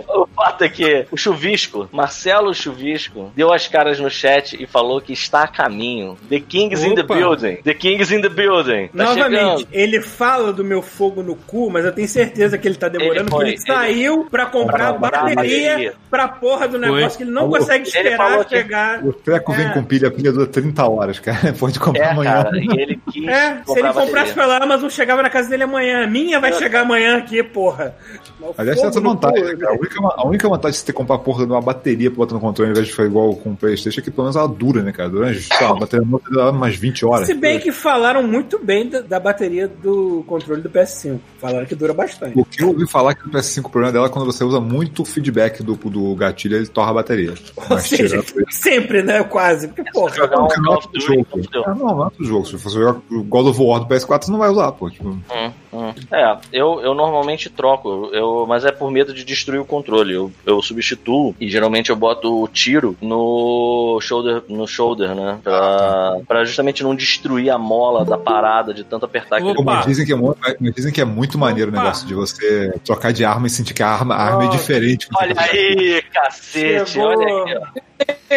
[0.08, 5.02] O fato é que o Chuvisco, Marcelo Chuvisco, deu as caras no chat e falou
[5.02, 6.18] que está a caminho.
[6.30, 7.16] The King's in the Opa.
[7.16, 7.56] building.
[7.64, 8.88] The King's in the building.
[8.88, 9.68] Tá Novamente, chegando.
[9.74, 13.20] ele fala do meu fogo no cu, mas eu tenho certeza que ele tá demorando,
[13.20, 15.94] Ele porque foi, ele saiu pra comprar Pra bateria, bateria.
[16.10, 17.18] pra porra do negócio Foi.
[17.18, 17.58] que ele não Falou.
[17.58, 19.04] consegue Ele esperar que- chegar.
[19.06, 19.70] O treco vem É.
[19.74, 21.52] com pilha, a pilha dura 30 horas, cara.
[21.60, 22.44] Pode comprar É, amanhã.
[22.44, 26.04] cara, e ele quis É, se ele comprasse pela Amazon, chegava na casa dele amanhã.
[26.04, 27.96] A minha vai chegar amanhã aqui, porra.
[28.40, 29.74] Mas o Aliás, tem essa no vantagem, cara.
[29.74, 32.10] A única, a única vantagem de você ter que comprar a porra de uma bateria
[32.10, 34.24] pra botar no controle ao invés de ficar igual com o Playstation é que pelo
[34.24, 35.10] menos ela dura, né, cara?
[35.10, 37.28] Durante, a bateria dura umas 20 horas.
[37.28, 41.20] Se bem que falaram muito bem da, da bateria do controle do PS5.
[41.40, 42.38] Falaram que dura bastante.
[42.38, 44.60] O que eu ouvi falar que o PS5 o problema dela é quando você usa
[44.60, 47.34] muito feedback do, do gatilho, ele torra a bateria.
[47.56, 49.24] Ou Mas seja, tirando sempre, né?
[49.24, 49.68] Quase.
[49.68, 50.16] Porque, porra.
[50.16, 51.28] Jogar um Não, Call of Duty, jogo.
[51.54, 52.46] não não, não é outro jogo.
[52.46, 54.90] Se você jogar o God of War do PS4 você não vai usar, pô.
[54.90, 55.94] Tipo, Hum, hum.
[56.12, 60.14] É, eu, eu normalmente troco, eu, mas é por medo de destruir o controle.
[60.14, 65.40] Eu, eu substituo e geralmente eu boto o tiro no shoulder, no shoulder, né?
[65.44, 69.64] Pra, pra justamente não destruir a mola da parada de tanto apertar aquele Opa.
[69.64, 71.82] Mas dizem, que é dizem que é muito maneiro o Opa.
[71.84, 75.08] negócio de você trocar de arma e sentir que a arma, a arma é diferente.
[75.16, 77.10] Olha tá aí, cacete, Chegou.
[77.10, 77.92] olha aqui, ó.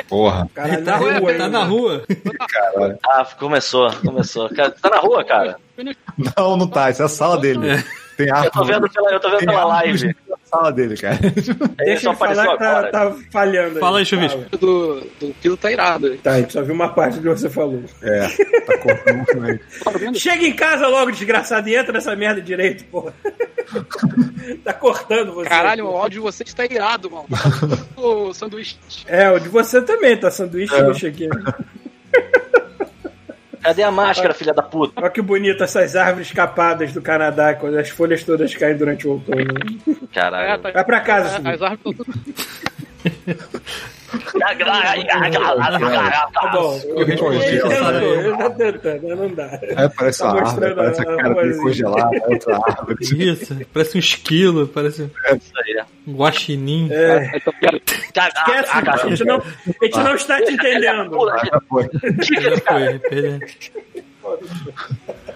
[0.08, 2.04] Porra, Cara, Tá, na rua, tá na rua.
[3.06, 4.48] Ah, começou, começou.
[4.50, 5.56] Cara, tá na rua, cara?
[6.36, 6.90] Não, não tá.
[6.90, 7.82] Isso é a sala dele.
[8.16, 8.46] Tem arma.
[8.46, 10.16] Eu tô vendo pela, eu tô vendo tem pela live.
[10.28, 11.18] na sala dele, cara.
[11.22, 12.90] Ele Deixa só ele falar que tá, agora.
[12.92, 13.80] tá falhando.
[13.80, 14.56] Fala aí, Chuvisco.
[14.56, 16.16] Do, do Pilo tá irado.
[16.18, 17.82] Tá, a gente só viu uma parte do que você falou.
[18.02, 18.28] É,
[18.60, 19.26] tá cortando.
[19.82, 20.14] Tá?
[20.14, 23.12] Chega em casa logo, desgraçado, e entra nessa merda direito, porra.
[24.62, 25.48] tá cortando você.
[25.48, 27.26] Caralho, o áudio de vocês tá irado, mano.
[27.96, 28.76] o sanduíche.
[29.06, 31.28] É, o de você também, tá sanduíche, bicho aqui.
[33.64, 34.92] Cadê a máscara, filha da puta?
[35.00, 39.12] Olha que bonito essas árvores capadas do Canadá, quando as folhas todas caem durante o
[39.12, 39.40] outono.
[39.40, 40.60] É, Caralho.
[40.62, 41.54] tá- Vai pra casa, é.
[41.54, 42.04] As árvores estão tudo.
[46.32, 46.80] Tá bom.
[46.84, 49.58] Eu respondi, ele tá tentando, não dá.
[49.76, 51.62] Aí parece Tá a árvore, mostrando parece a cara dele vozinha.
[51.62, 52.96] congelada, outra árvore.
[53.00, 55.10] Isso, parece um esquilo, parece Isso
[55.80, 55.86] aí.
[56.06, 56.88] um guaxinim.
[56.92, 57.52] É, Então,
[58.28, 61.10] esquece, a gente não, a gente não está te entendendo.
[61.44, 61.90] Já foi.
[62.40, 63.40] Já foi.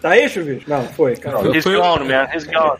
[0.01, 0.69] Tá aí, Chuvisco?
[0.71, 1.43] Não, foi, cara.
[1.43, 2.29] Não, He's Foi- gone, man.
[2.35, 2.79] He's gone.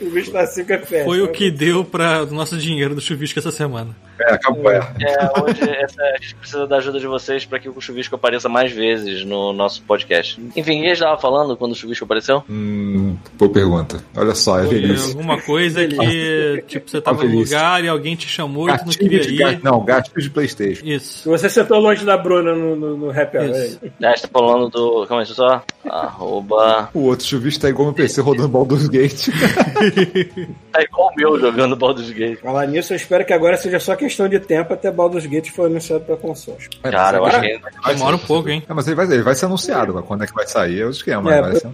[0.00, 1.04] O bicho tá cinco é festa.
[1.04, 3.94] Foi o que deu para o nosso dinheiro do chuvisco essa semana.
[4.18, 4.70] É, acabou.
[4.70, 4.78] É.
[5.00, 8.48] É, hoje essa, a gente precisa da ajuda de vocês para que o Chuvisco apareça
[8.48, 10.40] mais vezes no nosso podcast.
[10.56, 12.42] Enfim, quem estava falando quando o Chuvisco apareceu?
[12.48, 14.02] Hum, boa pergunta.
[14.16, 15.10] Olha só, é Foi velhice.
[15.10, 17.50] alguma coisa que, tipo, você tava no Feliz.
[17.50, 19.60] lugar e alguém te chamou e tu não Gatilho queria ir.
[19.62, 20.86] não, gatilho de Playstation.
[20.86, 21.28] Isso.
[21.28, 23.50] Você sentou longe da Bruna no, no, no Happy Hour.
[23.50, 23.80] Isso.
[23.82, 23.92] aí.
[24.00, 25.06] Já está falando do.
[25.06, 25.62] Calma aí, deixa eu só.
[26.36, 26.90] Arroba.
[26.92, 29.28] O outro chuvisco tá igual meu PC rodando Baldur's Gate.
[30.72, 32.38] Tá igual o meu jogando Baldur's Gate.
[32.40, 35.66] Falar nisso, eu espero que agora seja só questão de tempo até Baldur's Gate for
[35.66, 36.58] anunciado pra console.
[36.82, 37.60] Cara, eu acho que.
[37.86, 38.62] Demora um pouco, hein?
[38.68, 39.90] É, mas ele vai, ele vai ser anunciado.
[39.90, 40.04] agora.
[40.04, 40.80] Quando é que vai sair?
[40.80, 41.34] É o esquema.
[41.34, 41.70] É, vai ser...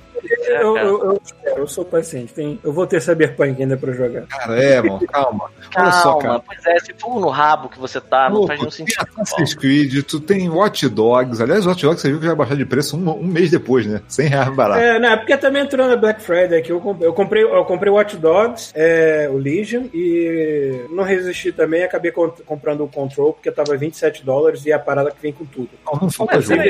[0.60, 2.32] Eu, eu, eu espero, eu sou paciente.
[2.32, 4.22] Tem, eu vou ter Cyberpunk ainda pra jogar.
[4.26, 5.44] Cara, é, mano, calma.
[5.44, 6.40] Olha Calma, só, cara.
[6.40, 9.06] pois é, se for no rabo que você tá, não Louco, faz nenhum tem sentido.
[9.18, 11.42] Assassin's Creed, tu tem Watch Dogs.
[11.42, 14.00] Aliás, Watch Dogs você viu que vai baixar de preço um, um mês depois, né?
[14.08, 14.80] 100 reais barato.
[14.80, 16.70] É, não, é porque também entrou na Black Friday aqui.
[16.70, 21.82] Eu comprei, eu comprei, eu comprei Watch Dogs, é, o Legion, e não resisti também.
[21.84, 25.32] Acabei com- comprando o Control, porque tava 27 dólares e é a parada que vem
[25.32, 25.70] com tudo.
[25.86, 26.62] Não, não falta Mas, jogo.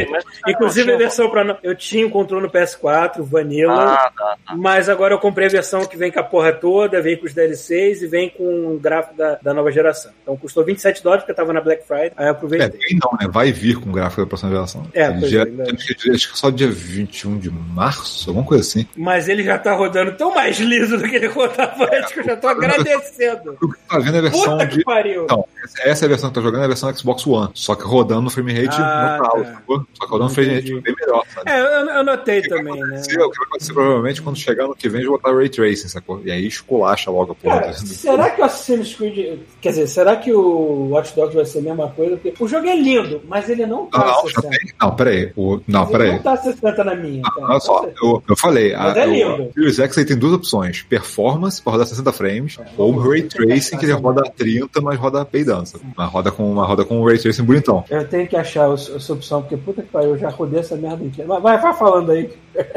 [0.47, 1.59] Inclusive não, a versão pra.
[1.63, 3.72] Eu tinha o controle no PS4, Vanilla.
[3.73, 4.37] Ah, tá.
[4.57, 7.35] Mas agora eu comprei a versão que vem com a porra toda, vem com os
[7.35, 10.13] DLCs e vem com o gráfico da, da nova geração.
[10.23, 12.71] Então custou 27 dólares porque tava na Black Friday, aí eu É, aproveitei.
[12.81, 13.29] tem não, né?
[13.31, 14.87] Vai vir com o gráfico da próxima geração.
[14.93, 18.87] É, pois já- é, acho, que, que só dia 21 de março, alguma coisa assim.
[18.97, 22.25] Mas ele já tá rodando tão mais liso do que ele rodava antes que eu
[22.25, 23.57] já tô agradecendo.
[23.61, 24.85] O que tá vendo é a versão Puta que de.
[24.85, 25.25] pariu!
[25.25, 25.45] Então,
[25.85, 27.51] essa- é a versão que tá jogando, é a versão Xbox One.
[27.55, 29.53] Só que rodando no frame rate Ah, alto, tá.
[29.55, 29.87] sacou?
[29.95, 31.51] Só que rodando no frame rate bem melhor, sabe?
[31.51, 33.01] É, eu, eu notei que também, né?
[33.01, 36.21] O que vai acontecer provavelmente quando chegar no que vem, vão botar Ray Tracing, sacou?
[36.25, 37.61] E aí esculacha logo a porra.
[37.61, 39.41] Cara, do- será que o Assassin's Creed.
[39.61, 42.17] Quer dizer, será que o Watch Dogs vai ser a mesma coisa?
[42.17, 44.49] Porque o jogo é lindo, mas ele não tá Não, não, já 60.
[44.49, 44.73] tem.
[44.81, 45.33] Não, peraí.
[45.37, 46.13] O, não, Mas ele peraí.
[46.13, 47.23] não tá a 60 na minha.
[47.23, 47.47] cara.
[47.47, 49.49] Olha só, eu, eu falei, Mas a, é lindo.
[49.51, 53.85] o Series X tem duas opções: performance para rodar 60 frames, ou Ray Tracing, que
[53.85, 55.67] ele roda 30, mas roda peidando.
[55.67, 55.85] sabe?
[55.97, 57.85] Mas roda com, uma roda com um Ray Tracing bonitão.
[57.91, 61.05] Eu tenho que achar essa opção, porque puta que pariu, eu já rodei essa merda
[61.05, 61.29] inteira.
[61.29, 62.31] Mas vai, vai falando aí.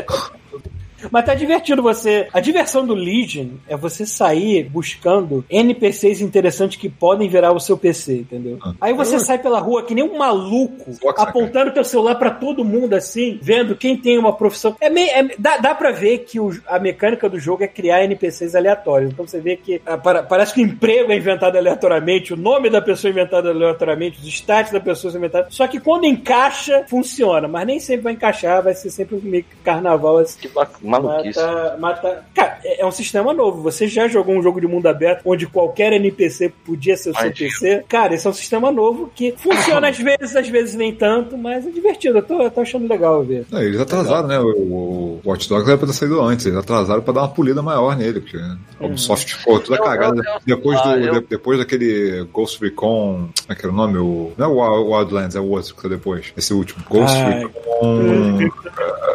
[1.11, 2.27] Mas tá divertido você.
[2.33, 7.77] A diversão do Legion é você sair buscando NPCs interessantes que podem virar o seu
[7.77, 8.57] PC, entendeu?
[8.79, 12.63] Aí você sai pela rua que nem um maluco, Fox, apontando teu celular pra todo
[12.63, 14.75] mundo assim, vendo quem tem uma profissão.
[14.79, 18.03] É meio, é- dá, dá pra ver que o- a mecânica do jogo é criar
[18.03, 19.11] NPCs aleatórios.
[19.11, 22.69] Então você vê que ah, para- parece que o emprego é inventado aleatoriamente, o nome
[22.69, 25.55] da pessoa é inventado aleatoriamente, os status da pessoa são inventados.
[25.55, 27.47] Só que quando encaixa, funciona.
[27.47, 30.39] Mas nem sempre vai encaixar, vai ser sempre meio carnaval assim.
[30.39, 30.69] Que ba-
[30.99, 31.39] maluquice.
[31.39, 32.23] Mata, mata...
[32.33, 33.61] Cara, é é um sistema novo.
[33.63, 37.31] Você já jogou um jogo de mundo aberto onde qualquer NPC podia ser o seu.
[37.31, 37.83] PC?
[37.87, 41.65] Cara, esse é um sistema novo que funciona às vezes, às vezes nem tanto, mas
[41.65, 42.17] é divertido.
[42.19, 43.45] Eu tô, eu tô achando legal ver.
[43.49, 44.39] Não, eles atrasaram, né?
[44.39, 46.45] O, o Watch Dogs era pra ter saído antes.
[46.45, 50.17] Eles atrasaram pra dar uma polida maior nele, porque né, a Ubisoft ficou toda cagada.
[50.17, 52.85] eu- eu- depois, do, eu- de- depois daquele Ghost Recon.
[53.15, 53.97] Como é que era o nome?
[53.97, 56.33] O, não é o Wild- Wildlands, é o outro que saiu depois.
[56.35, 56.83] Esse último.
[56.89, 57.15] Ghost.
[57.17, 58.39] Recon.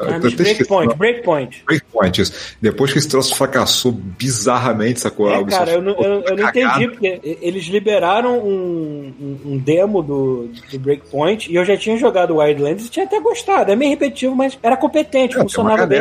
[0.02, 1.59] Ah, esqueci o breakpoint, breakpoint.
[1.64, 2.20] Breakpoint.
[2.20, 2.56] Isso.
[2.60, 5.30] Depois que esse troço fracassou bizarramente, sacou?
[5.30, 10.02] É, cara, eu não, eu, eu não entendi, porque eles liberaram um, um, um demo
[10.02, 13.72] do, do Breakpoint e eu já tinha jogado Wildlands e tinha até gostado.
[13.72, 16.00] É meio repetitivo, mas era competente, É, funcionava bem.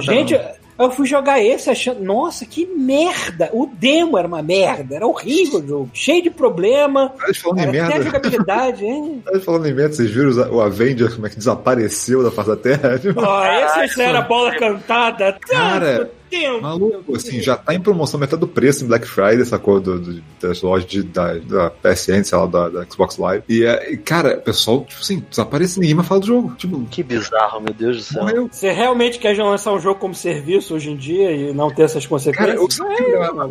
[0.00, 0.38] Gente.
[0.78, 3.48] Eu fui jogar esse achando, nossa, que merda!
[3.52, 7.12] O demo era uma merda, era horrível o jogo, cheio de problema.
[7.40, 9.22] Falando em Era até a merda, jogabilidade, hein?
[9.44, 13.00] falando em merda, vocês viram o Avengers como é que desapareceu da face da Terra?
[13.16, 15.36] Ó, esse era a bola cantada.
[15.48, 16.62] Cara, tanto tempo.
[16.62, 19.80] Maluco, assim, já tá em promoção metade do preço em Black Friday, sacou?
[19.80, 23.44] Do, do- das lojas de, da, da PSN, sei lá, da, da Xbox Live.
[23.48, 26.54] E, é, cara, o pessoal, tipo assim, desaparece ninguém mais fala do jogo.
[26.56, 28.22] Tipo, Que bizarro, meu Deus do céu.
[28.22, 28.48] morreu.
[28.50, 32.04] Você realmente quer lançar um jogo como serviço hoje em dia e não ter essas
[32.06, 32.10] Cara,
[32.56, 32.60] consequências?
[32.60, 32.68] o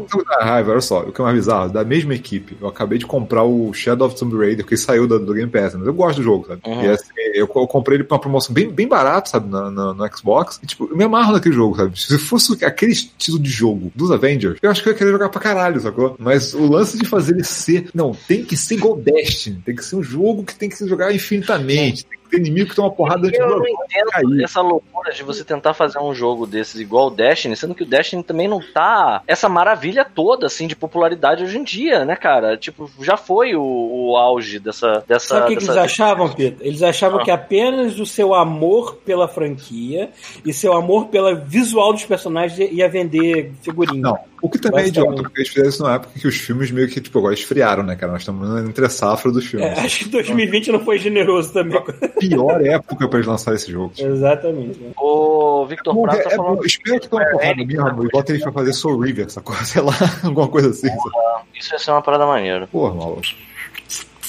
[0.05, 2.67] que me dá raiva, olha só, o que é mais bizarro, da mesma equipe, eu
[2.67, 5.85] acabei de comprar o Shadow of Tomb Raider, que saiu do, do Game Pass, mas
[5.87, 6.61] eu gosto do jogo, sabe?
[6.65, 6.83] Uhum.
[6.83, 9.93] E assim, eu, eu comprei ele pra uma promoção bem, bem barato, sabe, na- na-
[9.93, 11.99] no Xbox, e tipo, eu me amarro naquele jogo, sabe?
[11.99, 15.29] Se fosse aquele estilo de jogo dos Avengers, eu acho que eu ia querer jogar
[15.29, 16.15] pra caralho, sacou?
[16.19, 19.85] Mas o lance de fazer ele ser, não, tem que ser igual Destiny, tem que
[19.85, 22.91] ser um jogo que tem que se jogar infinitamente, tem ter inimigo que tem uma
[22.91, 24.43] porrada de Eu não entendo cair.
[24.43, 27.85] essa loucura de você tentar fazer um jogo desses igual o Destiny, sendo que o
[27.85, 32.57] Destiny também não tá essa maravilha toda, assim, de popularidade hoje em dia, né, cara?
[32.57, 35.03] Tipo, já foi o, o auge dessa.
[35.07, 36.57] dessa Sabe o que, que eles achavam, Peter?
[36.65, 37.23] Eles achavam Ah.
[37.23, 40.09] que apenas o seu amor pela franquia
[40.45, 44.01] e seu amor pela visual dos personagens ia vender figurinha.
[44.01, 46.71] Não, o que também é idiota, porque eles fizeram isso na época que os filmes
[46.71, 48.11] meio que, tipo, agora esfriaram, né, cara?
[48.11, 49.67] Nós estamos entre a safra dos filmes.
[49.67, 51.81] É, acho que 2020 não foi generoso também.
[52.29, 53.93] Pior época pra eles lançarem esse jogo.
[53.97, 54.79] Exatamente.
[54.79, 54.91] né?
[54.97, 56.55] O Victor Bom, Prato é, tá é falando.
[56.57, 59.55] bom, espero que tenha uma porrada mesmo, e bota eles pra fazer Soul River, sacou?
[59.65, 59.93] Sei lá,
[60.23, 60.87] alguma coisa assim.
[60.87, 61.45] sabe?
[61.59, 62.67] Isso ia ser uma parada maneira.
[62.67, 63.21] Porra, maluco.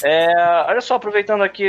[0.03, 0.27] É,
[0.69, 1.65] olha só, aproveitando aqui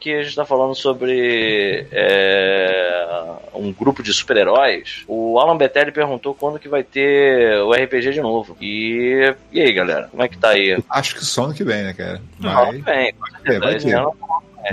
[0.00, 6.34] que a gente tá falando sobre é, um grupo de super-heróis, o Alan Betelli perguntou
[6.34, 8.56] quando que vai ter o RPG de novo.
[8.60, 10.82] E, e aí, galera, como é que tá aí?
[10.88, 12.22] Acho que só ano que vem, né, cara?
[12.38, 13.56] Não, Mas bem, com certeza.
[13.56, 13.94] É, vai esse ter.
[13.96, 14.14] ano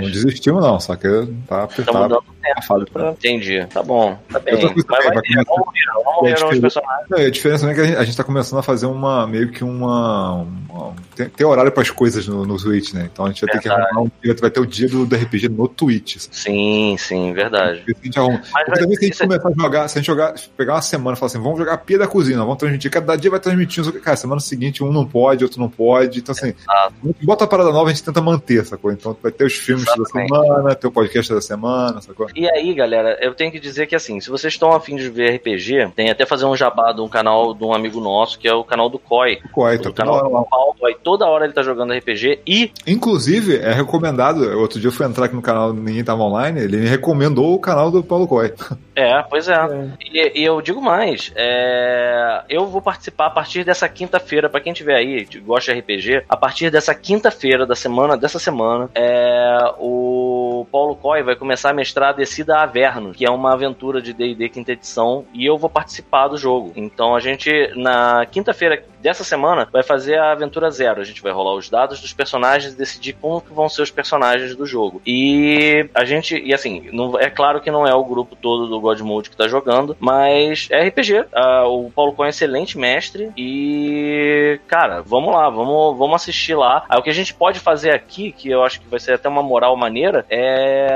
[0.00, 1.08] não desistimos, não, só que
[1.46, 2.08] tá apertado.
[2.08, 3.10] dando tempo pra...
[3.10, 3.64] Entendi.
[3.72, 4.54] Tá bom, tá bem.
[4.54, 7.06] Mas começar- vamos ver, vamos É, ver os personagens.
[7.10, 9.26] Não, a diferença também é que a gente, a gente tá começando a fazer uma,
[9.26, 13.08] meio que uma, uma- tem, tem horário pras coisas no, no Twitch, né?
[13.12, 13.88] Então a gente vai ter que Verdade.
[13.92, 16.16] arrumar um dia, vai ter o dia do, do RPG no Twitch.
[16.18, 16.36] sabe?
[16.36, 17.82] Sim, sim, verdade.
[17.86, 18.40] A gente arruma.
[18.52, 20.74] Mas também se a gente isso é- começar a jogar, se a gente jogar, pegar
[20.74, 23.40] uma semana e falar assim, vamos jogar Pia da Cozinha, vamos transmitir, cada dia vai
[23.40, 26.94] transmitir, cara, semana seguinte um não pode, outro não pode, então assim, Exato.
[27.02, 28.90] a gente bota a parada nova, a gente tenta manter, sacou?
[28.92, 30.30] Então vai ter os filmes Exatamente.
[30.30, 32.26] da semana, ter o podcast da semana, sacou?
[32.34, 35.36] E aí, galera, eu tenho que dizer que assim, se vocês estão afim de ver
[35.36, 38.54] RPG, tem até fazer um jabá de um canal de um amigo nosso, que é
[38.54, 39.38] o canal do Koi.
[39.44, 43.56] O Koi, tá canal do Paulo, aí toda hora ele tá jogando RPG e Inclusive,
[43.56, 46.88] é recomendado, outro dia eu fui entrar aqui no canal Ninguém Tava Online, ele me
[46.88, 48.52] recomendou o canal do Paulo Coy.
[48.94, 49.54] É, pois é.
[49.54, 49.88] É.
[50.00, 54.74] E, e eu digo mais, é, eu vou participar a partir dessa quinta-feira, pra quem
[54.74, 59.71] tiver aí, que gosta de RPG, a partir dessa quinta-feira da semana, dessa semana, é,
[59.78, 64.12] o Paulo Coy vai começar a mestrar a Descida Averno, que é uma aventura de
[64.12, 66.72] D&D quinta edição, e eu vou participar do jogo.
[66.76, 71.00] Então a gente, na quinta-feira dessa semana, vai fazer a aventura zero.
[71.00, 73.90] A gente vai rolar os dados dos personagens e decidir como que vão ser os
[73.90, 75.02] personagens do jogo.
[75.04, 78.80] E a gente, e assim, não, é claro que não é o grupo todo do
[78.80, 81.26] God Mode que tá jogando, mas é RPG.
[81.32, 86.54] Ah, o Paulo Cohen é um excelente mestre e, cara, vamos lá, vamos, vamos assistir
[86.54, 86.84] lá.
[86.88, 89.28] Aí, o que a gente pode fazer aqui, que eu acho que vai ser até
[89.28, 90.88] uma moral maneira, é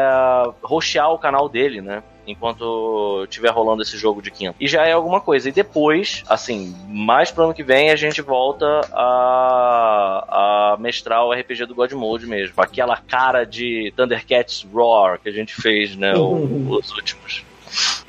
[0.62, 2.02] roxear o canal dele, né?
[2.28, 4.56] enquanto estiver rolando esse jogo de quinta.
[4.58, 5.48] E já é alguma coisa.
[5.48, 11.32] E depois, assim, mais pro ano que vem, a gente volta a, a mestrar o
[11.32, 12.54] RPG do God Mode mesmo.
[12.56, 16.14] Aquela cara de Thundercats Roar que a gente fez, né?
[16.16, 17.44] o- os últimos.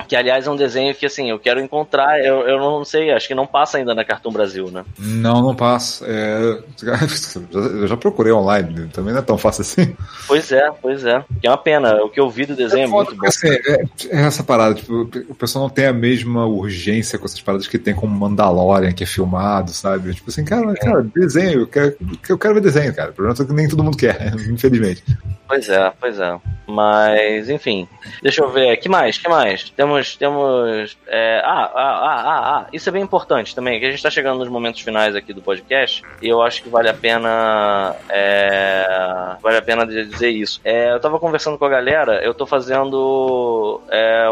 [0.06, 2.20] Que, aliás, é um desenho que, assim, eu quero encontrar.
[2.20, 4.84] Eu, eu não sei, acho que não passa ainda na Cartoon Brasil, né?
[4.98, 6.06] Não, não passa.
[6.06, 6.58] É...
[7.52, 9.96] Eu já procurei online, também não é tão fácil assim.
[10.26, 11.24] Pois é, pois é.
[11.40, 12.02] Que é uma pena.
[12.02, 13.26] O que eu vi do desenho é, foda muito bom.
[13.26, 17.40] assim, é, é essa parada, tipo, o pessoal não tem a mesma urgência com essas
[17.40, 20.14] paradas que tem como Mandalorian, que é filmado, sabe?
[20.14, 21.96] Tipo assim, cara, cara desenho, eu quero,
[22.28, 23.10] eu quero ver desenho, cara.
[23.10, 25.02] O problema é que nem todo mundo quer, infelizmente.
[25.46, 26.38] Pois é, pois é.
[26.66, 27.88] Mas, enfim.
[28.22, 28.76] Deixa eu ver.
[28.76, 29.16] que mais?
[29.16, 29.72] que mais?
[29.88, 30.16] Temos.
[30.16, 32.66] temos é, ah, ah, ah, ah, ah.
[32.72, 35.40] Isso é bem importante também, que a gente tá chegando nos momentos finais aqui do
[35.40, 36.02] podcast.
[36.20, 37.96] E eu acho que vale a pena.
[38.08, 40.60] é, vale a pena dizer isso.
[40.64, 44.26] É, eu tava conversando com a galera, eu tô fazendo é,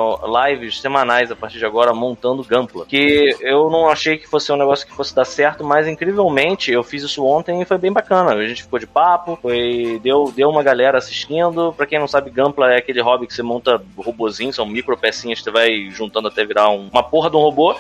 [0.48, 2.84] lives semanais a partir de agora montando Gampla.
[2.86, 6.82] Que eu não achei que fosse um negócio que fosse dar certo, mas incrivelmente eu
[6.82, 8.34] fiz isso ontem e foi bem bacana.
[8.34, 11.72] A gente ficou de papo, foi deu, deu uma galera assistindo.
[11.72, 15.40] Pra quem não sabe, Gampla é aquele hobby que você monta robozinho, são micro pecinhas
[15.46, 17.74] você vai juntando até virar um- uma porra de um robô.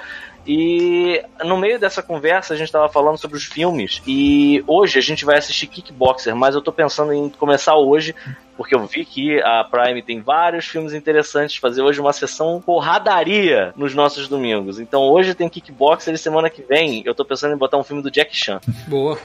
[0.46, 4.00] E no meio dessa conversa a gente tava falando sobre os filmes.
[4.06, 8.14] E hoje a gente vai assistir Kickboxer, mas eu tô pensando em começar hoje,
[8.56, 11.56] porque eu vi que a Prime tem vários filmes interessantes.
[11.56, 14.78] Fazer hoje uma sessão porradaria nos nossos domingos.
[14.80, 18.02] Então hoje tem Kickboxer e semana que vem eu tô pensando em botar um filme
[18.02, 18.60] do Jack Chan.
[18.86, 19.18] Boa.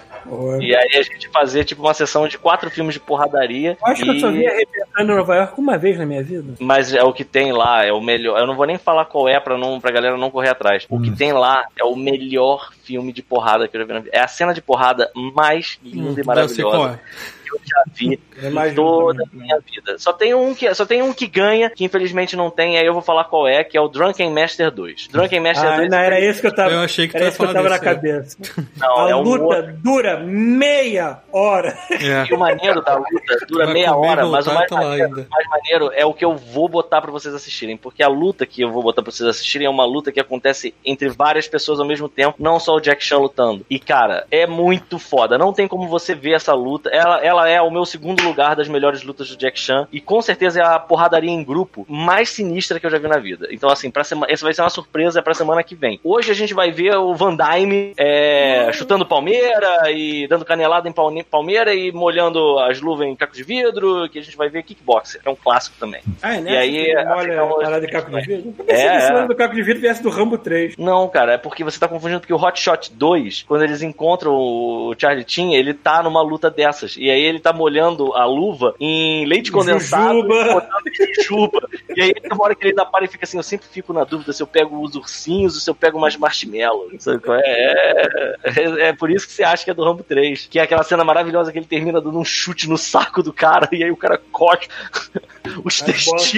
[0.60, 3.78] E aí a gente fazer tipo uma sessão de quatro filmes de porradaria.
[3.80, 6.24] Eu acho que eu só e- vi arrebentando em Nova York uma vez na minha
[6.24, 6.54] vida.
[6.60, 8.40] Mas é o que tem lá, é o melhor.
[8.40, 10.86] Eu não vou nem falar qual é pra, não, pra galera não correr atrás.
[10.90, 14.00] O que tem lá é o melhor filme de porrada que eu já vi na
[14.02, 14.18] vida.
[14.18, 17.00] É a cena de porrada mais linda e Hum, qual maravilhosa é.
[17.44, 19.98] que eu já vi Eu em toda a minha vida.
[19.98, 22.94] Só tem um que só tem um que ganha, que infelizmente não tem, aí eu
[22.94, 25.08] vou falar qual é, que é o Drunken Master 2.
[25.10, 26.72] Drunken Master Ah, 2 não, era esse que eu tava.
[26.72, 27.94] Eu achei que era esse que eu tava na desse, é.
[27.94, 28.38] cabeça.
[28.78, 29.74] não, a é um luta outro.
[29.84, 31.78] dura meia hora.
[31.92, 32.26] É.
[32.30, 35.28] E o maneiro da luta dura Vai meia e hora, mas o mais, tá maneiro,
[35.30, 37.78] mais maneiro é o que eu vou botar pra vocês assistirem.
[37.78, 40.74] Porque a luta que eu vou botar pra vocês assistirem é uma luta que acontece
[40.86, 43.66] entre várias pessoas ao mesmo tempo, não só o Jack Chan lutando.
[43.70, 45.38] E, cara, é muito foda.
[45.38, 46.90] Não tem como você ver essa luta.
[46.90, 49.88] Ela, ela é o meu segundo lugar das melhores lutas do Jack Chan.
[49.92, 53.18] E com certeza é a porradaria em grupo mais sinistra que eu já vi na
[53.20, 53.48] vida.
[53.52, 56.00] Então, assim, pra semana, essa vai ser uma surpresa pra semana que vem.
[56.04, 60.92] Hoje a gente vai ver o Van Damme é, chutando palmeira e dando canelada em
[60.92, 64.10] palme- palmeira e molhando as luvas em caco de vidro.
[64.10, 66.02] Que a gente vai ver Kickboxer, que é um clássico também.
[66.22, 66.52] Ah, é, né?
[66.54, 68.56] E aí, Você a- olha parada de caco de vidro?
[68.68, 69.28] É, é.
[69.28, 70.76] do caco de vidro viesse do Rambo 3.
[70.78, 74.34] Não, cara, é porque você tá confundindo porque o Hot Shot 2, quando eles encontram
[74.34, 76.96] o Charlie Chin, ele tá numa luta dessas.
[76.98, 80.68] E aí ele tá molhando a luva em leite condensado, Jujuba.
[80.86, 81.70] e jujuba.
[81.96, 83.92] E aí tem uma hora que ele dá para e fica assim, eu sempre fico
[83.94, 86.90] na dúvida se eu pego os ursinhos ou se eu pego mais marshmallow.
[87.00, 87.42] Sabe qual é?
[87.44, 90.48] É, é, é por isso que você acha que é do Rambo 3.
[90.50, 93.68] Que é aquela cena maravilhosa que ele termina dando um chute no saco do cara
[93.72, 94.68] e aí o cara corta
[95.64, 96.32] os testículos.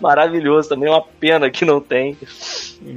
[0.00, 2.16] Maravilhoso também, é uma pena que não tem.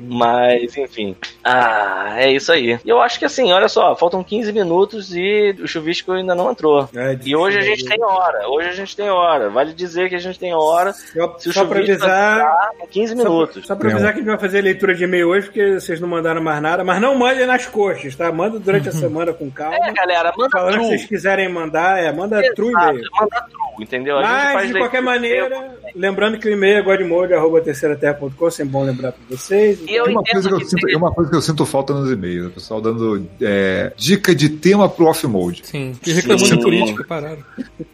[0.08, 1.16] Mas, enfim.
[1.44, 2.80] Ah, é isso aí.
[2.84, 6.52] E eu acho que assim, olha só, faltam 15 minutos e o chuvisco ainda não
[6.52, 6.90] entrou.
[6.96, 9.50] É, E hoje a gente tem hora, hoje a gente tem hora.
[9.50, 10.92] Vale dizer que a gente tem hora.
[10.92, 12.72] Só, Se o só pra avisar.
[12.84, 13.68] em 15 Só pra, minutos.
[13.68, 16.08] só pra avisar que a gente vai fazer leitura de e-mail hoje, porque vocês não
[16.10, 16.84] mandaram mais nada.
[16.84, 18.32] Mas não mandem nas coxas, tá?
[18.32, 19.78] Manda durante a semana com calma.
[19.82, 20.88] É, galera, manda Falando que true.
[20.90, 23.10] vocês quiserem mandar, é, manda true Exato, e-mail.
[23.20, 24.18] manda true, entendeu?
[24.18, 25.76] A gente Mas, de qualquer maneira,
[26.10, 29.80] lembrando que o e-mail é godmode.terceiraterra.com, sempre bom lembrar pra vocês.
[29.88, 31.94] E eu uma, coisa que eu sinto, tem- e uma coisa que eu sinto falta
[31.94, 35.62] nos e-mails, o pessoal dando é, dica de tema pro off-mode.
[35.66, 35.94] Sim.
[36.06, 36.58] E reclamando Sim.
[36.58, 37.40] de política, pararam.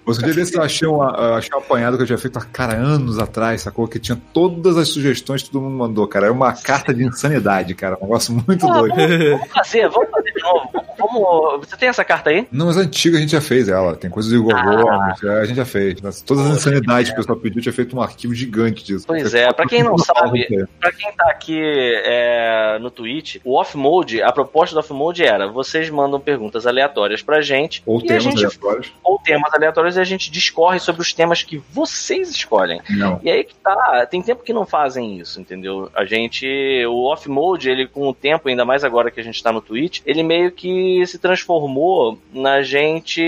[0.05, 2.41] Você dia desse eu achei, uma, eu achei um apanhado que eu tinha feito há,
[2.45, 3.87] cara, anos atrás, sacou?
[3.87, 6.25] Que tinha todas as sugestões que todo mundo mandou, cara.
[6.27, 7.97] Era uma carta de insanidade, cara.
[7.99, 8.95] Um negócio muito Ah, doido.
[8.95, 10.69] vamos, vamos fazer, vamos fazer de novo.
[11.01, 12.47] Vamos- Você tem essa carta aí?
[12.51, 13.95] Não, mas a antiga a gente já fez ela.
[13.95, 14.63] Tem coisa do Igor Ah.
[14.63, 15.99] Gomes, é, a gente já fez.
[16.25, 19.05] Todas as insanidades que o pessoal pediu, tinha feito um arquivo gigante disso.
[19.07, 21.59] Pois é, pra quem não sabe, pra quem tá aqui
[22.05, 27.41] é, no Twitch, o off-mode, a proposta do off-mode era, vocês mandam perguntas aleatórias pra
[27.41, 28.91] gente, Ou e a temas gente, aleatórios.
[29.03, 32.81] ou temas aleatórios, e a gente discorre sobre os temas que vocês escolhem.
[32.89, 33.19] Não.
[33.23, 35.89] E aí que tá, tem tempo que não fazem isso, entendeu?
[35.95, 36.45] A gente,
[36.87, 40.01] o off-mode, ele com o tempo, ainda mais agora que a gente tá no Twitch,
[40.05, 43.21] ele meio que se transformou na gente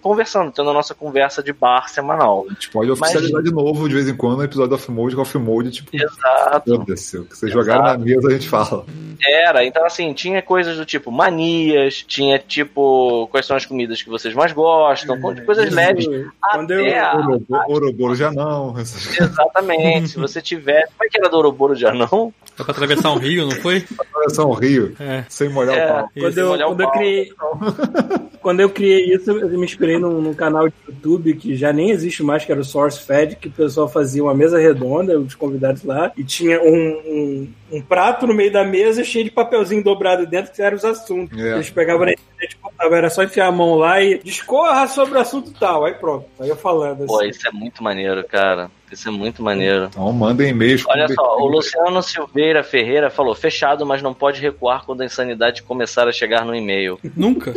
[0.00, 2.44] conversando, tendo a nossa conversa de bar semanal.
[2.48, 5.70] A gente pode oficializar de novo, de vez em quando, um episódio off-mode, que off-mode,
[5.70, 6.84] tipo, Exato.
[6.84, 6.96] que
[7.36, 8.84] vocês jogaram na mesa, a gente fala.
[9.24, 14.08] Era, então assim, tinha coisas do tipo manias, tinha tipo quais são as comidas que
[14.10, 16.06] vocês mais gostam, coisas Isso, leves.
[16.40, 18.74] Quando eu, Até a- Ouroboro, Ouroboro já não.
[18.78, 20.82] Exatamente, se você tiver.
[20.86, 22.32] Como é que era do Ouroboro de anão?
[22.58, 23.84] É pra atravessar um rio, não foi?
[24.12, 25.24] Coração Rio, É.
[25.28, 25.84] sem molhar É.
[25.86, 26.10] o pau.
[26.18, 26.96] Quando eu, molhar o quando, eu pau.
[26.98, 27.32] criei,
[28.42, 31.90] quando eu criei isso, eu me inspirei num, num canal de YouTube que já nem
[31.90, 35.84] existe mais, que era o SourceFed, que o pessoal fazia uma mesa redonda, os convidados
[35.84, 40.26] lá, e tinha um, um, um prato no meio da mesa cheio de papelzinho dobrado
[40.26, 41.38] dentro, que eram os assuntos.
[41.38, 41.54] É.
[41.54, 45.20] Eles pegavam na internet, botavam, era só enfiar a mão lá e discorra sobre o
[45.20, 45.84] assunto tal.
[45.84, 47.28] Aí pronto, aí eu falando Pô, assim.
[47.28, 48.70] isso é muito maneiro, cara.
[48.90, 49.86] Isso é muito maneiro.
[49.86, 50.84] Então mandem e-mails.
[50.86, 55.62] Olha só, o Luciano Silveira Ferreira falou: fechado, mas não pode recuar quando a insanidade
[55.62, 56.98] começar a chegar no e-mail.
[57.16, 57.54] Nunca.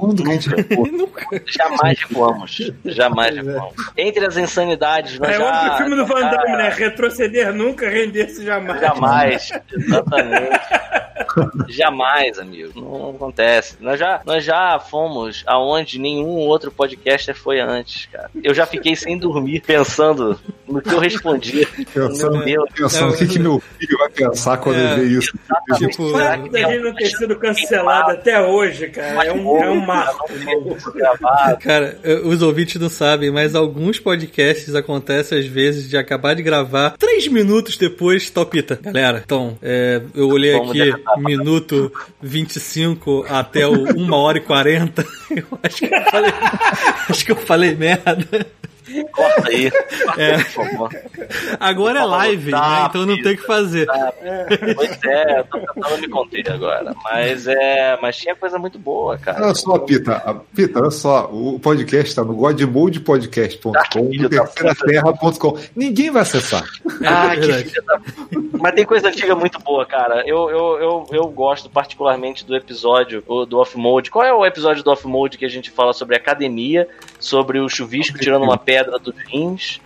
[0.00, 0.48] Quando que a gente
[0.92, 1.42] Nunca.
[1.46, 2.72] Jamais recuamos.
[2.84, 3.40] Jamais é.
[3.42, 3.74] recuamos.
[3.96, 5.44] Entre as insanidades, nós É já.
[5.62, 6.68] outro filme do Van Damme, né?
[6.70, 8.80] Retroceder nunca, render-se jamais.
[8.80, 10.60] Jamais, exatamente.
[11.68, 12.72] Jamais, amigo.
[12.80, 13.76] Não acontece.
[13.80, 18.30] Nós já, nós já fomos aonde nenhum outro podcaster foi antes, cara.
[18.42, 21.66] Eu já fiquei sem dormir pensando no que eu respondi.
[21.92, 24.92] Pensando, Meu pensando o que, que meu filho vai pensar quando É.
[24.94, 25.38] ele ver isso.
[25.76, 29.70] Tipo, O fato da gente não ter sido cancelado até hoje, cara, é um, é
[29.70, 29.80] um
[31.60, 36.96] Cara, os ouvintes não sabem, mas alguns podcasts acontecem às vezes de acabar de gravar
[36.98, 38.78] três minutos depois topita.
[38.80, 41.18] Galera, então, é, eu olhei Vamos aqui deletar.
[41.18, 41.92] minuto
[42.22, 45.06] 25 até o 1 hora e 40.
[45.30, 46.32] Eu acho que eu falei,
[47.08, 48.46] acho que eu falei merda.
[49.12, 49.70] Corta aí.
[50.18, 50.38] É.
[50.44, 50.90] Por favor.
[51.58, 52.58] Agora é live, né?
[52.58, 53.86] Tá, Então não tem o que fazer.
[54.74, 56.94] Pois é, eu tô tentando me conter agora.
[57.04, 57.98] Mas é.
[58.00, 59.44] Mas tinha coisa muito boa, cara.
[59.44, 65.58] Olha só, Pita, Pita, olha só, o podcast está no godmodepodcast.com, Ah, no terceiraterra.com.
[65.74, 66.64] Ninguém vai acessar.
[67.06, 67.64] Ah, É que verdade.
[67.70, 68.00] filha da...
[68.58, 70.22] Mas tem coisa antiga muito boa, cara.
[70.26, 74.10] Eu, eu, eu, eu gosto particularmente do episódio do Off-Mode.
[74.10, 76.86] Qual é o episódio do Off-Mode que a gente fala sobre academia,
[77.20, 79.80] sobre o chuvisco tirando uma pedra dos rins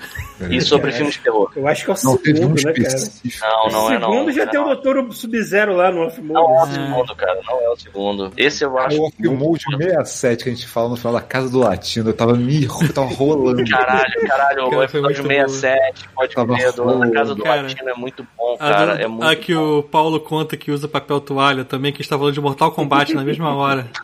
[0.50, 1.50] e sobre filmes de terror?
[1.54, 3.04] Eu acho que é o Não teve um segundo, né, cara?
[3.40, 4.10] Não, não é não.
[4.12, 4.50] segundo já não.
[4.52, 6.32] tem o Doutor Sub-Zero lá no Off-Mode.
[6.32, 7.40] Não é o segundo, cara.
[7.46, 8.32] Não é o segundo.
[8.36, 9.00] Esse eu acho.
[9.00, 12.34] O Off-Mode 67 que a gente fala no final da Casa do Latino, eu tava
[12.34, 13.62] me eu tava rolando.
[13.68, 17.42] Caralho, caralho, o Cara, foi episódio muito 67, pode Tava crer, do Na Casa do
[17.42, 17.62] Cara.
[17.62, 18.96] Latino é muito bom, A, cara.
[18.96, 22.16] do- É muito a que o Paulo conta que usa papel toalha também, que está
[22.18, 23.86] falando de Mortal Kombat na mesma hora.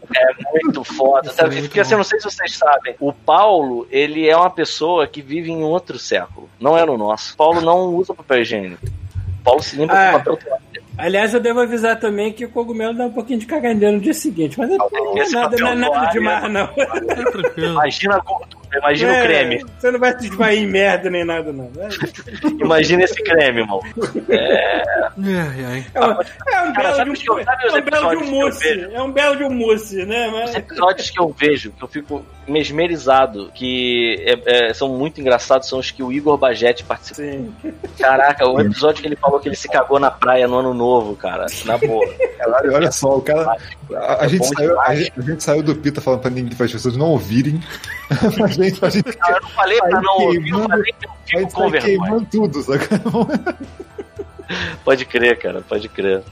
[0.52, 1.28] É muito foda.
[1.28, 1.50] Isso Sabe?
[1.50, 1.94] é muito Porque assim, bom.
[1.94, 5.62] eu não sei se vocês sabem, o Paulo, ele é uma pessoa que vive em
[5.62, 6.19] outro século.
[6.60, 7.34] Não é no nosso.
[7.34, 8.84] O Paulo não usa papel higiênico.
[9.40, 10.12] O Paulo se limpa Ah.
[10.12, 10.60] com papel toalha.
[10.98, 14.12] Aliás, eu devo avisar também que o cogumelo dá um pouquinho de cagandeira no dia
[14.12, 16.68] seguinte, mas não, não é esse nada, não é nada demais, não.
[17.56, 19.64] Imagina a gordura, imagina É, o creme.
[19.78, 21.70] Você não vai se esvair em merda nem nada, não.
[21.78, 21.88] É,
[22.62, 23.80] Imagina esse creme, irmão.
[25.18, 25.86] Ai, ai.
[25.94, 26.12] é um,
[26.52, 28.80] é um belo de os eu- um, os é um belo de um mousse.
[28.92, 30.28] É um belo de um mousse, né?
[30.28, 34.16] Os Mas, episódios que eu vejo, que eu fico mesmerizado, que
[34.46, 37.16] é- é, são muito engraçados, são os que o Igor Bagete participa.
[37.22, 37.52] sim.
[37.98, 41.14] Caraca, o episódio que ele falou que ele se cagou na praia no ano novo,
[41.16, 41.46] cara.
[41.64, 42.06] Na boa.
[42.40, 43.56] Caralho, olha só, o cara.
[43.94, 46.56] A, a É gente saiu, a, gente, a gente saiu do Pita falando pra ninguém,
[46.56, 47.60] para as pessoas não ouvirem.
[48.10, 51.40] a gente, a gente, Não, eu não falei pra não ouvir, eu falei que eu
[51.40, 51.98] fico com vergonha.
[51.98, 52.80] queimando tudo, sabe?
[54.84, 56.22] Pode crer, cara, pode crer.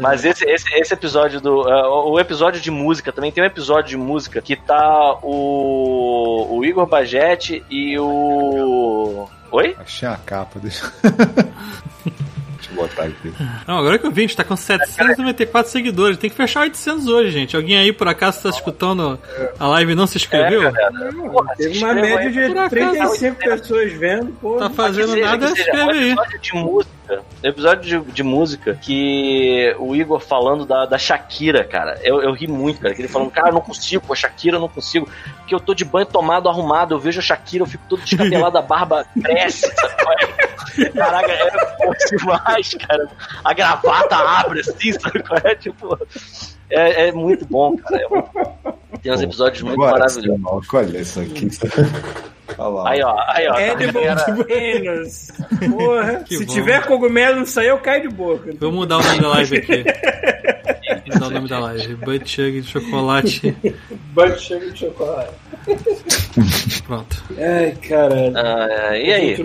[0.00, 1.62] Mas esse, esse, esse episódio do.
[1.68, 6.56] uh, o episódio de música também tem um episódio de música que tá o.
[6.56, 9.28] o Igor Bagete e o.
[9.50, 9.76] Oi?
[9.78, 10.90] Achei a capa, deixa.
[12.56, 13.32] deixa eu botar aqui.
[13.66, 16.18] Não, agora que eu vi, a gente tá com 794 seguidores.
[16.18, 17.56] Tem que fechar 800 hoje, gente.
[17.56, 19.18] Alguém aí, por acaso, tá escutando
[19.58, 20.68] a live e não se inscreveu?
[20.68, 20.72] É.
[21.12, 22.32] Porra, se Teve uma média aí.
[22.32, 24.56] de Por acaso, 35 pessoas vendo, pô.
[24.56, 26.10] Tá fazendo seja, nada, um aí.
[26.10, 26.96] episódio de música.
[27.10, 32.00] um Episódio de, de música que o Igor falando da, da Shakira, cara.
[32.02, 32.94] Eu, eu ri muito, cara.
[32.94, 35.08] Que ele falando, cara, eu não consigo, a Shakira eu não consigo.
[35.38, 38.58] Porque eu tô de banho tomado, arrumado, eu vejo a Shakira, eu fico todo descabelado,
[38.58, 40.36] a barba cresce, é?
[40.90, 41.92] Caraca, é bom
[42.46, 43.08] demais, cara.
[43.44, 45.54] A gravata abre assim, sabe qual é?
[45.54, 45.98] Tipo.
[46.70, 48.02] É, é muito bom, cara.
[48.02, 48.78] É muito bom.
[49.02, 50.74] Tem uns episódios muito Agora, maravilhosos.
[50.74, 51.48] Olha isso aqui.
[52.58, 52.90] Olha lá.
[52.90, 53.58] Aí, ó, aí, ó.
[53.58, 54.32] Edible galera.
[54.32, 55.28] Buenos.
[55.70, 56.24] Porra.
[56.24, 56.52] Que Se bom.
[56.52, 58.52] tiver cogumelo, não sair, eu caio de boca.
[58.60, 59.84] Vou mudar o nome da live aqui.
[61.06, 61.94] Vou mudar o nome da live.
[61.96, 63.56] Butt Chug de chocolate.
[64.14, 65.30] Bate chega de chocolate.
[66.86, 67.22] Pronto.
[67.38, 68.32] Ai, caralho.
[68.36, 69.36] Ah, e A aí?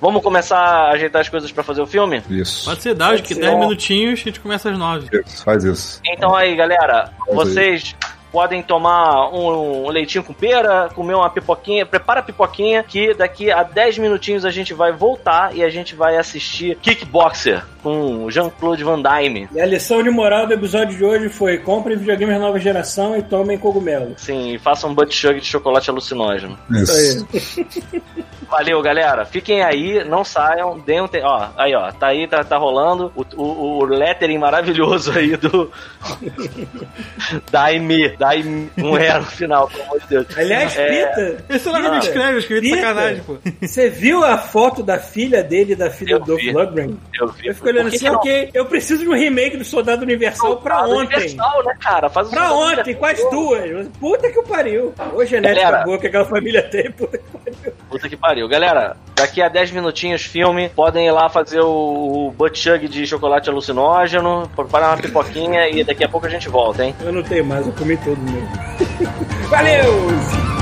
[0.00, 2.22] Vamos começar a ajeitar as coisas pra fazer o filme?
[2.30, 2.64] Isso.
[2.64, 3.40] Pode ser Dawes, que ser.
[3.40, 5.08] 10 minutinhos a gente começa às 9.
[5.26, 6.00] Isso, Faz isso.
[6.06, 7.34] Então aí, galera, aí.
[7.34, 7.94] vocês
[8.32, 13.50] podem tomar um, um leitinho com pera, comer uma pipoquinha, prepara a pipoquinha que daqui
[13.50, 18.84] a 10 minutinhos a gente vai voltar e a gente vai assistir Kickboxer com Jean-Claude
[18.84, 19.48] Van Damme.
[19.52, 23.22] E a lição de moral do episódio de hoje foi: comprem videogames nova geração e
[23.22, 24.14] tomem cogumelo.
[24.16, 26.58] Sim, e façam um butt chug de chocolate alucinógeno.
[26.70, 27.26] Isso.
[28.52, 29.24] Valeu, galera.
[29.24, 31.22] Fiquem aí, não saiam, deem um te...
[31.22, 35.72] ó, aí ó, tá aí, tá, tá rolando o, o, o lettering maravilhoso aí do
[37.50, 40.26] Daime, Daime, um E no final, pelo amor de Deus.
[40.38, 40.86] Aliás, É.
[41.06, 43.36] Pita, Esse nome me Pita, escreve, eu escrevi de sacanagem, pô.
[43.60, 46.52] Você viu a foto da filha dele e da filha Eu do vi.
[46.52, 46.96] Lundgren?
[47.20, 47.48] Eu, vi.
[47.48, 48.14] Eu fico olhando assim, que não?
[48.16, 51.16] ok, eu preciso de um remake do Soldado Universal pra Soldado ontem.
[51.16, 52.08] Universal, né, cara?
[52.08, 53.26] Faz um Pra Soldado ontem, Universal.
[53.26, 53.88] as duas.
[53.98, 54.94] Puta que o pariu.
[55.12, 55.84] Ô, genética Galera.
[55.84, 57.72] boa que aquela família tem, puta que pariu.
[57.90, 58.48] Puta que pariu.
[58.48, 60.68] Galera, daqui a 10 minutinhos, filme.
[60.68, 65.82] Podem ir lá fazer o, o butt chug de chocolate alucinógeno, preparar uma pipoquinha e
[65.84, 66.94] daqui a pouco a gente volta, hein?
[67.00, 68.48] Eu não tenho mais, eu comi tudo mesmo.
[69.50, 70.61] Valeu!